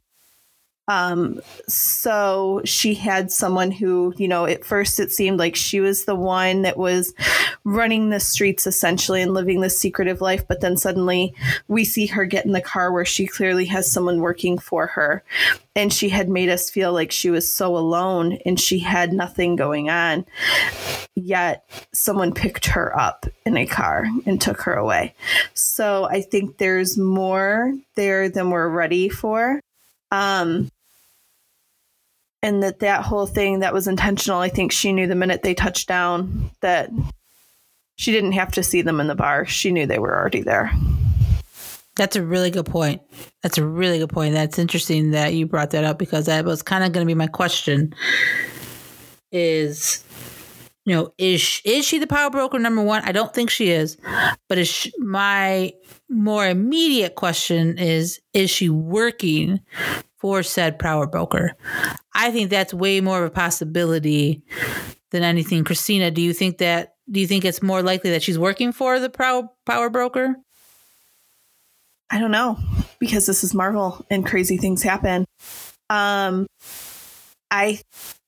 Um, 0.90 1.40
so 1.68 2.62
she 2.66 2.94
had 2.94 3.32
someone 3.32 3.72
who, 3.72 4.14
you 4.18 4.28
know, 4.28 4.46
at 4.46 4.66
first 4.66 5.00
it 5.00 5.12
seemed 5.12 5.40
like 5.40 5.56
she 5.56 5.80
was 5.80 6.04
the 6.04 6.16
one 6.16 6.64
that 6.64 6.78
was 6.78 7.14
running 7.64 8.10
the 8.10 8.20
streets 8.20 8.68
essentially 8.68 9.22
and 9.22 9.34
living 9.34 9.62
this 9.62 9.80
secretive 9.80 10.20
life. 10.20 10.46
But 10.46 10.60
then 10.60 10.76
suddenly 10.76 11.34
we 11.70 11.86
see 11.86 12.08
her 12.08 12.26
get 12.26 12.46
in 12.46 12.52
the 12.52 12.62
car 12.62 12.92
where 12.92 13.06
she 13.06 13.28
clearly 13.28 13.66
has 13.66 13.90
someone 13.90 14.20
working 14.20 14.58
for 14.58 14.88
her. 14.88 15.24
And 15.76 15.92
she 15.92 16.10
had 16.10 16.30
made 16.30 16.50
us 16.50 16.70
feel 16.70 16.92
like 16.92 17.12
she 17.12 17.30
was 17.30 17.54
so 17.54 17.78
alone 17.78 18.38
and 18.46 18.60
she 18.60 18.80
had 18.80 19.14
nothing 19.14 19.56
going 19.56 19.90
on. 19.90 20.26
Yet 21.16 21.64
someone 21.94 22.34
picked 22.34 22.66
her 22.68 22.98
up 23.00 23.26
in 23.46 23.56
a 23.56 23.66
car 23.66 24.06
and 24.26 24.42
took 24.42 24.62
her 24.62 24.74
away. 24.74 25.16
So 25.54 26.06
I 26.06 26.22
think 26.22 26.58
there's 26.58 26.98
more 26.98 27.74
there 27.96 28.28
than 28.28 28.50
we're 28.50 28.68
ready 28.68 29.08
for 29.08 29.62
um 30.12 30.70
and 32.44 32.62
that 32.62 32.80
that 32.80 33.04
whole 33.04 33.26
thing 33.26 33.60
that 33.60 33.74
was 33.74 33.88
intentional 33.88 34.40
i 34.40 34.50
think 34.50 34.72
she 34.72 34.92
knew 34.94 35.08
the 35.08 35.16
minute 35.16 35.42
they 35.42 35.56
touched 35.56 35.88
down 35.88 36.52
that 36.62 36.92
she 37.96 38.12
didn't 38.12 38.34
have 38.34 38.52
to 38.52 38.62
see 38.62 38.84
them 38.84 39.00
in 39.00 39.08
the 39.08 39.16
bar 39.16 39.46
she 39.46 39.72
knew 39.72 39.88
they 39.88 40.00
were 40.00 40.16
already 40.16 40.42
there 40.42 40.72
That's 41.96 42.16
a 42.16 42.24
really 42.24 42.50
good 42.50 42.66
point. 42.66 43.02
That's 43.44 43.60
a 43.60 43.66
really 43.66 44.00
good 44.00 44.10
point. 44.10 44.34
That's 44.34 44.58
interesting 44.58 45.12
that 45.12 45.36
you 45.36 45.46
brought 45.46 45.72
that 45.72 45.84
up 45.84 46.00
because 46.00 46.26
that 46.26 46.44
was 46.44 46.64
kind 46.64 46.84
of 46.84 46.92
going 46.92 47.06
to 47.06 47.08
be 47.08 47.14
my 47.14 47.28
question. 47.28 47.94
Is 49.32 50.04
you 50.86 50.96
know 50.96 51.14
is 51.20 51.40
sh- 51.40 51.62
is 51.66 51.86
she 51.86 52.00
the 52.00 52.08
power 52.08 52.32
broker 52.32 52.58
number 52.58 52.82
one? 52.82 53.04
I 53.06 53.12
don't 53.12 53.34
think 53.34 53.52
she 53.52 53.70
is, 53.70 53.98
but 54.50 54.58
is 54.58 54.68
sh- 54.68 54.92
my 54.98 55.72
more 56.10 56.48
immediate 56.48 57.14
question 57.16 57.78
is 57.78 58.20
is 58.34 58.50
she 58.50 58.70
working 58.70 59.60
for 60.24 60.42
said 60.42 60.80
power 60.80 61.06
broker? 61.06 61.54
I 62.16 62.32
think 62.32 62.50
that's 62.50 62.74
way 62.74 63.02
more 63.02 63.20
of 63.20 63.28
a 63.28 63.30
possibility 63.30 64.42
than 65.12 65.22
anything. 65.22 65.66
Christina, 65.66 66.12
do 66.12 66.22
you 66.22 66.32
think 66.32 66.60
that? 66.60 66.96
Do 67.12 67.20
you 67.20 67.28
think 67.28 67.44
it's 67.44 67.62
more 67.62 67.84
likely 67.84 68.12
that 68.12 68.24
she's 68.24 68.40
working 68.40 68.72
for 68.72 69.02
the 69.02 69.10
power 69.10 69.50
power 69.66 69.90
broker? 69.90 70.38
i 72.14 72.20
don't 72.20 72.32
know 72.32 72.58
because 73.00 73.26
this 73.26 73.44
is 73.44 73.54
marvel 73.54 74.06
and 74.10 74.26
crazy 74.26 74.56
things 74.56 74.84
happen 74.84 75.26
um 75.90 76.46
i 77.50 77.80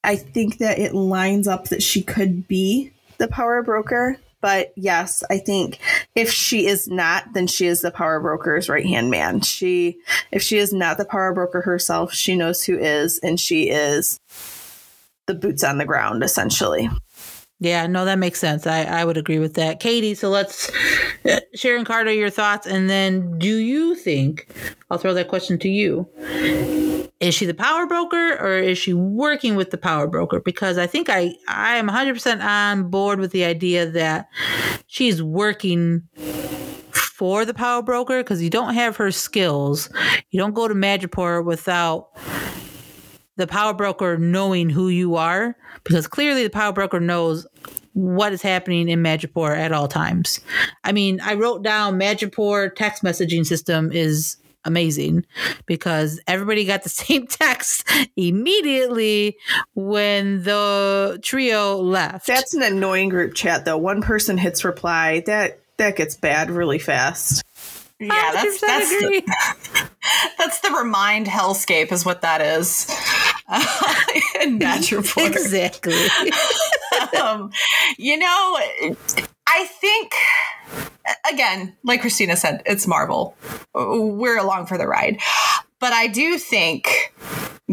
i 0.03 0.15
think 0.15 0.57
that 0.57 0.79
it 0.79 0.93
lines 0.95 1.47
up 1.47 1.65
that 1.65 1.83
she 1.83 2.01
could 2.01 2.47
be 2.47 2.91
the 3.19 3.27
power 3.27 3.61
broker 3.61 4.17
but 4.45 4.71
yes 4.75 5.23
i 5.31 5.39
think 5.39 5.79
if 6.13 6.29
she 6.29 6.67
is 6.67 6.87
not 6.87 7.23
then 7.33 7.47
she 7.47 7.65
is 7.65 7.81
the 7.81 7.89
power 7.89 8.19
broker's 8.19 8.69
right 8.69 8.85
hand 8.85 9.09
man 9.09 9.41
she 9.41 9.97
if 10.31 10.43
she 10.43 10.59
is 10.59 10.71
not 10.71 10.99
the 10.99 11.05
power 11.05 11.33
broker 11.33 11.61
herself 11.61 12.13
she 12.13 12.35
knows 12.35 12.63
who 12.63 12.77
is 12.77 13.17
and 13.23 13.39
she 13.39 13.69
is 13.71 14.19
the 15.25 15.33
boots 15.33 15.63
on 15.63 15.79
the 15.79 15.85
ground 15.85 16.23
essentially 16.23 16.87
Yeah, 17.59 17.87
no, 17.87 18.05
that 18.05 18.19
makes 18.19 18.39
sense. 18.39 18.67
I, 18.67 18.83
I 18.83 19.05
would 19.05 19.17
agree 19.17 19.39
with 19.39 19.53
that. 19.55 19.79
Katie, 19.79 20.13
so 20.13 20.29
let's, 20.29 20.69
uh, 21.23 21.39
Sharon 21.55 21.85
Carter, 21.85 22.11
your 22.11 22.29
thoughts. 22.29 22.67
And 22.67 22.89
then 22.89 23.39
do 23.39 23.47
you 23.47 23.95
think, 23.95 24.49
I'll 24.91 24.97
throw 24.97 25.13
that 25.13 25.29
question 25.29 25.57
to 25.59 25.69
you, 25.69 26.05
is 27.26 27.34
she 27.34 27.45
the 27.47 27.53
power 27.55 27.88
broker 27.88 28.38
or 28.39 28.53
is 28.57 28.78
she 28.78 28.93
working 28.93 29.55
with 29.55 29.71
the 29.71 29.78
power 29.78 30.07
broker? 30.07 30.39
Because 30.39 30.78
I 30.78 30.86
think 30.86 31.09
I, 31.09 31.34
I 31.47 31.78
am 31.78 31.89
100% 31.89 32.43
on 32.43 32.89
board 32.89 33.19
with 33.19 33.32
the 33.32 33.43
idea 33.43 33.89
that 33.89 34.30
she's 34.86 35.23
working 35.23 36.03
for 36.91 37.43
the 37.43 37.53
power 37.53 37.82
broker 37.82 38.21
because 38.21 38.43
you 38.43 38.51
don't 38.51 38.76
have 38.76 38.97
her 38.97 39.09
skills. 39.09 39.89
You 40.30 40.39
don't 40.39 40.53
go 40.53 40.67
to 40.67 40.76
Madripoor 40.76 41.43
without 41.43 42.09
the 43.38 43.47
power 43.47 43.73
broker 43.73 44.17
knowing 44.17 44.69
who 44.69 44.89
you 44.89 45.15
are 45.15 45.57
because 45.84 46.07
clearly 46.07 46.43
the 46.43 46.49
power 46.49 46.73
broker 46.73 46.99
knows 46.99 47.47
what 47.93 48.34
is 48.34 48.41
happening 48.41 48.88
in 48.88 49.01
Madripoor 49.01 49.57
at 49.57 49.71
all 49.71 49.88
times. 49.88 50.41
I 50.84 50.91
mean, 50.91 51.19
I 51.21 51.34
wrote 51.34 51.63
down 51.63 51.99
Madripoor 51.99 52.76
text 52.76 53.03
messaging 53.03 53.45
system 53.45 53.91
is 53.91 54.38
amazing 54.66 55.26
because 55.66 56.20
everybody 56.28 56.66
got 56.66 56.84
the 56.84 56.89
same 57.05 57.28
text 57.28 57.88
immediately 58.16 59.38
when 59.74 60.43
the 60.43 61.20
trio 61.24 61.78
left. 61.78 62.28
that's 62.28 62.53
an 62.53 62.61
annoying 62.63 63.09
group 63.09 63.34
chat 63.34 63.66
though 63.66 63.78
one 63.78 64.01
person 64.01 64.38
hits 64.38 64.66
reply 64.66 65.22
that 65.26 65.59
that 65.78 65.95
gets 65.95 66.16
bad 66.16 66.49
really 66.49 66.80
fast 66.80 67.43
Yeah, 67.99 68.09
that's 68.34 68.57
100% 68.57 68.68
that's 68.68 68.89
the, 68.89 69.89
that's 70.38 70.59
the 70.59 70.72
remind 70.72 71.28
hellscape 71.28 71.91
is 71.93 72.05
what 72.05 72.22
that 72.22 72.41
is. 72.41 72.89
in 74.41 74.59
Madripoor. 74.59 75.28
exactly. 75.28 75.95
um, 77.22 77.51
you 77.97 78.18
know, 78.18 78.59
I 79.47 79.66
think 79.80 80.13
again, 81.31 81.75
like 81.83 82.01
Christina 82.01 82.35
said, 82.35 82.61
it's 82.65 82.87
Marvel. 82.87 83.35
We're 83.73 84.37
along 84.37 84.67
for 84.67 84.77
the 84.77 84.87
ride, 84.87 85.19
but 85.79 85.93
I 85.93 86.07
do 86.07 86.37
think 86.37 87.13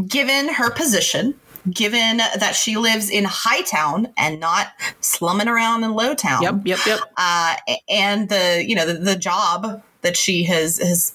given 0.06 0.48
her 0.48 0.70
position, 0.70 1.34
given 1.70 2.18
that 2.18 2.54
she 2.54 2.76
lives 2.76 3.10
in 3.10 3.24
Hightown 3.24 4.12
and 4.16 4.40
not 4.40 4.68
slumming 5.00 5.48
around 5.48 5.84
in 5.84 5.92
Lowtown. 5.92 6.42
Yep, 6.42 6.62
yep, 6.64 6.78
yep. 6.86 7.00
Uh, 7.16 7.56
and 7.88 8.28
the 8.28 8.64
you 8.66 8.74
know 8.74 8.86
the, 8.86 8.94
the 8.94 9.16
job 9.16 9.82
that 10.02 10.16
she 10.16 10.44
has 10.44 10.78
has 10.78 11.14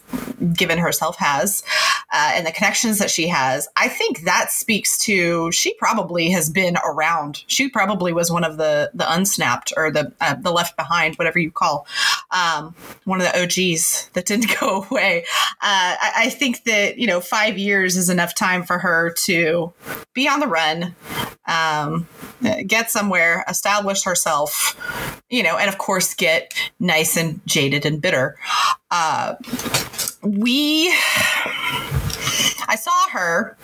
given 0.54 0.78
herself 0.78 1.18
has 1.18 1.64
uh, 2.14 2.32
and 2.36 2.46
the 2.46 2.52
connections 2.52 3.00
that 3.00 3.10
she 3.10 3.28
has 3.28 3.68
i 3.76 3.88
think 3.88 4.22
that 4.22 4.52
speaks 4.52 4.98
to 4.98 5.52
she 5.52 5.74
probably 5.76 6.30
has 6.30 6.50
been 6.50 6.78
around. 6.86 7.44
She 7.48 7.70
probably 7.70 8.14
was 8.14 8.32
one 8.32 8.44
of 8.44 8.58
the 8.58 8.92
the 8.94 9.12
unsnapped 9.12 9.74
or 9.76 9.92
the 9.92 10.14
uh, 10.22 10.36
the 10.36 10.52
left 10.52 10.78
behind 10.78 11.16
whatever 11.16 11.40
you 11.40 11.52
call 11.52 11.88
um, 12.32 12.76
one 13.06 13.22
of 13.22 13.28
the 13.28 13.42
og's 13.42 14.10
that 14.14 14.26
didn't 14.26 14.52
go 14.60 14.86
away. 14.90 15.26
Uh, 15.62 15.96
I, 16.02 16.12
I 16.16 16.30
think 16.30 16.64
that 16.64 16.98
you 16.98 17.08
know 17.08 17.20
five 17.20 17.58
years 17.58 17.98
is 17.98 18.10
enough 18.10 18.36
time 18.36 18.64
for 18.64 18.78
her 18.80 19.12
to 19.26 19.74
be 20.14 20.28
on 20.28 20.40
the 20.40 20.48
run 20.48 20.96
um, 21.48 22.08
get 22.66 22.92
somewhere 22.92 23.44
establish 23.48 24.04
herself 24.04 24.76
you 25.30 25.44
know 25.44 25.58
and 25.58 25.70
of 25.70 25.78
course 25.78 26.14
get 26.14 26.54
nice 26.80 27.18
and 27.18 27.42
jaded 27.46 27.86
and 27.86 28.02
bitter 28.02 28.38
uh, 28.92 29.36
we 30.24 30.90
i 32.70 32.76
saw 32.80 33.10
her 33.12 33.58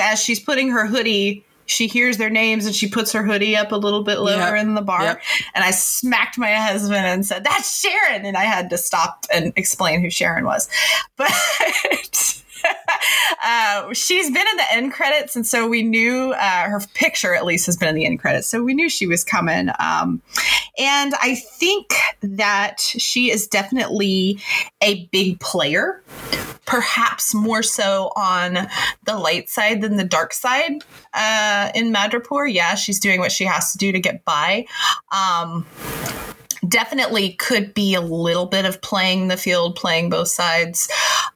as 0.00 0.22
she's 0.22 0.40
putting 0.40 0.70
her 0.70 0.86
hoodie 0.86 1.44
she 1.68 1.88
hears 1.88 2.16
their 2.18 2.30
names 2.30 2.64
and 2.66 2.74
she 2.74 2.88
puts 2.88 3.10
her 3.12 3.24
hoodie 3.24 3.56
up 3.56 3.72
a 3.72 3.76
little 3.76 4.04
bit 4.04 4.18
lower 4.20 4.54
Yep. 4.54 4.62
in 4.66 4.74
the 4.74 4.82
bar 4.82 5.02
Yep. 5.02 5.22
and 5.54 5.64
i 5.64 5.70
smacked 5.70 6.38
my 6.38 6.52
husband 6.54 7.04
and 7.06 7.26
said 7.26 7.44
that's 7.44 7.80
sharon 7.80 8.24
and 8.24 8.36
i 8.36 8.44
had 8.44 8.70
to 8.70 8.78
stop 8.78 9.24
and 9.32 9.52
explain 9.56 10.00
who 10.00 10.10
sharon 10.10 10.44
was 10.44 10.68
but 11.16 12.35
uh, 13.44 13.92
she's 13.92 14.26
been 14.26 14.46
in 14.50 14.56
the 14.56 14.72
end 14.72 14.92
credits 14.92 15.36
and 15.36 15.46
so 15.46 15.68
we 15.68 15.82
knew 15.82 16.32
uh, 16.32 16.68
her 16.68 16.80
picture 16.94 17.34
at 17.34 17.44
least 17.44 17.66
has 17.66 17.76
been 17.76 17.88
in 17.88 17.94
the 17.94 18.06
end 18.06 18.20
credits 18.20 18.46
so 18.46 18.62
we 18.62 18.74
knew 18.74 18.88
she 18.88 19.06
was 19.06 19.24
coming 19.24 19.68
um, 19.78 20.20
and 20.78 21.14
i 21.20 21.34
think 21.34 21.94
that 22.22 22.80
she 22.80 23.30
is 23.30 23.46
definitely 23.46 24.40
a 24.82 25.06
big 25.06 25.38
player 25.40 26.02
perhaps 26.66 27.32
more 27.32 27.62
so 27.62 28.10
on 28.16 28.68
the 29.04 29.16
light 29.16 29.48
side 29.48 29.80
than 29.80 29.96
the 29.96 30.04
dark 30.04 30.32
side 30.34 30.84
uh, 31.14 31.70
in 31.74 31.92
Madripoor. 31.92 32.52
Yeah, 32.52 32.74
she's 32.74 33.00
doing 33.00 33.20
what 33.20 33.32
she 33.32 33.44
has 33.44 33.72
to 33.72 33.78
do 33.78 33.92
to 33.92 34.00
get 34.00 34.24
by. 34.24 34.66
Um, 35.12 35.64
definitely 36.68 37.32
could 37.32 37.74
be 37.74 37.94
a 37.94 38.00
little 38.00 38.46
bit 38.46 38.64
of 38.64 38.80
playing 38.80 39.28
the 39.28 39.36
field, 39.36 39.76
playing 39.76 40.10
both 40.10 40.28
sides, 40.28 40.88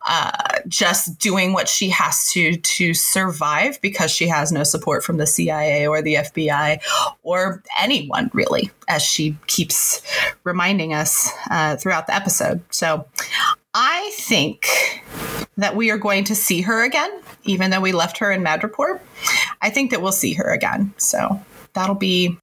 uh, 0.06 0.30
just 0.68 1.18
doing 1.18 1.52
what 1.52 1.68
she 1.68 1.88
has 1.90 2.30
to 2.32 2.56
to 2.56 2.94
survive 2.94 3.80
because 3.80 4.10
she 4.10 4.28
has 4.28 4.52
no 4.52 4.64
support 4.64 5.04
from 5.04 5.18
the 5.18 5.26
CIA 5.26 5.86
or 5.86 6.02
the 6.02 6.14
FBI 6.14 6.80
or 7.22 7.62
anyone 7.80 8.30
really, 8.32 8.70
as 8.88 9.02
she 9.02 9.36
keeps 9.46 10.02
reminding 10.44 10.94
us 10.94 11.30
uh, 11.50 11.76
throughout 11.76 12.06
the 12.06 12.14
episode. 12.14 12.62
So 12.70 13.06
I 13.74 14.10
think 14.14 14.66
that 15.56 15.76
we 15.76 15.90
are 15.90 15.98
going 15.98 16.24
to 16.24 16.34
see 16.34 16.62
her 16.62 16.84
again, 16.84 17.10
even 17.44 17.70
though 17.70 17.80
we 17.80 17.92
left 17.92 18.18
her 18.18 18.32
in 18.32 18.42
Madripoor. 18.42 19.00
I 19.62 19.70
think 19.70 19.90
that 19.90 20.02
we'll 20.02 20.12
see 20.12 20.34
her 20.34 20.50
again. 20.50 20.92
So 20.96 21.40
that'll 21.74 21.94
be 21.94 22.38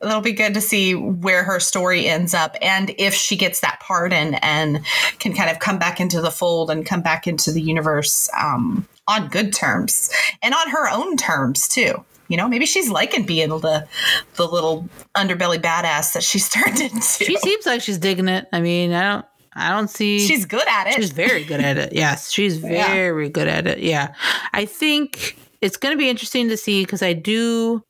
that'll 0.00 0.20
be 0.20 0.32
good 0.32 0.54
to 0.54 0.60
see 0.60 0.94
where 0.94 1.42
her 1.44 1.58
story 1.60 2.06
ends 2.06 2.34
up 2.34 2.56
and 2.62 2.94
if 2.98 3.14
she 3.14 3.36
gets 3.36 3.60
that 3.60 3.80
pardon 3.80 4.34
and 4.36 4.84
can 5.18 5.32
kind 5.34 5.50
of 5.50 5.58
come 5.58 5.78
back 5.78 6.00
into 6.00 6.20
the 6.20 6.30
fold 6.30 6.70
and 6.70 6.86
come 6.86 7.02
back 7.02 7.26
into 7.26 7.50
the 7.52 7.60
universe 7.60 8.28
um, 8.38 8.86
on 9.08 9.28
good 9.28 9.52
terms 9.52 10.10
and 10.42 10.54
on 10.54 10.70
her 10.70 10.88
own 10.90 11.16
terms 11.16 11.66
too. 11.68 12.04
You 12.28 12.36
know, 12.36 12.46
maybe 12.46 12.66
she's 12.66 12.90
liking 12.90 13.24
being 13.24 13.48
the 13.48 13.88
the 14.36 14.46
little 14.46 14.86
underbelly 15.16 15.58
badass 15.58 16.12
that 16.12 16.22
she's 16.22 16.48
turned 16.50 16.78
into. 16.78 17.00
She 17.00 17.36
seems 17.38 17.64
like 17.64 17.80
she's 17.80 17.96
digging 17.98 18.28
it. 18.28 18.46
I 18.52 18.60
mean, 18.60 18.92
I 18.92 19.12
don't 19.14 19.26
I 19.54 19.70
don't 19.70 19.88
see 19.88 20.20
she's 20.26 20.44
good 20.44 20.68
at 20.68 20.88
it. 20.88 20.94
She's 20.94 21.10
very 21.10 21.42
good 21.42 21.60
at 21.60 21.78
it. 21.78 21.94
Yes, 21.94 22.30
she's 22.30 22.58
Yeah. 22.62 22.86
very 22.88 23.30
good 23.30 23.48
at 23.48 23.66
it. 23.66 23.78
Yeah. 23.78 24.14
I 24.52 24.66
think 24.66 25.38
it's 25.62 25.78
going 25.78 25.92
to 25.94 25.98
be 25.98 26.08
interesting 26.10 26.48
to 26.50 26.56
see 26.58 26.84
because 26.84 27.02
I 27.02 27.14
do 27.14 27.82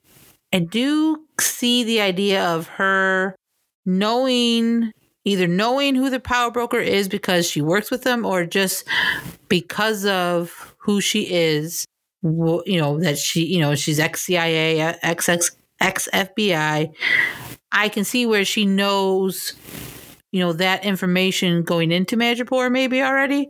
I 0.52 0.60
do 0.60 1.24
see 1.40 1.84
the 1.84 2.00
idea 2.00 2.44
of 2.44 2.68
her 2.68 3.36
knowing 3.84 4.92
either 5.24 5.46
knowing 5.46 5.94
who 5.94 6.08
the 6.08 6.20
power 6.20 6.50
broker 6.50 6.78
is 6.78 7.08
because 7.08 7.48
she 7.48 7.60
works 7.60 7.90
with 7.90 8.02
them 8.02 8.24
or 8.24 8.46
just 8.46 8.86
because 9.48 10.06
of 10.06 10.74
who 10.78 11.00
she 11.00 11.22
is 11.30 11.84
you 12.22 12.80
know 12.80 12.98
that 12.98 13.18
she 13.18 13.44
you 13.44 13.60
know 13.60 13.74
she's 13.74 14.00
ex 14.00 14.22
CIA 14.22 14.80
ex 15.02 15.28
ex 15.28 16.08
FBI 16.12 16.92
I. 17.70 17.88
Can 17.90 18.04
see 18.04 18.26
where 18.26 18.44
she 18.44 18.64
knows 18.64 19.54
you 20.32 20.40
know 20.40 20.52
that 20.54 20.84
information 20.84 21.62
going 21.62 21.92
into 21.92 22.16
Madripoor 22.16 22.72
maybe 22.72 23.02
already. 23.02 23.48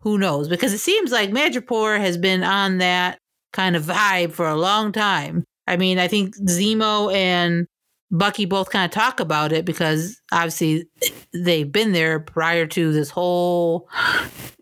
Who 0.00 0.18
knows? 0.18 0.48
Because 0.48 0.72
it 0.72 0.78
seems 0.78 1.10
like 1.10 1.30
Madripoor 1.30 1.98
has 1.98 2.16
been 2.16 2.44
on 2.44 2.78
that 2.78 3.18
kind 3.52 3.76
of 3.76 3.84
vibe 3.84 4.32
for 4.32 4.46
a 4.46 4.56
long 4.56 4.92
time 4.92 5.44
I 5.66 5.76
mean 5.76 5.98
I 5.98 6.08
think 6.08 6.36
Zemo 6.36 7.14
and 7.14 7.66
Bucky 8.10 8.44
both 8.44 8.70
kind 8.70 8.84
of 8.84 8.90
talk 8.90 9.20
about 9.20 9.52
it 9.52 9.64
because 9.64 10.20
obviously 10.30 10.88
they've 11.32 11.70
been 11.70 11.92
there 11.92 12.20
prior 12.20 12.66
to 12.66 12.92
this 12.92 13.10
whole 13.10 13.88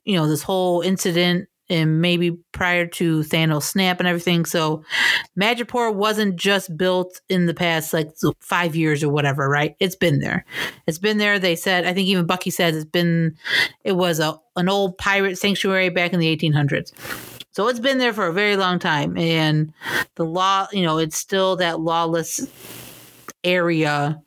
you 0.05 0.17
know 0.17 0.27
this 0.29 0.43
whole 0.43 0.81
incident 0.81 1.49
and 1.69 2.01
maybe 2.01 2.39
prior 2.53 2.87
to 2.87 3.21
Thanos 3.21 3.63
snap 3.63 3.99
and 3.99 4.09
everything 4.09 4.45
so 4.45 4.85
Madripoor 5.39 5.95
wasn't 5.95 6.37
just 6.37 6.77
built 6.77 7.21
in 7.29 7.47
the 7.47 7.55
past 7.55 7.93
like 7.93 8.11
five 8.41 8.77
years 8.77 9.03
or 9.03 9.09
whatever, 9.09 9.49
right? 9.49 9.77
It's 9.81 9.97
been 9.97 10.19
there. 10.19 10.45
It's 10.87 10.99
been 10.99 11.17
there. 11.17 11.39
They 11.39 11.57
said, 11.57 11.87
I 11.87 11.95
think 11.95 12.09
even 12.09 12.27
Bucky 12.27 12.51
said 12.51 12.75
it's 12.75 12.85
been, 12.85 13.37
it 13.83 13.93
was 13.93 14.21
a 14.21 14.39
an 14.57 14.69
old 14.69 14.99
pirate 14.99 15.39
sanctuary 15.39 15.89
back 15.89 16.13
in 16.13 16.21
the 16.21 16.37
1800s. 16.37 16.93
So 17.53 17.69
it's 17.69 17.81
been 17.81 17.99
there 17.99 18.15
for 18.15 18.27
a 18.27 18.33
very 18.33 18.57
long 18.57 18.79
time, 18.79 19.17
and 19.19 19.73
the 20.15 20.25
law, 20.25 20.67
you 20.73 20.83
know, 20.83 20.99
it's 20.99 21.19
still 21.19 21.57
that 21.57 21.81
lawless 21.81 22.47
area 23.45 24.21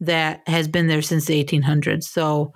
that 0.00 0.42
has 0.46 0.68
been 0.68 0.86
there 0.86 1.02
since 1.02 1.24
the 1.24 1.42
1800s. 1.42 2.04
So, 2.04 2.52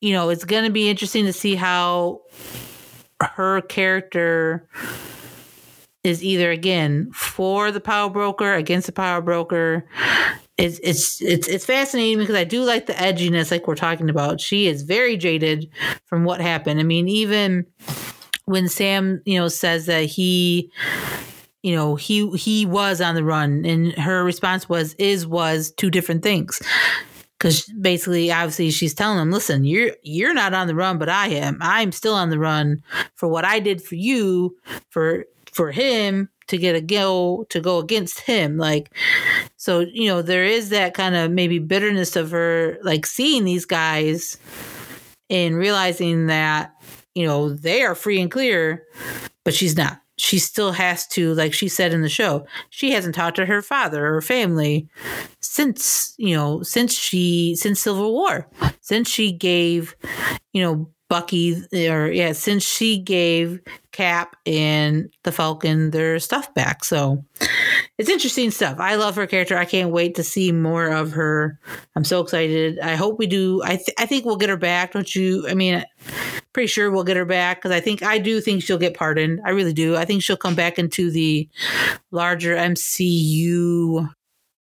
you 0.00 0.12
know, 0.12 0.28
it's 0.28 0.44
going 0.44 0.64
to 0.64 0.70
be 0.70 0.88
interesting 0.88 1.24
to 1.24 1.32
see 1.32 1.56
how 1.56 2.20
her 3.20 3.60
character 3.62 4.68
is 6.04 6.22
either 6.22 6.50
again 6.50 7.10
for 7.12 7.70
the 7.72 7.80
power 7.80 8.08
broker 8.08 8.54
against 8.54 8.86
the 8.86 8.92
power 8.92 9.20
broker. 9.20 9.84
It's 10.56 10.80
it's 10.82 11.20
it's 11.22 11.46
it's 11.48 11.64
fascinating 11.64 12.18
because 12.18 12.34
I 12.34 12.44
do 12.44 12.62
like 12.62 12.86
the 12.86 12.94
edginess 12.94 13.50
like 13.50 13.66
we're 13.66 13.74
talking 13.74 14.10
about. 14.10 14.40
She 14.40 14.66
is 14.66 14.82
very 14.82 15.16
jaded 15.16 15.68
from 16.06 16.24
what 16.24 16.40
happened. 16.40 16.80
I 16.80 16.82
mean 16.82 17.08
even 17.08 17.66
when 18.48 18.68
Sam 18.68 19.20
you 19.24 19.38
know 19.38 19.48
says 19.48 19.86
that 19.86 20.06
he 20.06 20.72
you 21.62 21.74
know 21.76 21.96
he 21.96 22.28
he 22.30 22.66
was 22.66 23.00
on 23.00 23.14
the 23.14 23.24
run 23.24 23.64
and 23.64 23.92
her 23.92 24.24
response 24.24 24.68
was 24.68 24.94
is 24.94 25.26
was 25.26 25.70
two 25.72 25.90
different 25.90 26.22
things. 26.22 26.60
Because 27.38 27.66
basically 27.80 28.32
obviously 28.32 28.70
she's 28.70 28.94
telling 28.94 29.20
him 29.20 29.30
listen 29.30 29.64
you're 29.64 29.92
you're 30.02 30.34
not 30.34 30.54
on 30.54 30.66
the 30.66 30.74
run 30.74 30.98
but 30.98 31.08
i 31.08 31.28
am. 31.28 31.58
I'm 31.60 31.92
still 31.92 32.14
on 32.14 32.30
the 32.30 32.38
run 32.38 32.82
for 33.14 33.28
what 33.28 33.44
i 33.44 33.60
did 33.60 33.80
for 33.80 33.94
you 33.94 34.56
for 34.90 35.24
for 35.52 35.70
him 35.70 36.30
to 36.48 36.56
get 36.56 36.74
a 36.74 36.80
go 36.80 37.46
to 37.50 37.60
go 37.60 37.78
against 37.78 38.20
him. 38.20 38.56
Like 38.56 38.90
so 39.56 39.80
you 39.80 40.08
know 40.08 40.22
there 40.22 40.44
is 40.44 40.70
that 40.70 40.94
kind 40.94 41.14
of 41.14 41.30
maybe 41.30 41.58
bitterness 41.58 42.16
of 42.16 42.30
her 42.32 42.78
like 42.82 43.06
seeing 43.06 43.44
these 43.44 43.66
guys 43.66 44.38
and 45.30 45.56
realizing 45.56 46.26
that 46.26 46.74
you 47.18 47.26
know 47.26 47.50
they 47.50 47.82
are 47.82 47.94
free 47.94 48.20
and 48.20 48.30
clear 48.30 48.84
but 49.44 49.54
she's 49.54 49.76
not. 49.76 50.02
She 50.18 50.38
still 50.38 50.72
has 50.72 51.06
to 51.08 51.32
like 51.34 51.54
she 51.54 51.68
said 51.68 51.94
in 51.94 52.02
the 52.02 52.08
show 52.08 52.44
she 52.70 52.90
hasn't 52.90 53.14
talked 53.14 53.36
to 53.36 53.46
her 53.46 53.62
father 53.62 54.14
or 54.14 54.20
family 54.20 54.88
since 55.40 56.14
you 56.18 56.34
know 56.34 56.62
since 56.62 56.92
she 56.92 57.54
since 57.56 57.80
civil 57.80 58.12
war 58.12 58.48
since 58.80 59.08
she 59.08 59.30
gave 59.32 59.94
you 60.52 60.62
know 60.62 60.90
bucky 61.08 61.62
or 61.72 62.08
yeah 62.08 62.32
since 62.32 62.62
she 62.62 62.98
gave 62.98 63.60
cap 63.92 64.36
and 64.46 65.10
the 65.24 65.32
falcon 65.32 65.90
their 65.90 66.18
stuff 66.18 66.52
back. 66.54 66.84
So 66.84 67.24
it's 67.96 68.10
interesting 68.10 68.50
stuff. 68.50 68.78
I 68.78 68.94
love 68.96 69.16
her 69.16 69.26
character. 69.26 69.56
I 69.56 69.64
can't 69.64 69.90
wait 69.90 70.14
to 70.16 70.22
see 70.22 70.52
more 70.52 70.86
of 70.86 71.12
her. 71.12 71.58
I'm 71.96 72.04
so 72.04 72.20
excited. 72.20 72.78
I 72.78 72.94
hope 72.94 73.18
we 73.18 73.26
do 73.26 73.62
i, 73.64 73.76
th- 73.76 73.94
I 73.98 74.06
think 74.06 74.24
we'll 74.24 74.36
get 74.36 74.50
her 74.50 74.56
back 74.56 74.92
don't 74.92 75.14
you? 75.14 75.48
I 75.48 75.54
mean 75.54 75.84
pretty 76.52 76.66
sure 76.66 76.90
we'll 76.90 77.04
get 77.04 77.16
her 77.16 77.26
back 77.26 77.58
because 77.58 77.70
i 77.70 77.78
think 77.78 78.02
i 78.02 78.18
do 78.18 78.40
think 78.40 78.62
she'll 78.62 78.78
get 78.78 78.94
pardoned. 78.94 79.40
I 79.44 79.50
really 79.50 79.72
do. 79.72 79.96
I 79.96 80.04
think 80.04 80.22
she'll 80.22 80.36
come 80.36 80.54
back 80.54 80.78
into 80.78 81.10
the 81.10 81.48
larger 82.10 82.54
mcu 82.56 84.08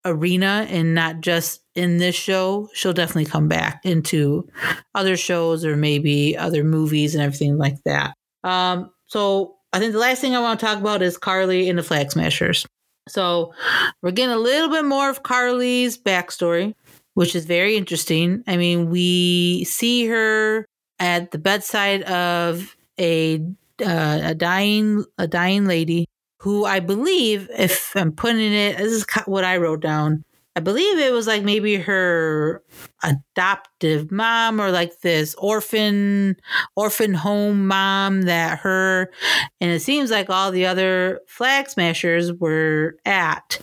arena 0.06 0.68
and 0.70 0.94
not 0.94 1.22
just 1.22 1.62
in 1.74 1.98
this 1.98 2.16
show, 2.16 2.70
she'll 2.74 2.94
definitely 2.94 3.26
come 3.26 3.48
back 3.48 3.82
into 3.84 4.48
other 4.94 5.18
shows 5.18 5.66
or 5.66 5.76
maybe 5.76 6.38
other 6.38 6.64
movies 6.64 7.16
and 7.16 7.24
everything 7.24 7.58
like 7.58 7.84
that. 7.84 8.14
Um, 8.44 8.92
so 9.08 9.56
I 9.74 9.80
think 9.80 9.94
the 9.94 10.00
last 10.00 10.22
thing 10.22 10.36
I 10.36 10.40
want 10.40 10.60
to 10.60 10.66
talk 10.66 10.80
about 10.80 11.02
is 11.02 11.18
Karli 11.18 11.70
and 11.70 11.78
the 11.78 11.84
Flag 11.84 12.12
Smashers. 12.12 12.66
So 13.10 13.54
we're 14.02 14.12
getting 14.12 14.34
a 14.34 14.40
little 14.40 14.70
bit 14.70 14.86
more 14.86 15.10
of 15.10 15.24
Karli's 15.24 15.98
backstory, 15.98 16.76
which 17.14 17.36
is 17.36 17.46
very 17.46 17.76
interesting. 17.76 18.44
I 18.48 18.58
mean, 18.58 18.90
we 18.90 19.64
see 19.66 20.08
her 20.08 20.66
at 21.00 21.32
the 21.32 21.38
bedside 21.38 22.04
of 22.04 22.76
a 23.00 23.44
uh, 23.86 24.20
a 24.24 24.36
dying 24.36 25.04
a 25.18 25.28
dying 25.28 25.66
lady 25.66 26.06
who 26.46 26.64
I 26.64 26.80
believe, 26.80 27.50
if 27.58 27.96
I'm 27.96 28.12
putting 28.12 28.54
it, 28.54 28.78
this 28.78 28.94
is 28.94 29.06
what 29.26 29.44
I 29.44 29.58
wrote 29.58 29.80
down. 29.80 30.24
I 30.56 30.60
believe 30.60 31.00
it 31.00 31.12
was 31.12 31.26
like 31.26 31.42
maybe 31.42 31.76
her 31.78 32.62
adoptive 33.02 34.12
mom 34.12 34.62
or 34.62 34.70
like 34.70 35.02
this 35.02 35.34
orphan 35.40 36.38
orphan 36.76 37.16
home 37.16 37.66
mom 37.66 38.22
that 38.22 38.60
her 38.60 39.12
and 39.60 39.72
it 39.72 39.82
seems 39.82 40.12
like 40.12 40.30
all 40.30 40.52
the 40.52 40.68
other 40.68 41.20
flag 41.28 41.68
smashers 41.68 42.32
were 42.32 42.96
at 43.06 43.60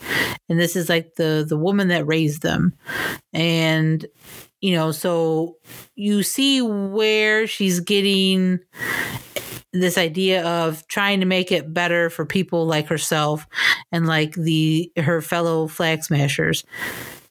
and 0.48 0.58
this 0.58 0.74
is 0.74 0.88
like 0.88 1.14
the 1.14 1.46
the 1.48 1.56
woman 1.56 1.86
that 1.88 2.06
raised 2.06 2.42
them 2.42 2.74
and 3.32 4.06
you 4.60 4.74
know 4.74 4.90
so 4.92 5.56
you 5.94 6.22
see 6.22 6.60
where 6.60 7.46
she's 7.46 7.78
getting 7.80 8.58
this 9.72 9.96
idea 9.96 10.44
of 10.44 10.86
trying 10.88 11.20
to 11.20 11.26
make 11.26 11.50
it 11.50 11.72
better 11.72 12.10
for 12.10 12.26
people 12.26 12.66
like 12.66 12.86
herself 12.86 13.46
and 13.90 14.06
like 14.06 14.34
the 14.34 14.92
her 14.96 15.20
fellow 15.20 15.66
flag 15.66 16.04
smashers. 16.04 16.64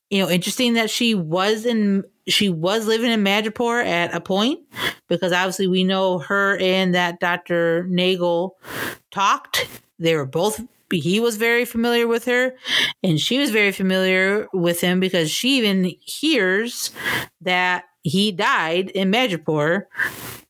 You 0.09 0.21
know, 0.21 0.29
interesting 0.29 0.73
that 0.73 0.89
she 0.89 1.15
was 1.15 1.65
in 1.65 2.03
she 2.27 2.49
was 2.49 2.85
living 2.87 3.11
in 3.11 3.23
Madripoor 3.23 3.85
at 3.85 4.13
a 4.13 4.21
point 4.21 4.59
because 5.07 5.31
obviously 5.31 5.67
we 5.67 5.83
know 5.83 6.19
her 6.19 6.57
and 6.59 6.93
that 6.95 7.19
Dr. 7.19 7.85
Nagel 7.89 8.57
talked. 9.11 9.67
They 9.99 10.15
were 10.15 10.25
both 10.25 10.61
he 10.91 11.21
was 11.21 11.37
very 11.37 11.63
familiar 11.63 12.05
with 12.05 12.25
her 12.25 12.53
and 13.01 13.17
she 13.17 13.37
was 13.37 13.49
very 13.49 13.71
familiar 13.71 14.47
with 14.51 14.81
him 14.81 14.99
because 14.99 15.31
she 15.31 15.57
even 15.57 15.93
hears 16.01 16.91
that 17.39 17.85
he 18.03 18.31
died 18.31 18.89
in 18.91 19.11
Madripoor 19.11 19.85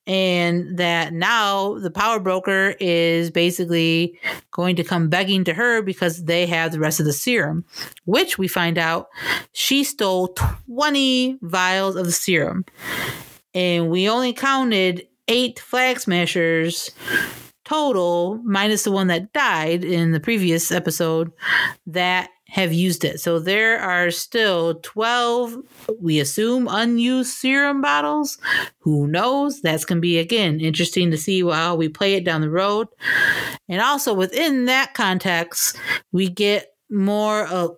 and 0.08 0.78
that 0.78 1.14
now 1.14 1.78
the 1.80 1.92
power 1.92 2.20
broker 2.20 2.76
is 2.80 3.30
basically 3.30 4.20
going 4.52 4.76
to 4.76 4.84
come 4.84 5.10
begging 5.10 5.44
to 5.44 5.54
her 5.54 5.82
because 5.82 6.26
they 6.26 6.46
have 6.48 6.72
the 6.72 6.80
rest 6.80 7.00
of 7.00 7.06
the 7.06 7.14
serum, 7.14 7.64
which 8.06 8.38
we 8.38 8.48
find 8.48 8.78
out 8.78 9.10
she 9.54 9.84
stole 9.84 10.36
20 10.68 11.38
vials 11.42 11.96
of 11.96 12.06
the 12.06 12.12
serum. 12.12 12.66
And 13.54 13.90
we 13.90 14.10
only 14.10 14.34
counted 14.34 15.08
eight 15.28 15.60
flag 15.60 16.00
smashers 16.00 16.92
total, 17.64 18.42
minus 18.44 18.84
the 18.84 18.92
one 18.92 19.08
that 19.08 19.32
died 19.32 19.86
in 19.86 20.12
the 20.12 20.20
previous 20.20 20.72
episode, 20.72 21.32
that 21.86 22.30
have 22.52 22.74
used 22.74 23.06
it. 23.06 23.22
So 23.22 23.40
there 23.40 23.80
are 23.80 24.12
still 24.12 24.76
12, 24.82 25.58
we 26.02 26.20
assume, 26.20 26.68
unused 26.70 27.32
serum 27.32 27.82
bottles. 27.82 28.38
Who 28.80 29.08
knows? 29.08 29.62
That's 29.62 29.86
going 29.86 29.98
to 29.98 30.02
be, 30.02 30.20
again, 30.20 30.60
interesting 30.60 31.12
to 31.12 31.18
see 31.18 31.42
how 31.42 31.76
we 31.76 31.88
play 31.88 32.16
it 32.16 32.26
down 32.26 32.42
the 32.42 32.50
road. 32.50 32.90
And 33.70 33.80
also 33.80 34.14
within 34.14 34.66
that 34.66 34.94
context, 34.94 35.78
we 36.12 36.28
get 36.28 36.76
more 36.90 37.48
uh, 37.50 37.70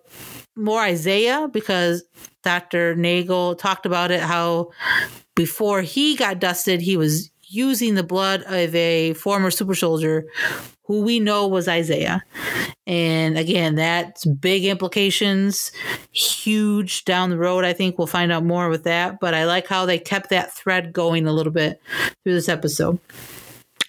more 0.56 0.80
Isaiah 0.80 1.48
because 1.52 2.02
Dr. 2.42 2.96
Nagel 2.96 3.54
talked 3.54 3.86
about 3.86 4.10
it 4.10 4.20
how 4.20 4.70
before 5.36 5.82
he 5.82 6.16
got 6.16 6.40
dusted, 6.40 6.80
he 6.80 6.96
was 6.96 7.30
using 7.42 7.94
the 7.94 8.02
blood 8.02 8.42
of 8.42 8.74
a 8.74 9.14
former 9.14 9.52
super 9.52 9.76
soldier 9.76 10.26
who 10.84 11.02
we 11.02 11.20
know 11.20 11.46
was 11.46 11.68
Isaiah. 11.68 12.22
And 12.86 13.38
again, 13.38 13.74
that's 13.74 14.24
big 14.26 14.64
implications, 14.64 15.72
huge 16.12 17.04
down 17.04 17.30
the 17.30 17.38
road. 17.38 17.64
I 17.64 17.72
think 17.72 17.96
we'll 17.96 18.06
find 18.06 18.30
out 18.30 18.44
more 18.44 18.68
with 18.68 18.84
that. 18.84 19.20
But 19.20 19.34
I 19.34 19.46
like 19.46 19.66
how 19.66 19.86
they 19.86 19.98
kept 19.98 20.30
that 20.30 20.52
thread 20.52 20.92
going 20.92 21.26
a 21.26 21.32
little 21.32 21.52
bit 21.52 21.80
through 22.22 22.34
this 22.34 22.48
episode. 22.48 22.98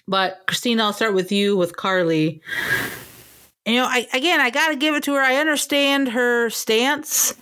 But 0.08 0.40
Christina, 0.46 0.84
I'll 0.84 0.92
start 0.92 1.14
with 1.14 1.30
you 1.30 1.56
with 1.56 1.76
Karli 1.76 2.40
you 3.66 3.80
know, 3.80 3.86
I 3.86 4.06
again, 4.12 4.40
I 4.40 4.50
got 4.50 4.68
to 4.68 4.76
give 4.76 4.94
it 4.94 5.02
to 5.04 5.14
her. 5.14 5.20
I 5.20 5.36
understand 5.36 6.08
her 6.10 6.50
stance, 6.50 7.34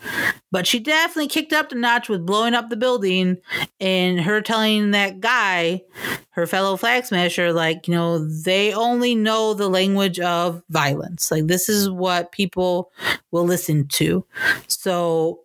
but 0.51 0.67
she 0.67 0.81
definitely 0.81 1.29
kicked 1.29 1.53
up 1.53 1.69
the 1.69 1.75
notch 1.77 2.09
with 2.09 2.25
blowing 2.25 2.55
up 2.55 2.71
the 2.71 2.77
building 2.77 3.39
and 3.79 4.21
her 4.21 4.41
telling 4.41 4.93
that 4.93 5.21
guy, 5.21 5.83
her 6.31 6.47
fellow 6.47 6.77
flag 6.77 7.05
smasher, 7.05 7.53
like, 7.53 7.87
you 7.87 7.95
know, 7.95 8.27
they 8.43 8.73
only 8.73 9.15
know 9.15 9.55
the 9.55 9.69
language 9.69 10.19
of 10.19 10.63
violence. 10.71 11.31
Like, 11.31 11.47
this 11.47 11.69
is 11.69 11.91
what 11.91 12.33
people 12.33 12.91
will 13.31 13.45
listen 13.45 13.87
to. 13.89 14.27
So, 14.67 15.41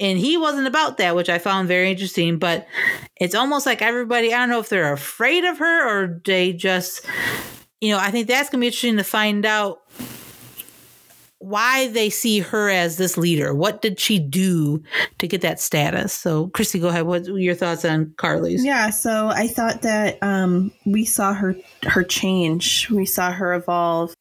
and 0.00 0.18
he 0.18 0.36
wasn't 0.36 0.66
about 0.66 0.98
that, 0.98 1.14
which 1.14 1.28
I 1.28 1.38
found 1.38 1.68
very 1.68 1.90
interesting. 1.90 2.38
But 2.38 2.66
it's 3.16 3.34
almost 3.34 3.66
like 3.66 3.82
everybody, 3.82 4.32
I 4.32 4.38
don't 4.38 4.48
know 4.48 4.60
if 4.60 4.68
they're 4.68 4.92
afraid 4.92 5.44
of 5.44 5.58
her 5.58 5.88
or 5.88 6.20
they 6.24 6.52
just, 6.52 7.06
you 7.80 7.90
know, 7.90 7.98
I 7.98 8.10
think 8.10 8.26
that's 8.26 8.48
going 8.48 8.58
to 8.58 8.62
be 8.62 8.66
interesting 8.66 8.96
to 8.96 9.04
find 9.04 9.46
out 9.46 9.80
why 11.38 11.88
they 11.88 12.10
see 12.10 12.40
her 12.40 12.70
as 12.70 12.96
this 12.96 13.16
leader. 13.16 13.54
What 13.54 13.82
did 13.82 14.00
she 14.00 14.18
do 14.18 14.82
to 15.18 15.28
get 15.28 15.42
that 15.42 15.60
status? 15.60 16.12
So, 16.12 16.48
Christy, 16.48 16.78
go 16.78 16.88
ahead. 16.88 17.06
What 17.06 17.26
your 17.26 17.54
thoughts 17.54 17.84
on 17.84 18.14
Karli's? 18.16 18.64
Yeah, 18.64 18.90
so 18.90 19.28
I 19.28 19.48
thought 19.48 19.82
that 19.82 20.18
um, 20.22 20.72
we 20.84 21.04
saw 21.04 21.34
her 21.34 21.54
her 21.84 22.02
change. 22.02 22.88
We 22.90 23.06
saw 23.06 23.30
her 23.30 23.54
evolve. 23.54 24.14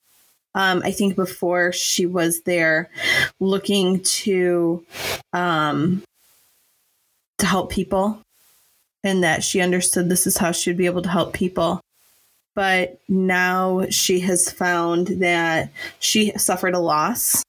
Um, 0.56 0.82
I 0.86 0.92
think 0.92 1.16
before 1.16 1.72
she 1.72 2.06
was 2.06 2.42
there, 2.42 2.90
looking 3.40 4.02
to 4.02 4.86
um, 5.34 6.04
to 7.38 7.46
help 7.46 7.72
people, 7.72 8.22
and 9.04 9.24
that 9.24 9.44
she 9.44 9.62
understood 9.62 10.10
this 10.10 10.28
is 10.28 10.38
how 10.38 10.52
she 10.52 10.70
would 10.70 10.78
be 10.78 10.86
able 10.86 11.02
to 11.02 11.10
help 11.10 11.34
people 11.34 11.82
but 12.56 13.00
now 13.08 13.86
she 13.90 14.22
has 14.22 14.50
found 14.50 15.08
that 15.08 15.72
she 16.00 16.32
suffered 16.38 16.74
a 16.74 16.80
loss. 16.80 17.44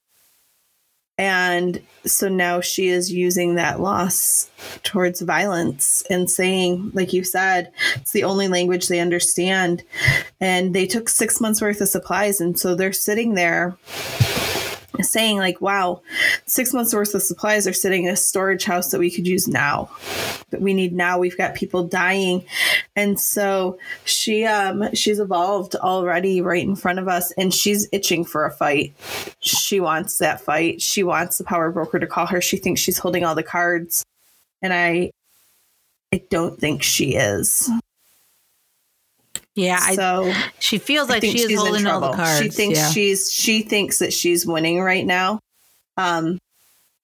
And 1.19 1.81
so 2.05 2.29
now 2.29 2.61
she 2.61 2.89
is 2.89 3.11
using 3.11 3.55
that 3.55 3.81
loss 3.81 4.51
towards 4.83 5.23
violence 5.23 6.03
and 6.11 6.31
saying, 6.31 6.91
like 6.93 7.15
you 7.15 7.25
said, 7.25 7.73
it's 7.95 8.13
the 8.13 8.25
only 8.25 8.49
language 8.49 8.89
they 8.89 9.01
understand. 9.01 9.83
And 10.41 10.75
they 10.75 10.87
took 10.87 11.09
six 11.09 11.41
months 11.41 11.63
worth 11.63 11.81
of 11.81 11.89
supplies. 11.89 12.41
And 12.41 12.59
so 12.59 12.75
they're 12.75 12.93
sitting 12.93 13.33
there 13.33 13.79
saying 15.03 15.39
like 15.39 15.61
wow 15.61 16.01
six 16.47 16.73
months 16.73 16.95
worth 16.95 17.15
of 17.15 17.23
supplies 17.23 17.67
are 17.67 17.73
sitting 17.73 18.05
in 18.05 18.13
a 18.13 18.17
storage 18.17 18.65
house 18.65 18.91
that 18.91 18.99
we 18.99 19.11
could 19.11 19.27
use 19.27 19.49
now 19.49 19.91
that 20.51 20.61
we 20.61 20.75
need 20.75 20.93
now. 20.93 21.19
We've 21.19 21.37
got 21.37 21.55
people 21.55 21.85
dying. 21.85 22.45
And 22.95 23.19
so 23.19 23.79
she 24.05 24.45
um 24.45 24.95
she's 24.95 25.19
evolved 25.19 25.75
already 25.77 26.41
right 26.41 26.63
in 26.63 26.77
front 26.77 26.99
of 26.99 27.09
us 27.09 27.33
and 27.33 27.53
she's 27.53 27.89
itching 27.93 28.25
for 28.25 28.45
a 28.45 28.51
fight. 28.51 28.95
She 29.41 29.81
wants 29.81 30.19
that 30.19 30.41
fight. 30.41 30.81
She 30.81 31.03
wants 31.03 31.39
the 31.39 31.45
power 31.45 31.71
broker 31.71 31.99
to 31.99 32.07
call 32.07 32.27
her. 32.27 32.41
She 32.41 32.57
thinks 32.57 32.81
she's 32.81 32.99
holding 32.99 33.25
all 33.25 33.35
the 33.35 33.43
cards. 33.43 34.05
And 34.63 34.73
i 34.73 35.11
i 36.13 36.23
don't 36.31 36.59
think 36.59 36.83
she 36.83 37.17
is 37.17 37.69
yeah, 39.57 39.79
so 39.93 40.25
I, 40.27 40.53
she 40.59 40.77
feels 40.77 41.09
like 41.09 41.23
she 41.23 41.41
is 41.41 41.59
holding 41.59 41.87
all 41.87 42.01
the 42.01 42.13
cards. 42.13 42.39
She 42.39 42.51
thinks 42.51 42.79
yeah. 42.79 42.91
she's 42.91 43.33
she 43.33 43.63
thinks 43.63 44.01
that 44.01 44.13
she's 44.13 44.47
winning 44.47 44.81
right 44.81 45.05
now, 45.05 45.41
um, 45.97 46.39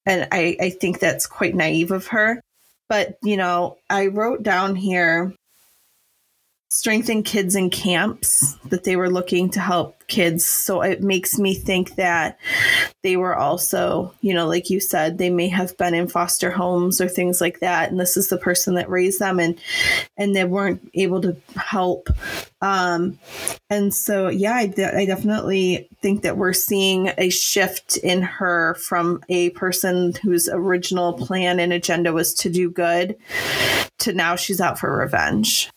and 0.05 0.28
I 0.30 0.57
I 0.61 0.70
think 0.70 0.98
that's 0.98 1.26
quite 1.26 1.55
naive 1.55 1.90
of 1.90 2.09
her. 2.09 2.42
But 2.90 3.16
you 3.22 3.38
know, 3.38 3.78
I 3.88 4.09
wrote 4.09 4.42
down 4.42 4.76
here 4.76 5.34
strengthen 6.73 7.23
kids 7.23 7.55
in 7.55 7.68
camps 7.68 8.55
that 8.70 8.85
they 8.85 8.97
were 8.97 9.11
looking 9.11 9.51
to 9.51 9.61
help 9.61 9.95
kids. 10.07 10.43
So 10.43 10.81
it 10.81 11.03
makes 11.03 11.39
me 11.39 11.55
think 11.55 11.97
that 11.97 12.39
they 13.03 13.18
were 13.18 13.37
also 13.37 14.14
you 14.23 14.33
know 14.33 14.49
like 14.49 14.70
you 14.70 14.81
said 14.81 15.18
they 15.18 15.29
may 15.29 15.49
have 15.49 15.77
been 15.77 15.93
in 15.93 16.09
foster 16.09 16.51
homes 16.51 16.99
or 16.99 17.09
things 17.09 17.43
like 17.43 17.61
that. 17.61 17.91
And 17.91 18.01
this 18.01 18.16
is 18.16 18.31
the 18.31 18.39
person 18.39 18.75
that 18.75 18.89
raised 18.89 19.20
them 19.20 19.39
and 19.39 19.61
and 20.16 20.35
they 20.35 20.45
weren't 20.45 20.91
able 20.95 21.20
to 21.20 21.37
help. 21.57 22.09
Um 22.62 23.18
and 23.68 23.95
so 23.95 24.29
yeah 24.29 24.55
I, 24.55 24.73
I 24.97 25.05
definitely 25.05 25.91
think 26.01 26.23
that 26.23 26.39
we're 26.39 26.55
seeing 26.55 27.11
a 27.18 27.29
shift 27.29 27.99
in 27.99 28.23
her 28.23 28.77
from 28.77 29.23
a 29.29 29.51
person 29.51 30.14
whose 30.23 30.49
original 30.49 31.12
plan 31.12 31.61
and 31.61 31.70
agenda 31.70 32.14
was 32.14 32.33
to 32.35 32.49
do 32.49 32.70
good 32.70 33.16
to 33.99 34.14
now 34.14 34.37
she's 34.37 34.61
out 34.61 34.79
for 34.79 34.97
revenge 34.97 35.70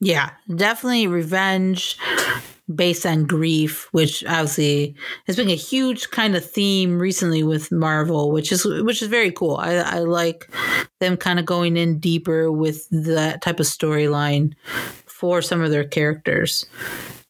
yeah, 0.00 0.30
definitely 0.54 1.06
revenge 1.06 1.98
based 2.74 3.06
on 3.06 3.24
grief, 3.24 3.88
which 3.92 4.24
obviously 4.24 4.94
has 5.26 5.36
been 5.36 5.48
a 5.48 5.54
huge 5.54 6.10
kind 6.10 6.36
of 6.36 6.48
theme 6.48 6.98
recently 6.98 7.42
with 7.42 7.72
Marvel, 7.72 8.30
which 8.30 8.52
is 8.52 8.64
which 8.64 9.02
is 9.02 9.08
very 9.08 9.32
cool. 9.32 9.56
I, 9.56 9.76
I 9.76 9.98
like 10.00 10.50
them 11.00 11.16
kind 11.16 11.38
of 11.38 11.46
going 11.46 11.76
in 11.76 11.98
deeper 11.98 12.52
with 12.52 12.88
that 12.90 13.42
type 13.42 13.60
of 13.60 13.66
storyline 13.66 14.54
for 15.06 15.42
some 15.42 15.62
of 15.62 15.70
their 15.70 15.84
characters. 15.84 16.66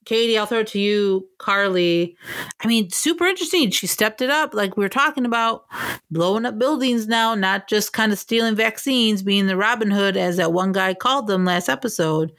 Katie, 0.08 0.38
I'll 0.38 0.46
throw 0.46 0.60
it 0.60 0.68
to 0.68 0.78
you, 0.78 1.28
Karli. 1.36 2.16
I 2.60 2.66
mean, 2.66 2.88
super 2.88 3.26
interesting. 3.26 3.70
She 3.70 3.86
stepped 3.86 4.22
it 4.22 4.30
up, 4.30 4.54
like 4.54 4.74
we 4.74 4.82
were 4.82 4.88
talking 4.88 5.26
about, 5.26 5.66
blowing 6.10 6.46
up 6.46 6.58
buildings 6.58 7.06
now, 7.06 7.34
not 7.34 7.68
just 7.68 7.92
kind 7.92 8.10
of 8.10 8.18
stealing 8.18 8.54
vaccines, 8.54 9.22
being 9.22 9.48
the 9.48 9.56
Robin 9.56 9.90
Hood, 9.90 10.16
as 10.16 10.38
that 10.38 10.54
one 10.54 10.72
guy 10.72 10.94
called 10.94 11.26
them 11.26 11.44
last 11.44 11.68
episode. 11.68 12.32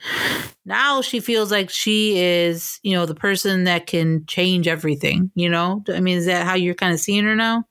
Now 0.65 1.03
she 1.03 1.19
feels 1.19 1.51
like 1.51 1.69
she 1.69 2.17
is, 2.17 2.79
you 2.81 2.95
know, 2.95 3.05
the 3.05 3.13
person 3.13 3.65
that 3.65 3.85
can 3.85 4.25
change 4.25 4.67
everything. 4.67 5.29
You 5.35 5.49
know, 5.49 5.83
I 5.89 5.99
mean, 5.99 6.17
is 6.17 6.25
that 6.25 6.47
how 6.47 6.55
you're 6.55 6.73
kind 6.73 6.95
of 6.95 6.99
seeing 6.99 7.25
her 7.25 7.35
now? 7.35 7.65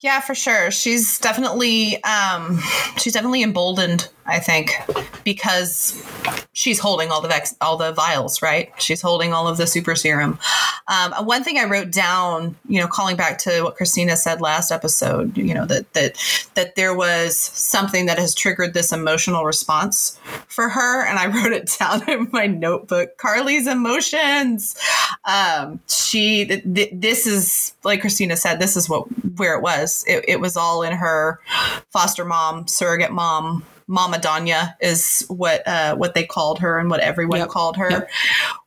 Yeah, 0.00 0.20
for 0.20 0.34
sure. 0.34 0.70
She's 0.70 1.18
definitely 1.18 2.02
um, 2.04 2.58
she's 2.96 3.12
definitely 3.12 3.42
emboldened 3.42 4.08
I 4.28 4.40
think, 4.40 4.72
because 5.24 6.04
she's 6.52 6.78
holding 6.78 7.10
all 7.10 7.22
the 7.22 7.28
vex- 7.28 7.56
all 7.62 7.78
the 7.78 7.92
vials, 7.92 8.42
right? 8.42 8.70
She's 8.78 9.00
holding 9.00 9.32
all 9.32 9.48
of 9.48 9.56
the 9.56 9.66
super 9.66 9.96
serum. 9.96 10.38
Um, 10.88 11.12
one 11.24 11.42
thing 11.42 11.56
I 11.58 11.64
wrote 11.64 11.90
down, 11.90 12.54
you 12.68 12.78
know, 12.78 12.86
calling 12.86 13.16
back 13.16 13.38
to 13.38 13.62
what 13.62 13.76
Christina 13.76 14.16
said 14.16 14.42
last 14.42 14.70
episode, 14.70 15.36
you 15.38 15.54
know, 15.54 15.64
that 15.64 15.90
that 15.94 16.50
that 16.54 16.76
there 16.76 16.94
was 16.94 17.38
something 17.38 18.04
that 18.04 18.18
has 18.18 18.34
triggered 18.34 18.74
this 18.74 18.92
emotional 18.92 19.44
response 19.44 20.20
for 20.48 20.68
her, 20.68 21.06
and 21.06 21.18
I 21.18 21.26
wrote 21.34 21.52
it 21.52 21.74
down 21.78 22.06
in 22.06 22.28
my 22.30 22.46
notebook. 22.46 23.16
Karli's 23.16 23.66
emotions. 23.66 24.76
Um, 25.24 25.80
she, 25.88 26.44
th- 26.44 26.64
th- 26.74 26.90
this 26.92 27.26
is 27.26 27.74
like 27.82 28.02
Christina 28.02 28.36
said, 28.36 28.60
this 28.60 28.76
is 28.76 28.90
what 28.90 29.04
where 29.38 29.54
it 29.54 29.62
was. 29.62 30.04
It, 30.06 30.24
it 30.28 30.40
was 30.40 30.54
all 30.54 30.82
in 30.82 30.92
her 30.92 31.40
foster 31.90 32.26
mom, 32.26 32.68
surrogate 32.68 33.12
mom 33.12 33.64
Mama 33.88 34.18
Donya 34.18 34.74
is 34.80 35.24
what 35.28 35.66
uh, 35.66 35.96
what 35.96 36.14
they 36.14 36.24
called 36.24 36.60
her 36.60 36.78
and 36.78 36.90
what 36.90 37.00
everyone 37.00 37.40
yep. 37.40 37.48
called 37.48 37.76
her. 37.78 37.90
Yep. 37.90 38.10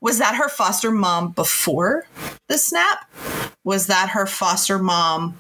Was 0.02 0.18
that 0.18 0.36
her 0.36 0.50
foster 0.50 0.92
mom 0.92 1.32
before 1.32 2.06
the 2.48 2.58
snap? 2.58 3.10
Was 3.64 3.88
that 3.88 4.10
her 4.10 4.26
foster 4.26 4.80
mom 4.80 5.38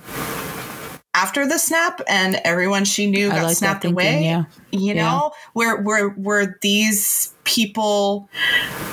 after 1.16 1.48
the 1.48 1.58
snap 1.58 2.00
and 2.08 2.40
everyone 2.46 2.86
she 2.86 3.10
knew 3.10 3.30
got 3.30 3.44
like 3.44 3.58
snapped 3.58 3.82
thinking, 3.82 3.96
away? 3.96 4.24
Yeah. 4.24 4.44
You 4.72 4.94
yeah. 4.94 5.04
know, 5.04 5.32
where 5.54 5.82
where 5.82 6.10
were 6.10 6.58
these 6.62 7.34
people 7.44 8.30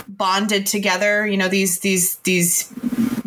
bonded 0.08 0.66
together? 0.66 1.26
You 1.26 1.36
know, 1.36 1.48
these 1.48 1.80
these 1.80 2.16
these 2.20 2.72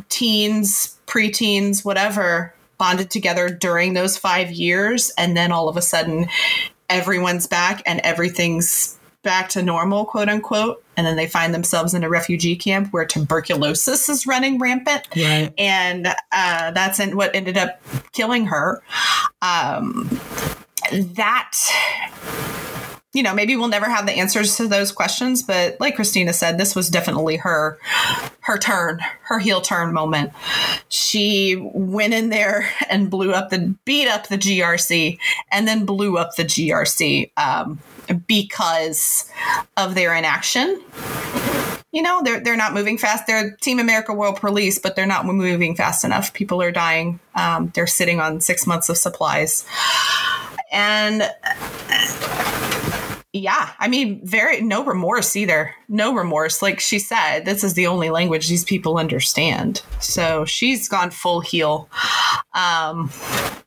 teens, 0.09 0.97
preteens, 1.05 1.85
whatever 1.85 2.55
bonded 2.81 3.11
together 3.11 3.47
during 3.47 3.93
those 3.93 4.17
five 4.17 4.49
years 4.49 5.11
and 5.15 5.37
then 5.37 5.51
all 5.51 5.69
of 5.69 5.77
a 5.77 5.83
sudden 5.83 6.27
everyone's 6.91 7.47
back 7.47 7.81
and 7.85 7.99
everything's 8.01 8.97
back 9.23 9.49
to 9.49 9.61
normal, 9.61 10.05
quote 10.05 10.29
unquote. 10.29 10.83
And 10.97 11.07
then 11.07 11.15
they 11.15 11.27
find 11.27 11.53
themselves 11.53 11.93
in 11.93 12.03
a 12.03 12.09
refugee 12.09 12.55
camp 12.55 12.91
where 12.91 13.05
tuberculosis 13.05 14.09
is 14.09 14.27
running 14.27 14.59
rampant. 14.59 15.07
Right. 15.15 15.53
And 15.57 16.07
uh, 16.31 16.71
that's 16.71 16.99
what 16.99 17.35
ended 17.35 17.57
up 17.57 17.81
killing 18.11 18.47
her. 18.47 18.83
Um, 19.41 20.09
that 20.91 21.57
you 23.13 23.23
know, 23.23 23.33
maybe 23.33 23.57
we'll 23.57 23.67
never 23.67 23.89
have 23.89 24.05
the 24.05 24.13
answers 24.13 24.55
to 24.55 24.67
those 24.67 24.91
questions, 24.91 25.43
but 25.43 25.75
like 25.81 25.95
Christina 25.95 26.31
said, 26.31 26.57
this 26.57 26.75
was 26.75 26.89
definitely 26.89 27.37
her 27.37 27.77
her 28.41 28.57
turn, 28.57 29.01
her 29.23 29.37
heel 29.37 29.59
turn 29.59 29.93
moment. 29.93 30.31
She 30.87 31.57
went 31.73 32.13
in 32.13 32.29
there 32.29 32.69
and 32.89 33.09
blew 33.09 33.33
up 33.33 33.49
the 33.49 33.75
beat 33.83 34.07
up 34.07 34.27
the 34.27 34.37
GRC 34.37 35.19
and 35.51 35.67
then 35.67 35.85
blew 35.85 36.17
up 36.17 36.35
the 36.35 36.45
GRC 36.45 37.31
um, 37.35 37.79
because 38.27 39.29
of 39.75 39.93
their 39.93 40.15
inaction. 40.15 40.81
You 41.91 42.03
know, 42.03 42.21
they're 42.23 42.39
they're 42.39 42.55
not 42.55 42.73
moving 42.73 42.97
fast. 42.97 43.27
They're 43.27 43.57
Team 43.57 43.79
America 43.79 44.13
World 44.13 44.37
Police, 44.37 44.79
but 44.79 44.95
they're 44.95 45.05
not 45.05 45.25
moving 45.25 45.75
fast 45.75 46.05
enough. 46.05 46.31
People 46.31 46.61
are 46.61 46.71
dying. 46.71 47.19
Um, 47.35 47.73
they're 47.75 47.87
sitting 47.87 48.21
on 48.21 48.39
six 48.39 48.65
months 48.65 48.87
of 48.87 48.97
supplies, 48.97 49.65
and 50.71 51.29
yeah, 53.33 53.69
I 53.79 53.87
mean, 53.87 54.19
very 54.25 54.61
no 54.61 54.83
remorse 54.83 55.37
either. 55.37 55.73
No 55.87 56.13
remorse. 56.13 56.61
Like 56.61 56.81
she 56.81 56.99
said, 56.99 57.45
this 57.45 57.63
is 57.63 57.75
the 57.75 57.87
only 57.87 58.09
language 58.09 58.49
these 58.49 58.65
people 58.65 58.97
understand. 58.97 59.81
So 60.01 60.43
she's 60.43 60.89
gone 60.89 61.11
full 61.11 61.39
heel. 61.39 61.89
Um, 62.53 63.09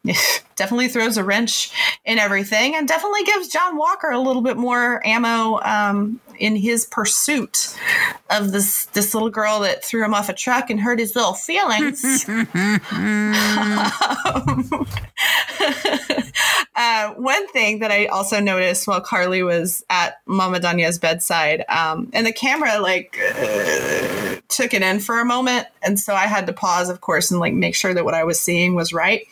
definitely 0.56 0.88
throws 0.88 1.16
a 1.16 1.24
wrench 1.24 1.72
in 2.04 2.18
everything, 2.18 2.74
and 2.74 2.86
definitely 2.86 3.24
gives 3.24 3.48
John 3.48 3.78
Walker 3.78 4.10
a 4.10 4.20
little 4.20 4.42
bit 4.42 4.58
more 4.58 5.04
ammo 5.06 5.60
um, 5.62 6.20
in 6.38 6.56
his 6.56 6.86
pursuit 6.86 7.76
of 8.30 8.52
this 8.52 8.86
this 8.86 9.14
little 9.14 9.30
girl 9.30 9.60
that 9.60 9.84
threw 9.84 10.04
him 10.04 10.14
off 10.14 10.28
a 10.28 10.32
truck 10.32 10.70
and 10.70 10.80
hurt 10.80 10.98
his 10.98 11.14
little 11.14 11.34
feelings. 11.34 12.24
um, 12.28 12.48
uh, 16.76 17.10
one 17.14 17.46
thing 17.48 17.78
that 17.80 17.90
I 17.90 18.06
also 18.06 18.40
noticed 18.40 18.86
while 18.86 19.00
Karli 19.00 19.42
was 19.42 19.84
at 19.90 20.20
Mama 20.26 20.60
Donya's 20.60 20.98
bedside, 20.98 21.64
um, 21.68 22.10
and 22.12 22.26
the 22.26 22.32
camera 22.32 22.78
like 22.80 23.18
uh, 23.20 23.93
took 24.54 24.72
it 24.72 24.82
in 24.82 25.00
for 25.00 25.20
a 25.20 25.24
moment, 25.24 25.66
and 25.82 25.98
so 25.98 26.14
I 26.14 26.26
had 26.26 26.46
to 26.46 26.52
pause, 26.52 26.88
of 26.88 27.00
course, 27.00 27.30
and 27.30 27.40
like 27.40 27.54
make 27.54 27.74
sure 27.74 27.92
that 27.92 28.04
what 28.04 28.14
I 28.14 28.24
was 28.24 28.40
seeing 28.40 28.74
was 28.74 28.92
right. 28.92 29.26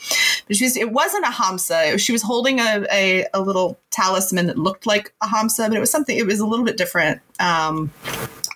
But 0.46 0.56
she 0.56 0.64
was, 0.64 0.76
it 0.76 0.92
wasn't 0.92 1.24
a 1.24 1.30
hamsa. 1.30 1.98
She 1.98 2.12
was 2.12 2.22
holding 2.22 2.58
a, 2.60 2.86
a, 2.90 3.26
a 3.32 3.40
little 3.40 3.78
talisman 3.90 4.46
that 4.46 4.58
looked 4.58 4.86
like 4.86 5.14
a 5.22 5.26
hamsa, 5.26 5.68
but 5.68 5.76
it 5.76 5.80
was 5.80 5.90
something. 5.90 6.16
It 6.16 6.26
was 6.26 6.40
a 6.40 6.46
little 6.46 6.64
bit 6.64 6.76
different. 6.76 7.20
Um, 7.40 7.92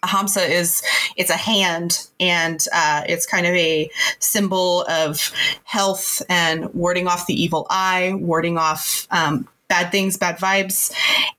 a 0.03 0.07
hamsa 0.07 0.49
is 0.49 0.83
it's 1.17 1.31
a 1.31 1.37
hand 1.37 2.07
and 2.21 2.64
uh, 2.73 3.03
it's 3.09 3.27
kind 3.27 3.47
of 3.47 3.55
a 3.55 3.91
symbol 4.19 4.85
of 4.89 5.33
health 5.64 6.23
and 6.29 6.73
warding 6.75 7.09
off 7.09 7.27
the 7.27 7.41
evil 7.41 7.67
eye 7.71 8.12
warding 8.14 8.59
off 8.59 9.07
um, 9.11 9.49
bad 9.69 9.91
things 9.91 10.17
bad 10.17 10.39
vibes 10.39 10.93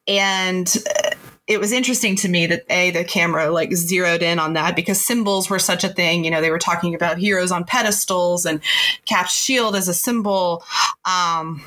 and 0.08 0.78
uh, 1.04 1.12
it 1.48 1.60
was 1.62 1.72
interesting 1.72 2.16
to 2.18 2.28
me 2.28 2.46
that 2.46 2.66
a 2.70 2.92
the 2.92 3.06
camera 3.06 3.50
like 3.50 3.74
zeroed 3.74 4.22
in 4.22 4.38
on 4.38 4.54
that 4.54 4.76
because 4.76 5.00
symbols 5.00 5.50
were 5.50 5.60
such 5.60 5.84
a 5.84 5.90
thing. 5.90 6.26
You 6.26 6.32
know 6.32 6.42
they 6.42 6.52
were 6.52 6.60
talking 6.60 6.94
about 6.94 7.18
heroes 7.18 7.52
on 7.52 7.64
pedestals 7.64 8.46
and 8.46 8.62
cap's 9.06 9.34
shield 9.34 9.76
as 9.76 9.88
a 9.88 9.94
symbol. 9.94 10.64
Um, 11.06 11.64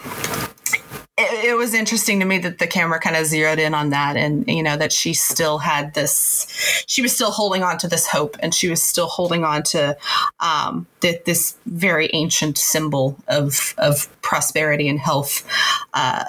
it, 1.21 1.45
it, 1.51 1.55
was 1.55 1.75
interesting 1.75 2.21
to 2.21 2.27
me 2.27 2.39
that 2.39 2.59
the 2.59 2.67
camera 2.67 2.99
kind 2.99 3.17
of 3.17 3.27
zeroed 3.27 3.59
in 3.59 3.75
on 3.75 3.91
that 3.91 4.17
and 4.17 4.47
you 4.49 4.63
know 4.63 4.77
that 4.77 4.93
she 4.93 5.15
still 5.15 5.59
had 5.59 5.95
this 5.95 6.85
she 6.87 7.03
was 7.03 7.13
still 7.13 7.31
holding 7.31 7.63
on 7.63 7.79
to 7.79 7.89
this 7.89 8.07
hope 8.07 8.37
and 8.41 8.55
she 8.55 8.69
was 8.69 8.83
still 8.83 9.07
holding 9.07 9.45
on 9.45 9.63
to 9.63 9.97
um, 10.41 10.87
the, 11.01 11.21
this 11.27 11.57
very 11.67 12.11
ancient 12.13 12.59
symbol 12.59 13.17
of 13.29 13.75
of 13.79 14.09
prosperity 14.23 14.89
and 14.89 15.01
health 15.01 15.47
uh, 15.95 16.25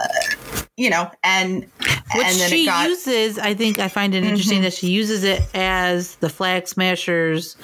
you 0.78 0.90
know 0.90 1.10
and 1.24 1.64
which 2.16 2.26
and 2.26 2.52
she 2.52 2.66
got, 2.66 2.90
uses 2.90 3.40
i 3.40 3.54
think 3.54 3.80
i 3.80 3.88
find 3.88 4.14
it 4.14 4.24
interesting 4.24 4.58
mm-hmm. 4.58 4.64
that 4.64 4.74
she 4.74 4.90
uses 4.90 5.24
it 5.24 5.42
as 5.56 6.16
the 6.18 6.30
flag 6.30 6.68
smashers 6.68 7.56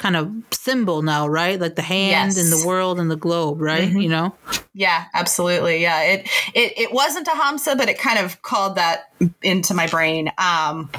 kind 0.00 0.16
of 0.16 0.32
symbol 0.50 1.02
now, 1.02 1.28
right? 1.28 1.60
Like 1.60 1.76
the 1.76 1.82
hand 1.82 2.34
yes. 2.34 2.38
and 2.38 2.50
the 2.50 2.66
world 2.66 2.98
and 2.98 3.10
the 3.10 3.16
globe, 3.16 3.60
right? 3.60 3.88
Mm-hmm. 3.88 4.00
You 4.00 4.08
know? 4.08 4.34
Yeah, 4.72 5.06
absolutely. 5.14 5.82
Yeah. 5.82 6.02
It 6.02 6.28
it 6.54 6.78
it 6.78 6.92
wasn't 6.92 7.26
a 7.26 7.32
Hamsa, 7.32 7.76
but 7.76 7.88
it 7.88 7.98
kind 7.98 8.18
of 8.18 8.40
called 8.42 8.76
that 8.76 9.12
into 9.42 9.74
my 9.74 9.86
brain. 9.86 10.30
Um 10.38 10.90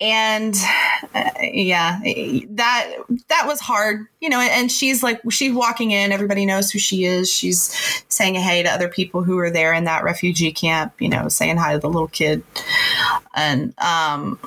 and 0.00 0.54
uh, 1.14 1.30
yeah 1.40 2.00
that 2.50 2.92
that 3.28 3.44
was 3.46 3.60
hard 3.60 4.06
you 4.20 4.28
know 4.28 4.40
and 4.40 4.70
she's 4.70 5.02
like 5.02 5.18
she's 5.30 5.54
walking 5.54 5.90
in 5.90 6.12
everybody 6.12 6.44
knows 6.44 6.70
who 6.70 6.78
she 6.78 7.06
is 7.06 7.32
she's 7.32 8.04
saying 8.08 8.34
hey 8.34 8.62
to 8.62 8.68
other 8.68 8.88
people 8.88 9.22
who 9.22 9.38
are 9.38 9.50
there 9.50 9.72
in 9.72 9.84
that 9.84 10.04
refugee 10.04 10.52
camp 10.52 10.92
you 11.00 11.08
know 11.08 11.28
saying 11.28 11.56
hi 11.56 11.72
to 11.72 11.78
the 11.78 11.88
little 11.88 12.08
kid 12.08 12.42
and 13.34 13.72
um 13.78 14.38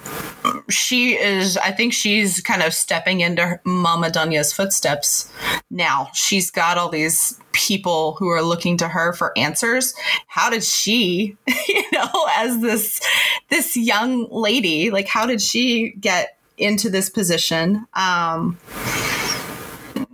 she 0.69 1.17
is 1.17 1.57
i 1.57 1.71
think 1.71 1.93
she's 1.93 2.41
kind 2.41 2.61
of 2.61 2.71
stepping 2.71 3.21
into 3.21 3.59
mama 3.63 4.11
Donya's 4.11 4.53
footsteps 4.53 5.31
now 5.71 6.09
she's 6.13 6.51
got 6.51 6.77
all 6.77 6.89
these 6.89 7.39
people 7.53 8.13
who 8.19 8.28
are 8.30 8.41
looking 8.41 8.77
to 8.77 8.88
her 8.88 9.13
for 9.13 9.38
answers. 9.38 9.93
How 10.27 10.49
did 10.49 10.63
she 10.63 11.38
you 11.67 11.84
know 11.91 12.27
as 12.36 12.61
this 12.61 13.01
this 13.49 13.75
young 13.75 14.27
lady 14.30 14.91
like 14.91 15.07
how 15.07 15.25
did 15.25 15.41
she 15.41 15.91
get 15.99 16.38
into 16.57 16.89
this 16.89 17.09
position? 17.09 17.86
Um 17.93 18.57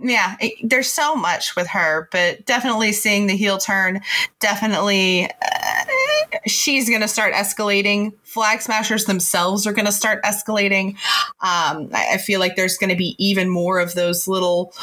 yeah, 0.00 0.36
it, 0.40 0.68
there's 0.68 0.92
so 0.92 1.16
much 1.16 1.56
with 1.56 1.68
her, 1.68 2.08
but 2.12 2.44
definitely 2.44 2.92
seeing 2.92 3.26
the 3.26 3.36
heel 3.36 3.56
turn, 3.56 4.02
definitely 4.40 5.24
uh, 5.24 5.84
she's 6.46 6.88
going 6.88 7.00
to 7.00 7.08
start 7.08 7.32
escalating. 7.32 8.12
Flag 8.24 8.60
smashers 8.60 9.06
themselves 9.06 9.66
are 9.66 9.72
going 9.72 9.86
to 9.86 9.92
start 9.92 10.22
escalating. 10.22 10.96
Um, 11.40 11.88
I, 11.94 12.10
I 12.12 12.16
feel 12.18 12.40
like 12.40 12.56
there's 12.56 12.76
going 12.76 12.90
to 12.90 12.96
be 12.96 13.16
even 13.18 13.48
more 13.48 13.78
of 13.78 13.94
those 13.94 14.28
little 14.28 14.74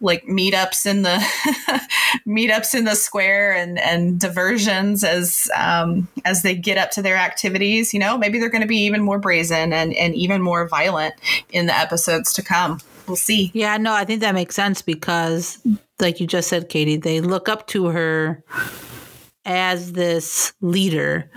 like 0.00 0.24
meetups 0.24 0.84
in 0.84 1.02
the 1.02 1.16
meetups 2.26 2.74
in 2.74 2.84
the 2.84 2.96
square 2.96 3.54
and 3.54 3.78
and 3.78 4.18
diversions 4.18 5.04
as 5.04 5.48
um, 5.56 6.08
as 6.24 6.42
they 6.42 6.56
get 6.56 6.76
up 6.76 6.90
to 6.92 7.02
their 7.02 7.16
activities. 7.16 7.94
You 7.94 8.00
know, 8.00 8.18
maybe 8.18 8.40
they're 8.40 8.50
going 8.50 8.62
to 8.62 8.68
be 8.68 8.84
even 8.84 9.02
more 9.02 9.20
brazen 9.20 9.72
and 9.72 9.94
and 9.94 10.14
even 10.16 10.42
more 10.42 10.66
violent 10.66 11.14
in 11.50 11.66
the 11.66 11.76
episodes 11.76 12.32
to 12.34 12.42
come 12.42 12.80
we'll 13.06 13.16
see. 13.16 13.50
Yeah, 13.54 13.76
no, 13.76 13.92
I 13.92 14.04
think 14.04 14.20
that 14.20 14.34
makes 14.34 14.54
sense 14.54 14.82
because, 14.82 15.58
like 16.00 16.20
you 16.20 16.26
just 16.26 16.48
said, 16.48 16.68
Katie, 16.68 16.96
they 16.96 17.20
look 17.20 17.48
up 17.48 17.66
to 17.68 17.86
her 17.86 18.44
as 19.44 19.92
this 19.92 20.52
leader. 20.60 21.30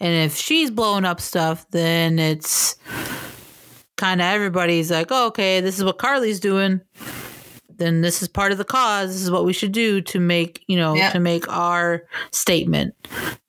And 0.00 0.14
if 0.14 0.36
she's 0.36 0.70
blowing 0.70 1.04
up 1.04 1.20
stuff, 1.20 1.66
then 1.70 2.18
it's 2.18 2.76
kind 3.96 4.20
of 4.20 4.26
everybody's 4.26 4.90
like, 4.90 5.08
oh, 5.10 5.26
okay, 5.28 5.60
this 5.60 5.78
is 5.78 5.84
what 5.84 5.98
Karli's 5.98 6.40
doing. 6.40 6.80
Then 7.78 8.00
this 8.00 8.22
is 8.22 8.28
part 8.28 8.52
of 8.52 8.58
the 8.58 8.64
cause. 8.64 9.12
This 9.12 9.22
is 9.22 9.30
what 9.30 9.44
we 9.44 9.52
should 9.52 9.72
do 9.72 10.00
to 10.00 10.18
make, 10.18 10.64
you 10.66 10.76
know, 10.76 10.94
to 11.10 11.20
make 11.20 11.46
our 11.48 12.04
statement 12.30 12.94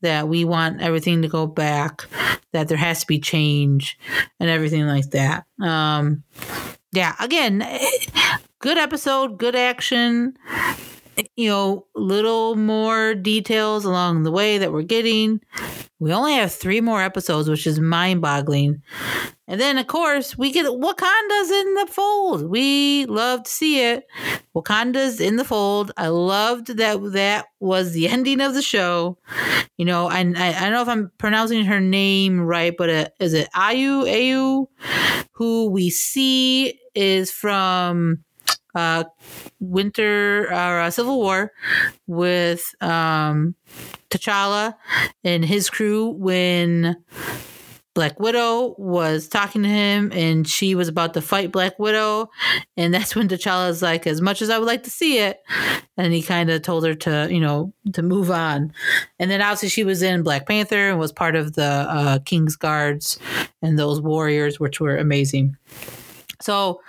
that 0.02 0.28
we 0.28 0.44
want 0.44 0.82
everything 0.82 1.22
to 1.22 1.30
go 1.30 1.48
back, 1.48 2.06
that 2.52 2.68
there 2.68 2.78
has 2.78 3.02
to 3.02 3.08
be 3.08 3.20
change 3.20 3.98
and 4.40 4.50
everything 4.50 4.86
like 4.86 5.12
that. 5.12 5.46
Um, 5.62 6.24
yeah, 6.92 7.16
again, 7.20 7.64
good 8.60 8.78
episode, 8.78 9.38
good 9.38 9.56
action. 9.56 10.38
You 11.36 11.50
know, 11.50 11.86
little 11.96 12.56
more 12.56 13.16
details 13.16 13.86
along 13.86 14.24
the 14.24 14.32
way 14.32 14.58
that 14.58 14.72
we're 14.72 14.84
getting. 14.84 15.42
We 16.00 16.14
only 16.14 16.34
have 16.34 16.54
three 16.54 16.80
more 16.80 17.02
episodes, 17.02 17.50
which 17.50 17.66
is 17.66 17.80
mind 17.80 18.22
boggling. 18.22 18.84
And 19.48 19.60
then, 19.60 19.78
of 19.78 19.88
course, 19.88 20.38
we 20.38 20.52
get 20.52 20.66
Wakanda's 20.66 21.52
in 21.52 21.74
the 21.74 21.88
fold. 21.90 22.50
We 22.50 23.06
love 23.06 23.44
to 23.44 23.50
see 23.50 23.82
it. 23.82 24.06
Wakanda's 24.56 25.20
in 25.20 25.38
the 25.38 25.46
fold. 25.46 25.92
I 25.98 26.10
loved 26.10 26.68
that 26.78 27.14
that 27.14 27.46
was 27.60 27.94
the 27.94 28.08
ending 28.10 28.42
of 28.42 28.54
the 28.54 28.62
show. 28.62 29.18
You 29.78 29.86
know, 29.86 30.10
and 30.10 30.38
I, 30.38 30.50
I 30.50 30.62
don't 30.62 30.74
know 30.74 30.82
if 30.82 30.90
I'm 30.90 31.12
pronouncing 31.18 31.66
her 31.66 31.80
name 31.80 32.42
right, 32.42 32.76
but 32.78 32.90
uh, 32.90 33.08
is 33.20 33.34
it 33.34 33.50
Ayu? 33.56 34.04
Ayu? 34.04 34.68
Who 35.32 35.70
we 35.70 35.90
see 35.90 36.80
is 36.94 37.32
from 37.32 38.24
uh, 38.78 39.04
Winter 39.60 40.46
or 40.52 40.80
uh, 40.80 40.92
Civil 40.92 41.18
War 41.18 41.52
with 42.06 42.76
um, 42.80 43.56
T'Challa 44.10 44.76
and 45.24 45.44
his 45.44 45.70
crew 45.70 46.10
when 46.10 46.96
Black 47.96 48.20
Widow 48.20 48.76
was 48.78 49.28
talking 49.28 49.64
to 49.64 49.70
him 49.70 50.12
and 50.14 50.48
she 50.48 50.76
was 50.76 50.88
about 50.88 51.16
to 51.16 51.22
fight 51.22 51.52
Black 51.52 51.80
Widow. 51.80 52.30
And 52.78 52.94
that's 52.94 53.16
when 53.16 53.28
T'Challa's 53.28 53.82
like, 53.82 54.06
as 54.06 54.22
much 54.22 54.44
as 54.44 54.52
I 54.52 54.60
would 54.60 54.68
like 54.68 54.84
to 54.84 54.92
see 54.92 55.18
it. 55.18 55.42
And 55.98 56.14
he 56.14 56.22
kind 56.22 56.52
of 56.52 56.62
told 56.62 56.86
her 56.86 56.94
to, 56.94 57.28
you 57.32 57.40
know, 57.40 57.74
to 57.94 58.04
move 58.04 58.30
on. 58.30 58.72
And 59.18 59.32
then 59.32 59.42
obviously 59.42 59.70
she 59.70 59.84
was 59.84 60.04
in 60.04 60.22
Black 60.22 60.48
Panther 60.48 60.92
and 60.92 61.00
was 61.00 61.12
part 61.12 61.36
of 61.36 61.54
the 61.54 61.64
uh, 61.64 62.20
King's 62.20 62.56
Guards 62.56 63.18
and 63.64 63.80
those 63.80 64.00
warriors, 64.00 64.60
which 64.60 64.80
were 64.80 64.98
amazing. 64.98 65.58
So 66.40 66.82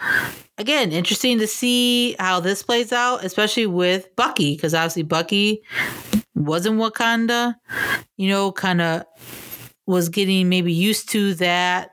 again, 0.58 0.92
interesting 0.92 1.38
to 1.38 1.46
see 1.46 2.16
how 2.18 2.40
this 2.40 2.62
plays 2.62 2.92
out, 2.92 3.24
especially 3.24 3.66
with 3.66 4.14
Bucky, 4.16 4.54
because 4.54 4.74
obviously 4.74 5.04
Bucky 5.04 5.62
was 6.34 6.66
in 6.66 6.74
Wakanda, 6.74 7.54
you 8.16 8.28
know, 8.28 8.52
kind 8.52 8.80
of 8.80 9.04
was 9.86 10.08
getting 10.08 10.48
maybe 10.48 10.72
used 10.72 11.08
to 11.10 11.34
that 11.34 11.92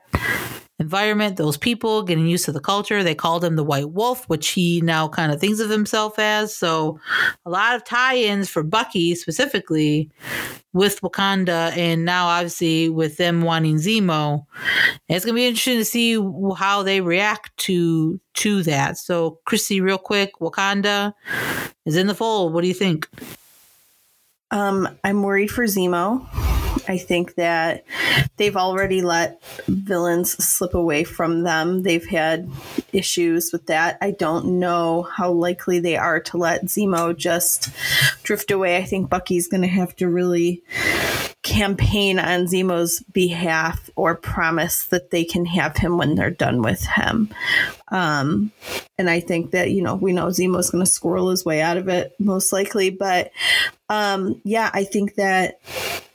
environment, 0.78 1.36
those 1.36 1.56
people, 1.56 2.02
getting 2.02 2.26
used 2.26 2.44
to 2.44 2.52
the 2.52 2.60
culture. 2.60 3.02
They 3.02 3.14
called 3.14 3.44
him 3.44 3.56
the 3.56 3.64
White 3.64 3.90
Wolf, 3.90 4.28
which 4.28 4.48
he 4.48 4.80
now 4.82 5.08
kind 5.08 5.32
of 5.32 5.40
thinks 5.40 5.60
of 5.60 5.70
himself 5.70 6.18
as. 6.18 6.54
So, 6.54 7.00
a 7.44 7.50
lot 7.50 7.76
of 7.76 7.84
tie 7.84 8.16
ins 8.16 8.48
for 8.48 8.62
Bucky 8.62 9.14
specifically 9.14 10.10
with 10.72 11.00
Wakanda, 11.00 11.74
and 11.76 12.04
now 12.04 12.26
obviously 12.26 12.88
with 12.90 13.16
them 13.16 13.42
wanting 13.42 13.76
Zemo. 13.76 14.44
It's 15.08 15.24
going 15.24 15.34
to 15.34 15.40
be 15.40 15.46
interesting 15.46 15.78
to 15.78 15.84
see 15.84 16.20
how 16.56 16.82
they 16.82 17.00
react 17.00 17.56
to 17.58 18.20
to 18.34 18.62
that. 18.64 18.98
So, 18.98 19.40
Chrissy, 19.46 19.80
real 19.80 19.98
quick, 19.98 20.32
Wakanda 20.40 21.14
is 21.86 21.96
in 21.96 22.06
the 22.06 22.14
fold. 22.14 22.52
What 22.52 22.62
do 22.62 22.68
you 22.68 22.74
think? 22.74 23.08
Um, 24.50 24.88
I'm 25.02 25.22
worried 25.22 25.50
for 25.50 25.64
Zemo. 25.64 26.26
I 26.88 26.98
think 26.98 27.34
that 27.34 27.84
they've 28.36 28.56
already 28.56 29.02
let 29.02 29.42
villains 29.66 30.32
slip 30.32 30.74
away 30.74 31.04
from 31.04 31.42
them. 31.42 31.82
They've 31.82 32.06
had 32.06 32.50
issues 32.92 33.52
with 33.52 33.66
that. 33.66 33.98
I 34.00 34.12
don't 34.12 34.60
know 34.60 35.02
how 35.02 35.32
likely 35.32 35.80
they 35.80 35.96
are 35.96 36.20
to 36.20 36.36
let 36.36 36.66
Zemo 36.66 37.16
just 37.16 37.70
drift 38.22 38.50
away. 38.50 38.76
I 38.76 38.84
think 38.84 39.10
Bucky's 39.10 39.48
going 39.48 39.62
to 39.62 39.68
have 39.68 39.96
to 39.96 40.08
really 40.08 40.62
campaign 41.46 42.18
on 42.18 42.48
Zemo's 42.48 43.00
behalf 43.12 43.88
or 43.94 44.16
promise 44.16 44.86
that 44.86 45.12
they 45.12 45.24
can 45.24 45.44
have 45.46 45.76
him 45.76 45.96
when 45.96 46.16
they're 46.16 46.28
done 46.28 46.60
with 46.60 46.84
him. 46.84 47.30
Um, 47.88 48.50
and 48.98 49.08
I 49.08 49.20
think 49.20 49.52
that, 49.52 49.70
you 49.70 49.80
know, 49.80 49.94
we 49.94 50.12
know 50.12 50.26
Zemo's 50.26 50.70
going 50.70 50.84
to 50.84 50.90
squirrel 50.90 51.30
his 51.30 51.44
way 51.44 51.62
out 51.62 51.76
of 51.76 51.88
it 51.88 52.16
most 52.18 52.52
likely. 52.52 52.90
But 52.90 53.30
um, 53.88 54.40
yeah, 54.42 54.70
I 54.74 54.82
think 54.82 55.14
that 55.14 55.60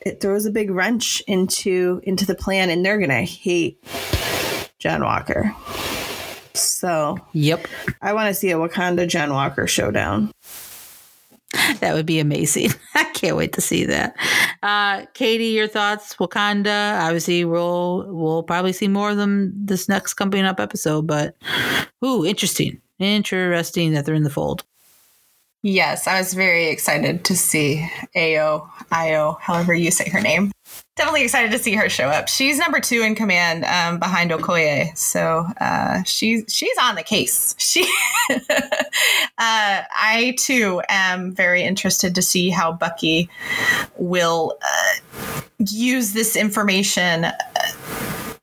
it 0.01 0.19
throws 0.19 0.45
a 0.45 0.51
big 0.51 0.69
wrench 0.69 1.21
into 1.27 2.01
into 2.03 2.25
the 2.25 2.35
plan 2.35 2.69
and 2.69 2.85
they're 2.85 2.97
going 2.97 3.09
to 3.09 3.21
hate 3.21 3.81
John 4.79 5.01
Walker. 5.01 5.55
So, 6.53 7.17
yep. 7.31 7.65
I 8.01 8.11
want 8.11 8.27
to 8.27 8.33
see 8.33 8.51
a 8.51 8.57
Wakanda 8.57 9.07
John 9.07 9.31
Walker 9.31 9.65
showdown. 9.65 10.33
that 11.79 11.93
would 11.93 12.05
be 12.05 12.19
amazing. 12.19 12.69
I 12.95 13.05
can't 13.05 13.35
wait 13.35 13.53
to 13.53 13.61
see 13.61 13.85
that. 13.85 14.15
Uh, 14.63 15.05
Katie, 15.13 15.45
your 15.45 15.67
thoughts? 15.67 16.15
Wakanda. 16.15 16.99
Obviously, 17.01 17.43
we'll 17.45 18.05
we'll 18.07 18.43
probably 18.43 18.73
see 18.73 18.87
more 18.87 19.11
of 19.11 19.17
them 19.17 19.51
this 19.55 19.89
next 19.89 20.13
coming 20.13 20.45
up 20.45 20.59
episode. 20.59 21.07
But 21.07 21.35
ooh, 22.05 22.25
interesting, 22.25 22.81
interesting 22.99 23.93
that 23.93 24.05
they're 24.05 24.15
in 24.15 24.23
the 24.23 24.29
fold. 24.29 24.63
Yes, 25.63 26.07
I 26.07 26.17
was 26.17 26.33
very 26.33 26.69
excited 26.69 27.23
to 27.25 27.35
see 27.35 27.87
Ao, 28.15 28.67
Io, 28.91 29.37
however 29.39 29.75
you 29.75 29.91
say 29.91 30.09
her 30.09 30.21
name. 30.21 30.51
Definitely 31.01 31.23
excited 31.23 31.49
to 31.49 31.57
see 31.57 31.73
her 31.73 31.89
show 31.89 32.09
up. 32.09 32.27
She's 32.27 32.59
number 32.59 32.79
two 32.79 33.01
in 33.01 33.15
command 33.15 33.65
um, 33.65 33.97
behind 33.97 34.29
Okoye, 34.29 34.95
so 34.95 35.47
uh, 35.59 36.03
she's 36.03 36.45
she's 36.47 36.77
on 36.79 36.93
the 36.93 37.01
case. 37.01 37.55
She, 37.57 37.81
uh, 38.29 38.37
I 39.39 40.35
too 40.37 40.79
am 40.89 41.31
very 41.31 41.63
interested 41.63 42.13
to 42.13 42.21
see 42.21 42.51
how 42.51 42.71
Bucky 42.73 43.31
will 43.97 44.59
uh, 44.61 45.41
use 45.57 46.13
this 46.13 46.35
information 46.35 47.25
uh, 47.25 47.33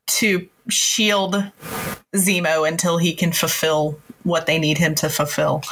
to 0.09 0.49
shield 0.69 1.37
Zemo 2.17 2.67
until 2.67 2.99
he 2.99 3.15
can 3.15 3.31
fulfill 3.31 4.01
what 4.25 4.47
they 4.47 4.59
need 4.59 4.79
him 4.79 4.97
to 4.97 5.09
fulfill. 5.09 5.63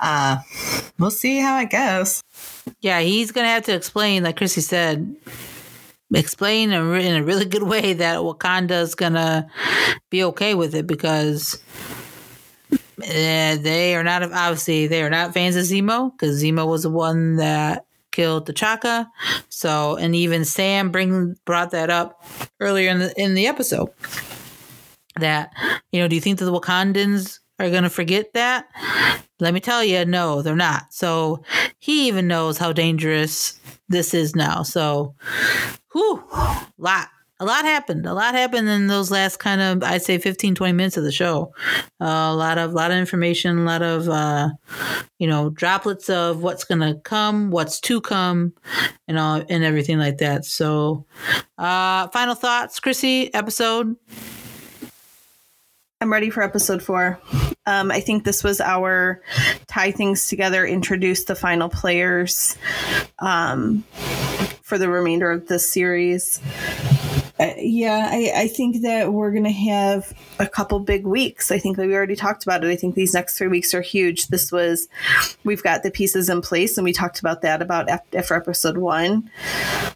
Uh, 0.00 0.36
we'll 1.00 1.10
see 1.10 1.40
how 1.40 1.58
it 1.58 1.70
goes. 1.70 2.22
Yeah, 2.80 3.00
he's 3.00 3.32
gonna 3.32 3.48
have 3.48 3.64
to 3.64 3.74
explain, 3.74 4.22
like 4.22 4.36
Chrissy 4.36 4.60
said, 4.60 5.16
explain 6.14 6.70
in 6.72 7.14
a 7.16 7.22
really 7.24 7.44
good 7.44 7.62
way 7.64 7.92
that 7.94 8.18
Wakanda 8.18 8.82
is 8.82 8.94
gonna 8.94 9.48
be 10.10 10.24
okay 10.24 10.54
with 10.54 10.74
it 10.74 10.86
because 10.86 11.62
uh, 12.70 13.56
they 13.56 13.94
are 13.94 14.02
not 14.02 14.22
obviously 14.22 14.86
they 14.86 15.02
are 15.02 15.10
not 15.10 15.34
fans 15.34 15.56
of 15.56 15.64
Zemo 15.64 16.12
because 16.12 16.42
Zemo 16.42 16.66
was 16.66 16.82
the 16.82 16.90
one 16.90 17.36
that 17.36 17.84
killed 18.18 18.48
T'Chaka. 18.48 19.06
So, 19.48 19.96
and 19.96 20.14
even 20.14 20.44
Sam 20.44 20.90
bring 20.90 21.36
brought 21.44 21.70
that 21.70 21.88
up 21.90 22.24
earlier 22.58 22.90
in 22.90 22.98
the 22.98 23.14
in 23.20 23.34
the 23.34 23.46
episode. 23.46 23.90
That 25.16 25.52
you 25.92 26.00
know, 26.00 26.08
do 26.08 26.14
you 26.16 26.20
think 26.20 26.38
that 26.38 26.44
the 26.44 26.52
Wakandans 26.52 27.38
are 27.58 27.70
to 27.70 27.90
forget 27.90 28.32
that? 28.34 28.66
Let 29.40 29.54
me 29.54 29.60
tell 29.60 29.84
you, 29.84 30.04
no, 30.04 30.42
they're 30.42 30.56
not. 30.56 30.92
So 30.92 31.44
he 31.78 32.08
even 32.08 32.26
knows 32.26 32.58
how 32.58 32.72
dangerous 32.72 33.60
this 33.88 34.14
is 34.14 34.34
now. 34.34 34.62
So, 34.62 35.14
whew, 35.98 36.22
lot. 36.78 37.08
A 37.40 37.44
lot 37.44 37.64
happened. 37.64 38.04
A 38.04 38.14
lot 38.14 38.34
happened 38.34 38.68
in 38.68 38.88
those 38.88 39.12
last 39.12 39.36
kind 39.36 39.60
of, 39.60 39.84
I'd 39.84 40.02
say, 40.02 40.18
15, 40.18 40.56
20 40.56 40.72
minutes 40.72 40.96
of 40.96 41.04
the 41.04 41.12
show. 41.12 41.52
Uh, 42.00 42.30
a 42.32 42.34
lot 42.34 42.58
of, 42.58 42.72
lot 42.72 42.90
of 42.90 42.96
information, 42.96 43.58
a 43.58 43.62
lot 43.62 43.80
of, 43.80 44.08
uh, 44.08 44.48
you 45.20 45.28
know, 45.28 45.50
droplets 45.50 46.10
of 46.10 46.42
what's 46.42 46.64
going 46.64 46.80
to 46.80 47.00
come, 47.00 47.52
what's 47.52 47.78
to 47.82 48.00
come, 48.00 48.54
and 49.06 49.20
all, 49.20 49.40
and 49.48 49.62
everything 49.62 49.98
like 49.98 50.18
that. 50.18 50.46
So, 50.46 51.06
uh, 51.58 52.08
final 52.08 52.34
thoughts, 52.34 52.80
Chrissy, 52.80 53.32
episode. 53.32 53.94
I'm 56.00 56.12
ready 56.12 56.30
for 56.30 56.42
episode 56.42 56.82
four. 56.82 57.20
Um, 57.66 57.92
I 57.92 58.00
think 58.00 58.24
this 58.24 58.42
was 58.42 58.60
our 58.60 59.22
tie 59.68 59.92
things 59.92 60.26
together, 60.26 60.66
introduce 60.66 61.24
the 61.24 61.36
final 61.36 61.68
players 61.68 62.56
um, 63.20 63.84
for 64.68 64.76
the 64.76 64.90
remainder 64.90 65.30
of 65.30 65.48
this 65.48 65.72
series. 65.72 66.40
Uh, 67.40 67.54
yeah, 67.56 68.08
I, 68.10 68.32
I 68.34 68.48
think 68.48 68.82
that 68.82 69.12
we're 69.12 69.30
going 69.30 69.44
to 69.44 69.50
have 69.50 70.12
a 70.40 70.46
couple 70.46 70.78
big 70.80 71.06
weeks. 71.06 71.50
I 71.50 71.58
think 71.58 71.76
that 71.76 71.86
we 71.86 71.94
already 71.94 72.16
talked 72.16 72.42
about 72.42 72.64
it. 72.64 72.68
I 72.68 72.76
think 72.76 72.94
these 72.94 73.14
next 73.14 73.38
three 73.38 73.46
weeks 73.46 73.72
are 73.72 73.80
huge. 73.80 74.26
This 74.26 74.52
was, 74.52 74.88
we've 75.44 75.62
got 75.62 75.84
the 75.84 75.90
pieces 75.90 76.28
in 76.28 76.42
place, 76.42 76.76
and 76.76 76.84
we 76.84 76.92
talked 76.92 77.20
about 77.20 77.40
that 77.42 77.62
about 77.62 77.88
after 77.88 78.34
episode 78.34 78.76
one. 78.76 79.30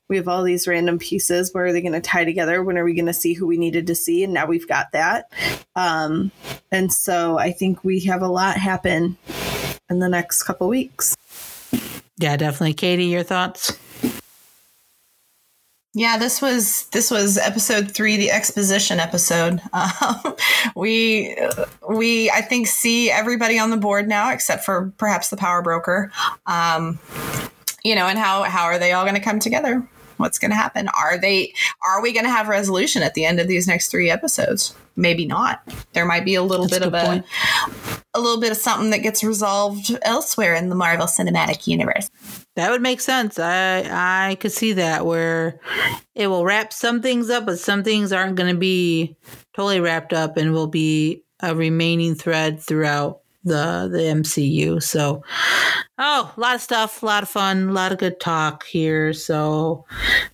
We 0.08 0.16
have 0.16 0.28
all 0.28 0.42
these 0.42 0.66
random 0.66 0.98
pieces. 0.98 1.52
Where 1.52 1.66
are 1.66 1.72
they 1.72 1.82
going 1.82 1.92
to 1.92 2.00
tie 2.00 2.24
together? 2.24 2.62
When 2.62 2.78
are 2.78 2.84
we 2.84 2.94
going 2.94 3.06
to 3.06 3.12
see 3.12 3.34
who 3.34 3.46
we 3.46 3.58
needed 3.58 3.88
to 3.88 3.94
see? 3.94 4.24
And 4.24 4.32
now 4.32 4.46
we've 4.46 4.68
got 4.68 4.92
that. 4.92 5.30
Um, 5.76 6.30
and 6.70 6.92
so 6.92 7.38
I 7.38 7.52
think 7.52 7.84
we 7.84 8.00
have 8.00 8.22
a 8.22 8.28
lot 8.28 8.56
happen 8.56 9.18
in 9.90 9.98
the 9.98 10.08
next 10.08 10.44
couple 10.44 10.68
weeks. 10.68 11.16
Yeah, 12.18 12.36
definitely. 12.36 12.74
Katie, 12.74 13.06
your 13.06 13.24
thoughts? 13.24 13.76
Yeah, 15.94 16.16
this 16.16 16.40
was 16.40 16.86
this 16.86 17.10
was 17.10 17.36
episode 17.36 17.90
three, 17.90 18.16
the 18.16 18.30
exposition 18.30 18.98
episode. 18.98 19.60
Um, 19.74 20.36
we 20.74 21.36
we 21.88 22.30
I 22.30 22.40
think 22.40 22.66
see 22.66 23.10
everybody 23.10 23.58
on 23.58 23.70
the 23.70 23.76
board 23.76 24.08
now, 24.08 24.32
except 24.32 24.64
for 24.64 24.92
perhaps 24.96 25.28
the 25.28 25.36
power 25.36 25.60
broker. 25.60 26.10
Um, 26.46 26.98
you 27.84 27.94
know, 27.94 28.06
and 28.06 28.18
how 28.18 28.44
how 28.44 28.64
are 28.64 28.78
they 28.78 28.92
all 28.92 29.04
going 29.04 29.14
to 29.14 29.20
come 29.20 29.38
together? 29.38 29.86
What's 30.16 30.38
going 30.38 30.50
to 30.50 30.56
happen? 30.56 30.88
Are 30.88 31.18
they 31.18 31.52
are 31.86 32.02
we 32.02 32.12
going 32.12 32.24
to 32.24 32.30
have 32.30 32.48
resolution 32.48 33.02
at 33.02 33.14
the 33.14 33.24
end 33.24 33.40
of 33.40 33.48
these 33.48 33.66
next 33.66 33.88
three 33.90 34.10
episodes? 34.10 34.74
Maybe 34.94 35.24
not. 35.26 35.62
There 35.94 36.04
might 36.04 36.24
be 36.24 36.34
a 36.34 36.42
little 36.42 36.66
That's 36.66 36.80
bit 36.80 36.84
a 36.84 36.88
of 36.88 36.94
a 36.94 37.06
point. 37.06 37.26
a 38.14 38.20
little 38.20 38.40
bit 38.40 38.50
of 38.50 38.58
something 38.58 38.90
that 38.90 38.98
gets 38.98 39.24
resolved 39.24 39.96
elsewhere 40.02 40.54
in 40.54 40.68
the 40.68 40.74
Marvel 40.74 41.06
Cinematic 41.06 41.66
Universe. 41.66 42.10
That 42.56 42.70
would 42.70 42.82
make 42.82 43.00
sense. 43.00 43.38
I 43.38 44.28
I 44.30 44.34
could 44.36 44.52
see 44.52 44.74
that 44.74 45.06
where 45.06 45.60
it 46.14 46.26
will 46.26 46.44
wrap 46.44 46.72
some 46.74 47.00
things 47.00 47.30
up, 47.30 47.46
but 47.46 47.58
some 47.58 47.82
things 47.82 48.12
aren't 48.12 48.36
going 48.36 48.52
to 48.52 48.58
be 48.58 49.16
totally 49.56 49.80
wrapped 49.80 50.12
up 50.12 50.36
and 50.36 50.52
will 50.52 50.66
be 50.66 51.24
a 51.40 51.54
remaining 51.56 52.14
thread 52.14 52.60
throughout 52.60 53.21
the 53.44 53.88
the 53.90 53.98
MCU. 53.98 54.82
So, 54.82 55.22
oh, 55.98 56.32
a 56.36 56.40
lot 56.40 56.54
of 56.54 56.60
stuff, 56.60 57.02
a 57.02 57.06
lot 57.06 57.22
of 57.22 57.28
fun, 57.28 57.68
a 57.68 57.72
lot 57.72 57.92
of 57.92 57.98
good 57.98 58.20
talk 58.20 58.66
here. 58.66 59.12
So, 59.12 59.84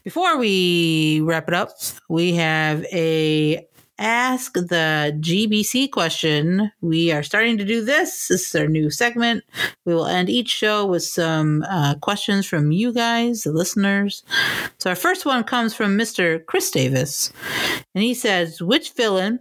before 0.05 0.39
we 0.39 1.21
wrap 1.23 1.49
it 1.49 1.55
up, 1.55 1.71
we 2.09 2.35
have 2.35 2.85
a 2.93 3.67
ask 3.99 4.53
the 4.55 5.17
GBC 5.21 5.91
question. 5.91 6.71
We 6.81 7.11
are 7.13 7.23
starting 7.23 7.59
to 7.59 7.65
do 7.65 7.85
this. 7.85 8.29
This 8.29 8.49
is 8.49 8.55
our 8.55 8.69
new 8.69 8.91
segment. 8.91 9.45
We 9.85 9.95
will 9.95 10.07
end 10.07 10.31
each 10.31 10.49
show 10.49 10.87
with 10.87 11.03
some 11.03 11.65
uh, 11.69 11.97
questions 11.97 12.47
from 12.47 12.71
you 12.71 12.93
guys, 12.93 13.43
the 13.43 13.53
listeners. 13.53 14.23
So 14.79 14.91
our 14.91 14.97
first 14.97 15.27
one 15.27 15.45
comes 15.45 15.75
from 15.75 15.99
Mr. 15.99 16.45
Chris 16.47 16.71
Davis, 16.71 17.33
and 17.95 18.05
he 18.05 18.15
says, 18.15 18.63
"Which 18.63 18.93
villain 18.93 19.41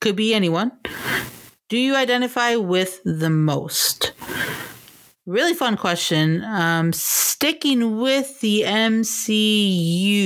could 0.00 0.16
be 0.16 0.34
anyone? 0.34 0.72
Do 1.72 1.78
you 1.78 1.96
identify 1.96 2.54
with 2.56 3.00
the 3.02 3.30
most?" 3.30 4.12
Really 5.24 5.54
fun 5.54 5.78
question. 5.78 6.44
Um, 6.44 6.92
sticking 6.92 7.98
with 7.98 8.40
the 8.40 8.64
MCU. 8.66 10.18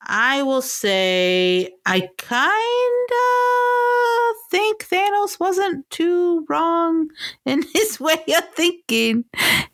I 0.00 0.42
will 0.42 0.62
say 0.62 1.70
I 1.86 2.08
kind 2.18 3.08
of 3.20 4.36
think 4.50 4.84
Thanos 4.88 5.38
wasn't 5.38 5.88
too 5.90 6.44
wrong 6.48 7.10
in 7.46 7.62
his 7.72 8.00
way 8.00 8.20
of 8.36 8.48
thinking. 8.56 9.26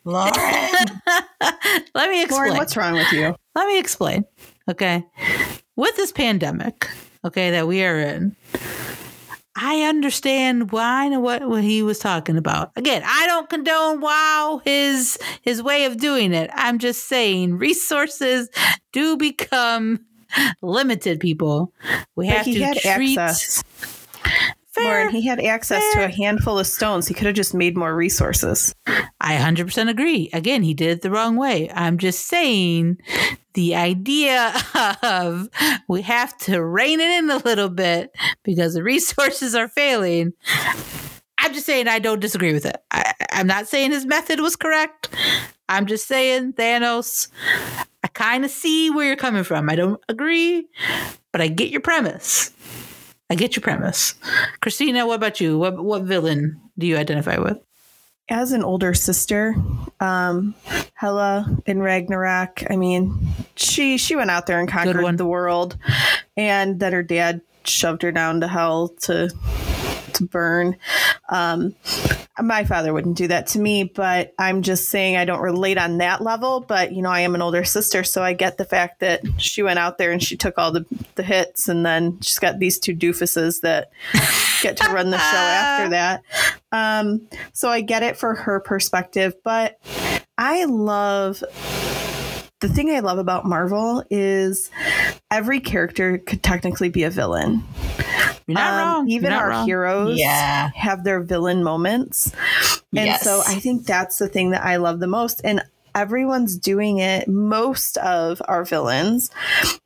Lauren. 0.04 0.34
Let 1.94 2.10
me 2.10 2.22
explain. 2.22 2.48
Lauren, 2.48 2.58
what's 2.58 2.76
wrong 2.76 2.92
with 2.92 3.10
you? 3.10 3.34
Let 3.54 3.66
me 3.66 3.78
explain. 3.78 4.26
Okay. 4.70 5.02
With 5.76 5.96
this 5.96 6.12
pandemic, 6.12 6.86
okay, 7.24 7.52
that 7.52 7.66
we 7.66 7.82
are 7.82 7.98
in, 7.98 8.36
I 9.60 9.82
understand 9.82 10.70
why 10.70 11.06
and 11.06 11.22
what, 11.22 11.48
what 11.48 11.64
he 11.64 11.82
was 11.82 11.98
talking 11.98 12.36
about. 12.36 12.70
Again, 12.76 13.02
I 13.04 13.26
don't 13.26 13.48
condone 13.48 14.00
wow 14.00 14.60
his 14.64 15.18
his 15.42 15.62
way 15.62 15.84
of 15.84 15.96
doing 15.98 16.32
it. 16.32 16.50
I'm 16.54 16.78
just 16.78 17.08
saying 17.08 17.58
resources 17.58 18.48
do 18.92 19.16
become 19.16 20.04
limited 20.62 21.20
people. 21.20 21.72
We 22.14 22.28
have 22.28 22.44
to 22.44 22.80
treat. 22.80 23.18
Access. 23.18 23.64
Fair, 24.78 24.84
Lauren, 24.84 25.10
he 25.10 25.26
had 25.26 25.40
access 25.40 25.82
fair. 25.92 26.08
to 26.08 26.12
a 26.12 26.16
handful 26.16 26.58
of 26.58 26.66
stones. 26.66 27.06
He 27.08 27.14
could 27.14 27.26
have 27.26 27.36
just 27.36 27.54
made 27.54 27.76
more 27.76 27.94
resources. 27.94 28.74
I 29.20 29.36
100% 29.36 29.88
agree. 29.88 30.30
Again, 30.32 30.62
he 30.62 30.74
did 30.74 30.90
it 30.90 31.02
the 31.02 31.10
wrong 31.10 31.36
way. 31.36 31.70
I'm 31.72 31.98
just 31.98 32.26
saying 32.26 32.98
the 33.54 33.74
idea 33.74 34.52
of 35.02 35.48
we 35.88 36.02
have 36.02 36.36
to 36.38 36.62
rein 36.62 37.00
it 37.00 37.10
in 37.10 37.30
a 37.30 37.38
little 37.38 37.68
bit 37.68 38.10
because 38.44 38.74
the 38.74 38.82
resources 38.82 39.54
are 39.54 39.68
failing. 39.68 40.32
I'm 41.40 41.52
just 41.54 41.66
saying 41.66 41.88
I 41.88 41.98
don't 41.98 42.20
disagree 42.20 42.52
with 42.52 42.66
it. 42.66 42.76
I, 42.90 43.12
I'm 43.32 43.46
not 43.46 43.68
saying 43.68 43.92
his 43.92 44.06
method 44.06 44.40
was 44.40 44.56
correct. 44.56 45.08
I'm 45.68 45.86
just 45.86 46.08
saying 46.08 46.54
Thanos 46.54 47.28
I 48.02 48.08
kind 48.08 48.44
of 48.44 48.50
see 48.50 48.90
where 48.90 49.06
you're 49.06 49.16
coming 49.16 49.44
from. 49.44 49.68
I 49.68 49.74
don't 49.74 50.00
agree, 50.08 50.66
but 51.32 51.40
I 51.40 51.48
get 51.48 51.70
your 51.70 51.80
premise. 51.80 52.52
I 53.30 53.34
get 53.34 53.56
your 53.56 53.62
premise. 53.62 54.14
Christina, 54.60 55.06
what 55.06 55.16
about 55.16 55.40
you? 55.40 55.58
What 55.58 55.82
what 55.82 56.02
villain 56.02 56.60
do 56.78 56.86
you 56.86 56.96
identify 56.96 57.38
with? 57.38 57.58
As 58.30 58.52
an 58.52 58.62
older 58.62 58.92
sister, 58.94 59.54
um, 60.00 60.54
Hela 60.94 61.58
in 61.66 61.80
Ragnarok, 61.80 62.62
I 62.70 62.76
mean, 62.76 63.28
she 63.56 63.98
she 63.98 64.16
went 64.16 64.30
out 64.30 64.46
there 64.46 64.60
and 64.60 64.68
conquered 64.68 65.18
the 65.18 65.26
world, 65.26 65.78
and 66.36 66.80
that 66.80 66.92
her 66.92 67.02
dad 67.02 67.40
shoved 67.64 68.02
her 68.02 68.12
down 68.12 68.40
to 68.40 68.48
hell 68.48 68.88
to 69.02 69.30
to 70.18 70.24
burn. 70.24 70.76
Um, 71.28 71.74
my 72.40 72.64
father 72.64 72.92
wouldn't 72.92 73.16
do 73.16 73.28
that 73.28 73.48
to 73.48 73.58
me, 73.58 73.84
but 73.84 74.32
I'm 74.38 74.62
just 74.62 74.88
saying 74.88 75.16
I 75.16 75.24
don't 75.24 75.40
relate 75.40 75.78
on 75.78 75.98
that 75.98 76.20
level. 76.20 76.60
But 76.60 76.92
you 76.92 77.02
know, 77.02 77.10
I 77.10 77.20
am 77.20 77.34
an 77.34 77.42
older 77.42 77.64
sister, 77.64 78.04
so 78.04 78.22
I 78.22 78.32
get 78.32 78.58
the 78.58 78.64
fact 78.64 79.00
that 79.00 79.22
she 79.38 79.62
went 79.62 79.78
out 79.78 79.98
there 79.98 80.12
and 80.12 80.22
she 80.22 80.36
took 80.36 80.58
all 80.58 80.70
the 80.70 80.84
the 81.16 81.22
hits, 81.22 81.68
and 81.68 81.84
then 81.84 82.20
she's 82.20 82.38
got 82.38 82.58
these 82.58 82.78
two 82.78 82.94
doofuses 82.94 83.62
that 83.62 83.90
get 84.62 84.76
to 84.76 84.92
run 84.92 85.10
the 85.10 85.18
show 85.18 85.36
after 85.36 85.88
that. 85.90 86.22
Um, 86.70 87.28
so 87.52 87.68
I 87.68 87.80
get 87.80 88.02
it 88.02 88.16
for 88.16 88.34
her 88.34 88.60
perspective, 88.60 89.34
but 89.42 89.78
I 90.36 90.64
love 90.66 91.42
the 92.60 92.68
thing 92.68 92.90
I 92.90 93.00
love 93.00 93.18
about 93.18 93.44
Marvel 93.44 94.04
is 94.10 94.70
every 95.30 95.60
character 95.60 96.18
could 96.18 96.42
technically 96.42 96.88
be 96.88 97.04
a 97.04 97.10
villain. 97.10 97.62
You're 98.46 98.54
not 98.54 98.72
um, 98.72 98.78
wrong. 98.78 99.08
Even 99.10 99.30
not 99.30 99.42
our 99.42 99.48
wrong. 99.50 99.66
heroes 99.66 100.18
yeah. 100.18 100.70
have 100.74 101.04
their 101.04 101.20
villain 101.20 101.62
moments. 101.62 102.32
And 102.96 103.06
yes. 103.06 103.22
so 103.22 103.42
I 103.46 103.60
think 103.60 103.86
that's 103.86 104.18
the 104.18 104.28
thing 104.28 104.50
that 104.50 104.64
I 104.64 104.76
love 104.76 104.98
the 104.98 105.06
most. 105.06 105.40
And 105.44 105.62
everyone's 105.98 106.56
doing 106.56 106.98
it. 106.98 107.26
Most 107.26 107.96
of 107.98 108.40
our 108.46 108.64
villains, 108.64 109.32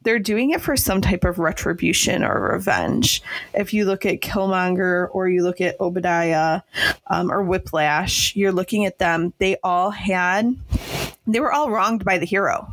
they're 0.03 0.19
doing 0.19 0.51
it 0.51 0.61
for 0.61 0.77
some 0.77 1.01
type 1.01 1.25
of 1.25 1.39
retribution 1.39 2.23
or 2.23 2.53
revenge. 2.53 3.23
If 3.55 3.73
you 3.73 3.87
look 3.87 4.05
at 4.05 4.21
Killmonger 4.21 5.09
or 5.13 5.31
you 5.31 5.43
look 5.43 5.63
at 5.63 5.81
Obadiah 5.81 6.61
um, 7.07 7.33
or 7.33 7.43
Whiplash, 7.43 8.37
you're 8.37 8.53
looking 8.53 8.85
at 8.85 8.99
them. 8.99 9.33
They 9.39 9.57
all 9.65 9.91
had, 9.91 10.55
they 11.27 11.41
were 11.41 11.53
all 11.53 11.71
wronged 11.71 12.05
by 12.05 12.19
the 12.19 12.27
hero 12.27 12.73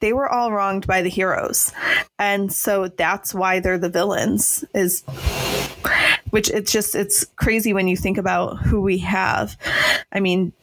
they 0.00 0.12
were 0.12 0.28
all 0.28 0.50
wronged 0.50 0.84
by 0.84 1.00
the 1.00 1.08
heroes 1.08 1.70
and 2.18 2.52
so 2.52 2.88
that's 2.88 3.32
why 3.32 3.60
they're 3.60 3.78
the 3.78 3.88
villains 3.88 4.64
is 4.74 5.04
which 6.32 6.48
it's 6.50 6.72
just 6.72 6.94
it's 6.94 7.26
crazy 7.36 7.74
when 7.74 7.88
you 7.88 7.96
think 7.96 8.16
about 8.16 8.56
who 8.62 8.80
we 8.80 8.96
have. 8.98 9.54
I 10.12 10.20
mean, 10.20 10.54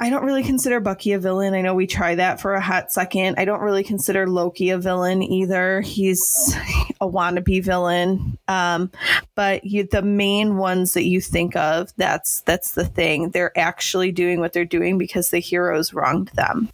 I 0.00 0.10
don't 0.10 0.24
really 0.24 0.42
consider 0.42 0.80
Bucky 0.80 1.12
a 1.12 1.20
villain. 1.20 1.54
I 1.54 1.60
know 1.60 1.74
we 1.74 1.86
try 1.86 2.16
that 2.16 2.40
for 2.40 2.54
a 2.54 2.60
hot 2.60 2.90
second. 2.90 3.36
I 3.38 3.44
don't 3.44 3.60
really 3.60 3.84
consider 3.84 4.26
Loki 4.26 4.70
a 4.70 4.78
villain 4.78 5.22
either. 5.22 5.82
He's 5.82 6.52
a 7.00 7.06
wannabe 7.06 7.62
villain. 7.62 8.38
Um, 8.48 8.90
but 9.36 9.64
you, 9.64 9.84
the 9.84 10.02
main 10.02 10.56
ones 10.56 10.94
that 10.94 11.04
you 11.04 11.20
think 11.20 11.54
of, 11.54 11.92
that's 11.96 12.40
that's 12.40 12.72
the 12.72 12.84
thing. 12.84 13.30
They're 13.30 13.56
actually 13.56 14.10
doing 14.10 14.40
what 14.40 14.52
they're 14.52 14.64
doing 14.64 14.98
because 14.98 15.30
the 15.30 15.38
heroes 15.38 15.94
wronged 15.94 16.30
them. 16.34 16.70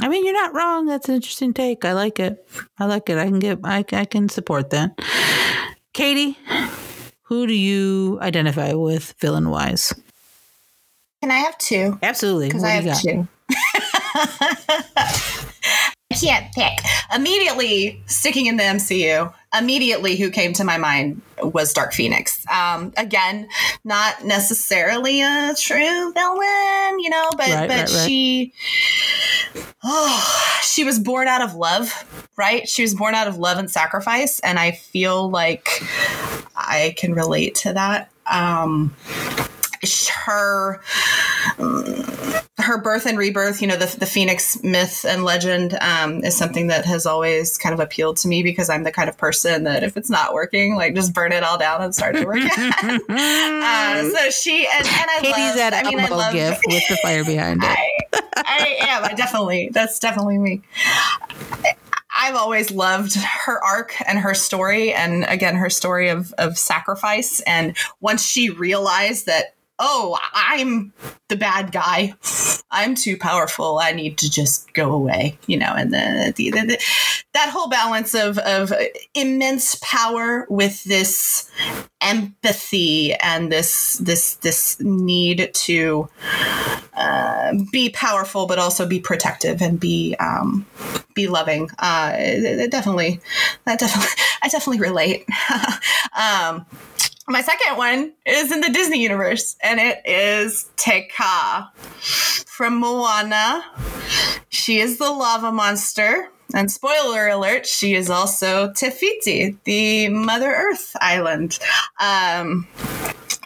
I 0.00 0.08
mean, 0.08 0.24
you're 0.24 0.34
not 0.34 0.54
wrong. 0.54 0.86
That's 0.86 1.08
an 1.08 1.16
interesting 1.16 1.52
take. 1.54 1.84
I 1.84 1.92
like 1.92 2.20
it. 2.20 2.46
I 2.78 2.84
like 2.84 3.08
it. 3.10 3.18
I 3.18 3.24
can 3.24 3.38
get. 3.38 3.58
I, 3.64 3.84
I 3.92 4.04
can 4.04 4.28
support 4.28 4.70
that. 4.70 5.00
Katie, 5.96 6.38
who 7.22 7.46
do 7.46 7.54
you 7.54 8.18
identify 8.20 8.74
with 8.74 9.14
villain 9.18 9.48
wise? 9.48 9.94
Can 11.22 11.30
I 11.30 11.36
have 11.36 11.56
two? 11.56 11.98
Absolutely. 12.02 12.48
Because 12.48 12.64
I 12.64 12.68
have 12.68 13.00
two. 13.00 13.26
I 16.10 16.14
can't 16.20 16.54
pick. 16.54 16.72
Immediately 17.14 18.02
sticking 18.04 18.44
in 18.44 18.58
the 18.58 18.64
MCU, 18.64 19.32
immediately 19.58 20.16
who 20.16 20.28
came 20.28 20.52
to 20.52 20.64
my 20.64 20.76
mind 20.76 21.22
was 21.42 21.72
Dark 21.72 21.94
Phoenix. 21.94 22.44
Um, 22.48 22.92
again, 22.98 23.48
not 23.82 24.22
necessarily 24.22 25.22
a 25.22 25.54
true 25.58 26.12
villain, 26.12 27.00
you 27.00 27.08
know, 27.08 27.30
but 27.38 27.48
Right, 27.48 27.68
but 27.68 27.70
right, 27.70 27.78
right. 27.78 27.88
she 27.88 28.52
oh, 29.82 30.55
she 30.76 30.84
was 30.84 30.98
born 30.98 31.26
out 31.26 31.40
of 31.40 31.54
love, 31.54 32.28
right? 32.36 32.68
She 32.68 32.82
was 32.82 32.94
born 32.94 33.14
out 33.14 33.26
of 33.26 33.38
love 33.38 33.56
and 33.56 33.70
sacrifice, 33.70 34.40
and 34.40 34.58
I 34.58 34.72
feel 34.72 35.30
like 35.30 35.82
I 36.54 36.94
can 36.98 37.14
relate 37.14 37.54
to 37.54 37.72
that. 37.72 38.10
Um, 38.30 38.94
her 40.26 40.82
her 42.58 42.78
birth 42.78 43.06
and 43.06 43.16
rebirth, 43.16 43.62
you 43.62 43.68
know, 43.68 43.76
the, 43.76 43.96
the 43.98 44.06
Phoenix 44.06 44.62
myth 44.62 45.06
and 45.08 45.24
legend 45.24 45.78
um, 45.80 46.24
is 46.24 46.36
something 46.36 46.66
that 46.66 46.84
has 46.84 47.06
always 47.06 47.56
kind 47.56 47.72
of 47.72 47.80
appealed 47.80 48.18
to 48.18 48.28
me 48.28 48.42
because 48.42 48.68
I'm 48.68 48.82
the 48.82 48.92
kind 48.92 49.08
of 49.08 49.16
person 49.16 49.64
that 49.64 49.82
if 49.82 49.96
it's 49.96 50.10
not 50.10 50.34
working, 50.34 50.74
like 50.74 50.94
just 50.94 51.14
burn 51.14 51.32
it 51.32 51.42
all 51.42 51.56
down 51.56 51.82
and 51.82 51.94
start 51.94 52.16
to 52.16 52.24
work 52.26 52.36
again. 52.36 53.00
uh, 53.08 54.10
so 54.10 54.30
she 54.30 54.68
and, 54.74 54.86
and 54.86 55.10
I 55.10 55.18
Katie's 55.22 55.38
love, 55.38 55.56
that 55.56 55.72
I 55.74 55.88
mean, 55.88 56.00
I 56.00 56.08
love, 56.08 56.32
gif 56.32 56.60
with 56.66 56.82
the 56.88 56.96
fire 56.96 57.24
behind 57.24 57.62
it. 57.62 57.68
I, 57.70 57.95
I 58.36 58.76
am. 58.80 59.04
I 59.04 59.14
definitely. 59.14 59.70
That's 59.72 59.98
definitely 59.98 60.38
me. 60.38 60.62
I've 62.18 62.34
always 62.34 62.70
loved 62.70 63.14
her 63.14 63.62
arc 63.62 63.94
and 64.06 64.18
her 64.18 64.34
story, 64.34 64.92
and 64.92 65.24
again, 65.24 65.56
her 65.56 65.68
story 65.68 66.08
of 66.08 66.32
of 66.38 66.56
sacrifice. 66.56 67.40
And 67.40 67.76
once 68.00 68.24
she 68.24 68.50
realized 68.50 69.26
that, 69.26 69.55
oh, 69.78 70.18
I'm 70.34 70.92
the 71.28 71.36
bad 71.36 71.72
guy, 71.72 72.14
I'm 72.70 72.94
too 72.94 73.16
powerful. 73.16 73.78
I 73.78 73.92
need 73.92 74.18
to 74.18 74.30
just 74.30 74.72
go 74.74 74.92
away, 74.92 75.38
you 75.46 75.56
know. 75.56 75.72
And 75.76 75.92
then 75.92 76.32
the, 76.36 76.50
the, 76.50 76.66
the, 76.66 76.84
that 77.34 77.50
whole 77.50 77.68
balance 77.68 78.14
of 78.14 78.38
of 78.38 78.72
immense 79.14 79.76
power 79.82 80.46
with 80.48 80.84
this 80.84 81.50
empathy 82.00 83.14
and 83.14 83.50
this 83.50 83.98
this 83.98 84.36
this 84.36 84.80
need 84.80 85.50
to 85.52 86.08
uh, 86.94 87.52
be 87.70 87.90
powerful, 87.90 88.46
but 88.46 88.58
also 88.58 88.86
be 88.86 89.00
protective 89.00 89.60
and 89.60 89.78
be 89.78 90.16
um, 90.18 90.66
be 91.14 91.26
loving. 91.26 91.68
Uh, 91.78 92.12
it, 92.14 92.44
it 92.60 92.70
definitely, 92.70 93.20
that 93.64 93.78
definitely, 93.78 94.12
I 94.42 94.48
definitely 94.48 94.80
relate. 94.80 95.26
um, 96.16 96.64
my 97.28 97.42
second 97.42 97.76
one 97.76 98.12
is 98.24 98.52
in 98.52 98.60
the 98.60 98.70
Disney 98.70 99.02
universe, 99.02 99.56
and 99.62 99.80
it 99.80 100.00
is 100.04 100.68
Te 100.76 101.08
Kā 101.08 101.68
from 102.46 102.78
Moana. 102.78 103.64
She 104.48 104.78
is 104.78 104.98
the 104.98 105.10
lava 105.10 105.50
monster. 105.52 106.30
And 106.54 106.70
spoiler 106.70 107.28
alert, 107.28 107.66
she 107.66 107.94
is 107.94 108.08
also 108.08 108.72
Te 108.72 108.90
Fiti, 108.90 109.58
the 109.64 110.08
Mother 110.08 110.52
Earth 110.52 110.94
island. 111.00 111.58
Um, 112.00 112.68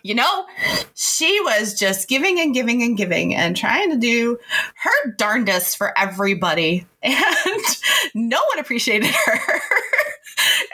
you 0.02 0.14
know, 0.14 0.46
she 0.94 1.40
was 1.40 1.78
just 1.78 2.08
giving 2.08 2.40
and 2.40 2.54
giving 2.54 2.82
and 2.82 2.96
giving 2.96 3.34
and 3.34 3.56
trying 3.56 3.90
to 3.90 3.96
do 3.96 4.38
her 4.76 5.10
darndest 5.16 5.76
for 5.76 5.96
everybody. 5.98 6.86
And 7.02 8.26
no 8.30 8.42
one 8.52 8.58
appreciated 8.58 9.08
her. 9.08 9.32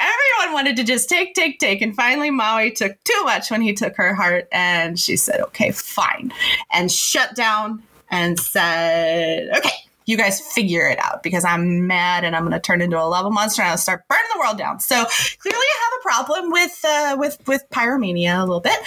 Everyone 0.00 0.54
wanted 0.54 0.76
to 0.76 0.84
just 0.84 1.08
take, 1.08 1.34
take, 1.34 1.60
take. 1.60 1.80
And 1.82 1.94
finally, 1.94 2.30
Maui 2.30 2.72
took 2.72 3.02
too 3.04 3.24
much 3.24 3.50
when 3.50 3.60
he 3.60 3.72
took 3.72 3.96
her 3.96 4.12
heart. 4.12 4.48
And 4.50 4.98
she 4.98 5.16
said, 5.16 5.40
okay, 5.40 5.70
fine. 5.70 6.32
And 6.72 6.90
shut 6.90 7.36
down 7.36 7.82
and 8.10 8.40
said, 8.40 9.56
okay, 9.56 9.70
you 10.06 10.16
guys 10.16 10.40
figure 10.40 10.88
it 10.88 10.98
out 11.00 11.22
because 11.22 11.44
I'm 11.44 11.86
mad 11.86 12.24
and 12.24 12.34
I'm 12.34 12.42
going 12.42 12.52
to 12.52 12.60
turn 12.60 12.80
into 12.80 13.00
a 13.00 13.04
lava 13.04 13.30
monster 13.30 13.62
and 13.62 13.72
I'll 13.72 13.78
start 13.78 14.06
burning 14.08 14.24
the 14.32 14.38
world 14.38 14.56
down. 14.56 14.80
So 14.80 14.94
clearly, 14.94 15.58
I 15.58 15.84
have 15.84 16.00
a 16.00 16.02
problem 16.02 16.50
with 16.50 16.84
uh, 16.84 17.16
with 17.18 17.38
with 17.46 17.64
pyromania 17.70 18.38
a 18.38 18.44
little 18.44 18.60
bit. 18.60 18.78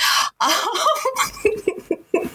Um, 0.42 0.52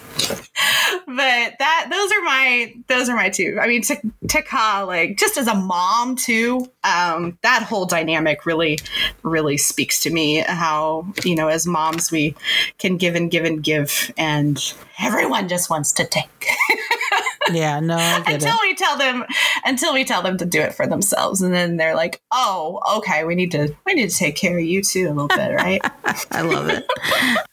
but 1.07 1.53
that 1.59 1.87
those 1.89 2.11
are 2.11 2.21
my 2.21 2.73
those 2.87 3.09
are 3.09 3.15
my 3.15 3.29
two. 3.29 3.57
I 3.61 3.67
mean, 3.67 3.81
T- 3.81 3.95
Taka, 4.27 4.85
like 4.85 5.17
just 5.17 5.37
as 5.37 5.47
a 5.47 5.55
mom 5.55 6.15
too, 6.15 6.71
um, 6.83 7.37
that 7.41 7.63
whole 7.63 7.85
dynamic 7.85 8.45
really 8.45 8.79
really 9.23 9.57
speaks 9.57 9.99
to 10.01 10.09
me. 10.09 10.43
How 10.47 11.07
you 11.23 11.35
know, 11.35 11.47
as 11.47 11.65
moms, 11.65 12.11
we 12.11 12.35
can 12.77 12.97
give 12.97 13.15
and 13.15 13.29
give 13.29 13.45
and 13.45 13.63
give, 13.63 14.11
and 14.17 14.61
everyone 14.99 15.47
just 15.47 15.69
wants 15.69 15.91
to 15.93 16.05
take. 16.05 16.47
Yeah, 17.51 17.79
no, 17.79 17.97
until 18.27 18.55
it. 18.55 18.61
we 18.61 18.75
tell 18.75 18.97
them 18.97 19.25
until 19.65 19.93
we 19.93 20.03
tell 20.03 20.21
them 20.21 20.37
to 20.37 20.45
do 20.45 20.61
it 20.61 20.73
for 20.73 20.87
themselves 20.87 21.41
and 21.41 21.53
then 21.53 21.77
they're 21.77 21.95
like 21.95 22.21
oh 22.31 22.79
okay 22.97 23.23
we 23.23 23.35
need 23.35 23.51
to 23.51 23.75
we 23.85 23.93
need 23.93 24.09
to 24.09 24.15
take 24.15 24.35
care 24.35 24.57
of 24.57 24.63
you 24.63 24.81
too 24.81 25.07
a 25.07 25.13
little 25.13 25.27
bit 25.27 25.53
right 25.53 25.81
I 26.31 26.41
love 26.41 26.69
it. 26.69 26.85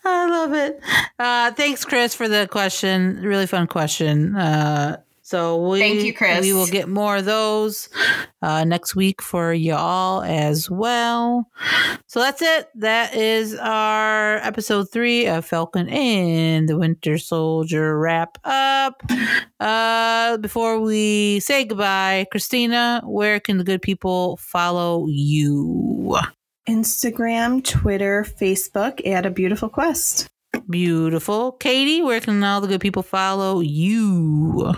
I 0.04 0.28
love 0.28 0.52
it. 0.52 0.80
Uh, 1.18 1.52
thanks, 1.52 1.84
Chris, 1.84 2.14
for 2.14 2.28
the 2.28 2.48
question. 2.50 3.22
Really 3.22 3.46
fun 3.46 3.66
question. 3.66 4.36
Uh, 4.36 5.00
so 5.32 5.56
we 5.56 5.78
Thank 5.78 6.02
you, 6.02 6.12
Chris. 6.12 6.42
We 6.42 6.52
will 6.52 6.66
get 6.66 6.90
more 6.90 7.16
of 7.16 7.24
those 7.24 7.88
uh, 8.42 8.64
next 8.64 8.94
week 8.94 9.22
for 9.22 9.54
y'all 9.54 10.22
as 10.24 10.68
well. 10.68 11.48
So 12.06 12.20
that's 12.20 12.42
it. 12.42 12.68
That 12.74 13.14
is 13.14 13.54
our 13.54 14.36
episode 14.36 14.90
three 14.92 15.26
of 15.26 15.46
Falcon 15.46 15.88
and 15.88 16.68
the 16.68 16.76
Winter 16.76 17.16
Soldier 17.16 17.98
wrap 17.98 18.36
up. 18.44 19.02
Uh, 19.58 20.36
before 20.36 20.78
we 20.78 21.40
say 21.40 21.64
goodbye, 21.64 22.26
Christina, 22.30 23.00
where 23.06 23.40
can 23.40 23.56
the 23.56 23.64
good 23.64 23.80
people 23.80 24.36
follow 24.36 25.06
you? 25.08 26.18
Instagram, 26.68 27.64
Twitter, 27.64 28.26
Facebook 28.38 29.00
at 29.06 29.24
a 29.24 29.30
beautiful 29.30 29.70
quest. 29.70 30.28
Beautiful. 30.68 31.52
Katie, 31.52 32.02
where 32.02 32.20
can 32.20 32.44
all 32.44 32.60
the 32.60 32.68
good 32.68 32.82
people 32.82 33.02
follow 33.02 33.60
you? 33.60 34.74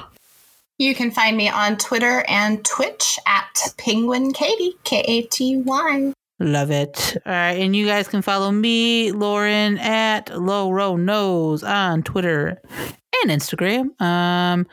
You 0.79 0.95
can 0.95 1.11
find 1.11 1.37
me 1.37 1.49
on 1.49 1.77
twitter 1.77 2.25
and 2.29 2.65
twitch 2.65 3.19
at 3.27 3.75
penguin 3.79 4.33
katie 4.33 4.77
k-a-t-y 4.85 6.13
Love 6.41 6.73
it. 6.73 7.17
All 7.25 7.33
right. 7.33 7.53
And 7.53 7.77
you 7.77 7.87
guys 7.87 8.09
can 8.09 8.21
follow 8.21 8.51
me, 8.51 9.13
Lauren, 9.13 9.79
at 9.79 10.37
Low 10.37 10.73
Row 10.73 10.97
Nose 10.97 11.63
on 11.63 12.03
Twitter 12.03 12.61
and 13.29 13.41
Instagram. 13.41 14.01
Um, 14.01 14.67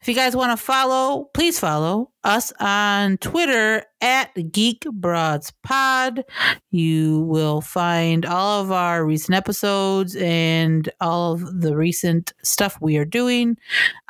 if 0.00 0.08
you 0.08 0.14
guys 0.14 0.34
want 0.34 0.56
to 0.58 0.62
follow, 0.62 1.24
please 1.34 1.58
follow 1.58 2.10
us 2.24 2.52
on 2.60 3.18
Twitter 3.18 3.84
at 4.00 4.30
Geek 4.52 4.84
Broads 4.92 5.52
Pod. 5.62 6.24
You 6.70 7.20
will 7.20 7.60
find 7.60 8.24
all 8.24 8.62
of 8.62 8.72
our 8.72 9.04
recent 9.04 9.36
episodes 9.36 10.16
and 10.16 10.88
all 11.00 11.34
of 11.34 11.60
the 11.60 11.76
recent 11.76 12.32
stuff 12.42 12.78
we 12.80 12.96
are 12.96 13.04
doing 13.04 13.56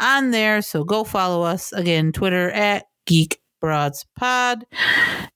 on 0.00 0.30
there. 0.30 0.62
So 0.62 0.84
go 0.84 1.04
follow 1.04 1.42
us 1.42 1.72
again, 1.72 2.12
Twitter 2.12 2.50
at 2.50 2.86
Geek 3.06 3.40
Broads 3.60 4.06
Pod. 4.16 4.64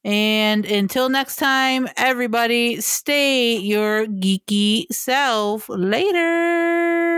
And 0.05 0.65
until 0.65 1.09
next 1.09 1.37
time, 1.37 1.89
everybody, 1.97 2.81
stay 2.81 3.57
your 3.57 4.07
geeky 4.07 4.87
self. 4.93 5.69
Later. 5.69 7.14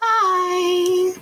Bye. 0.00 1.14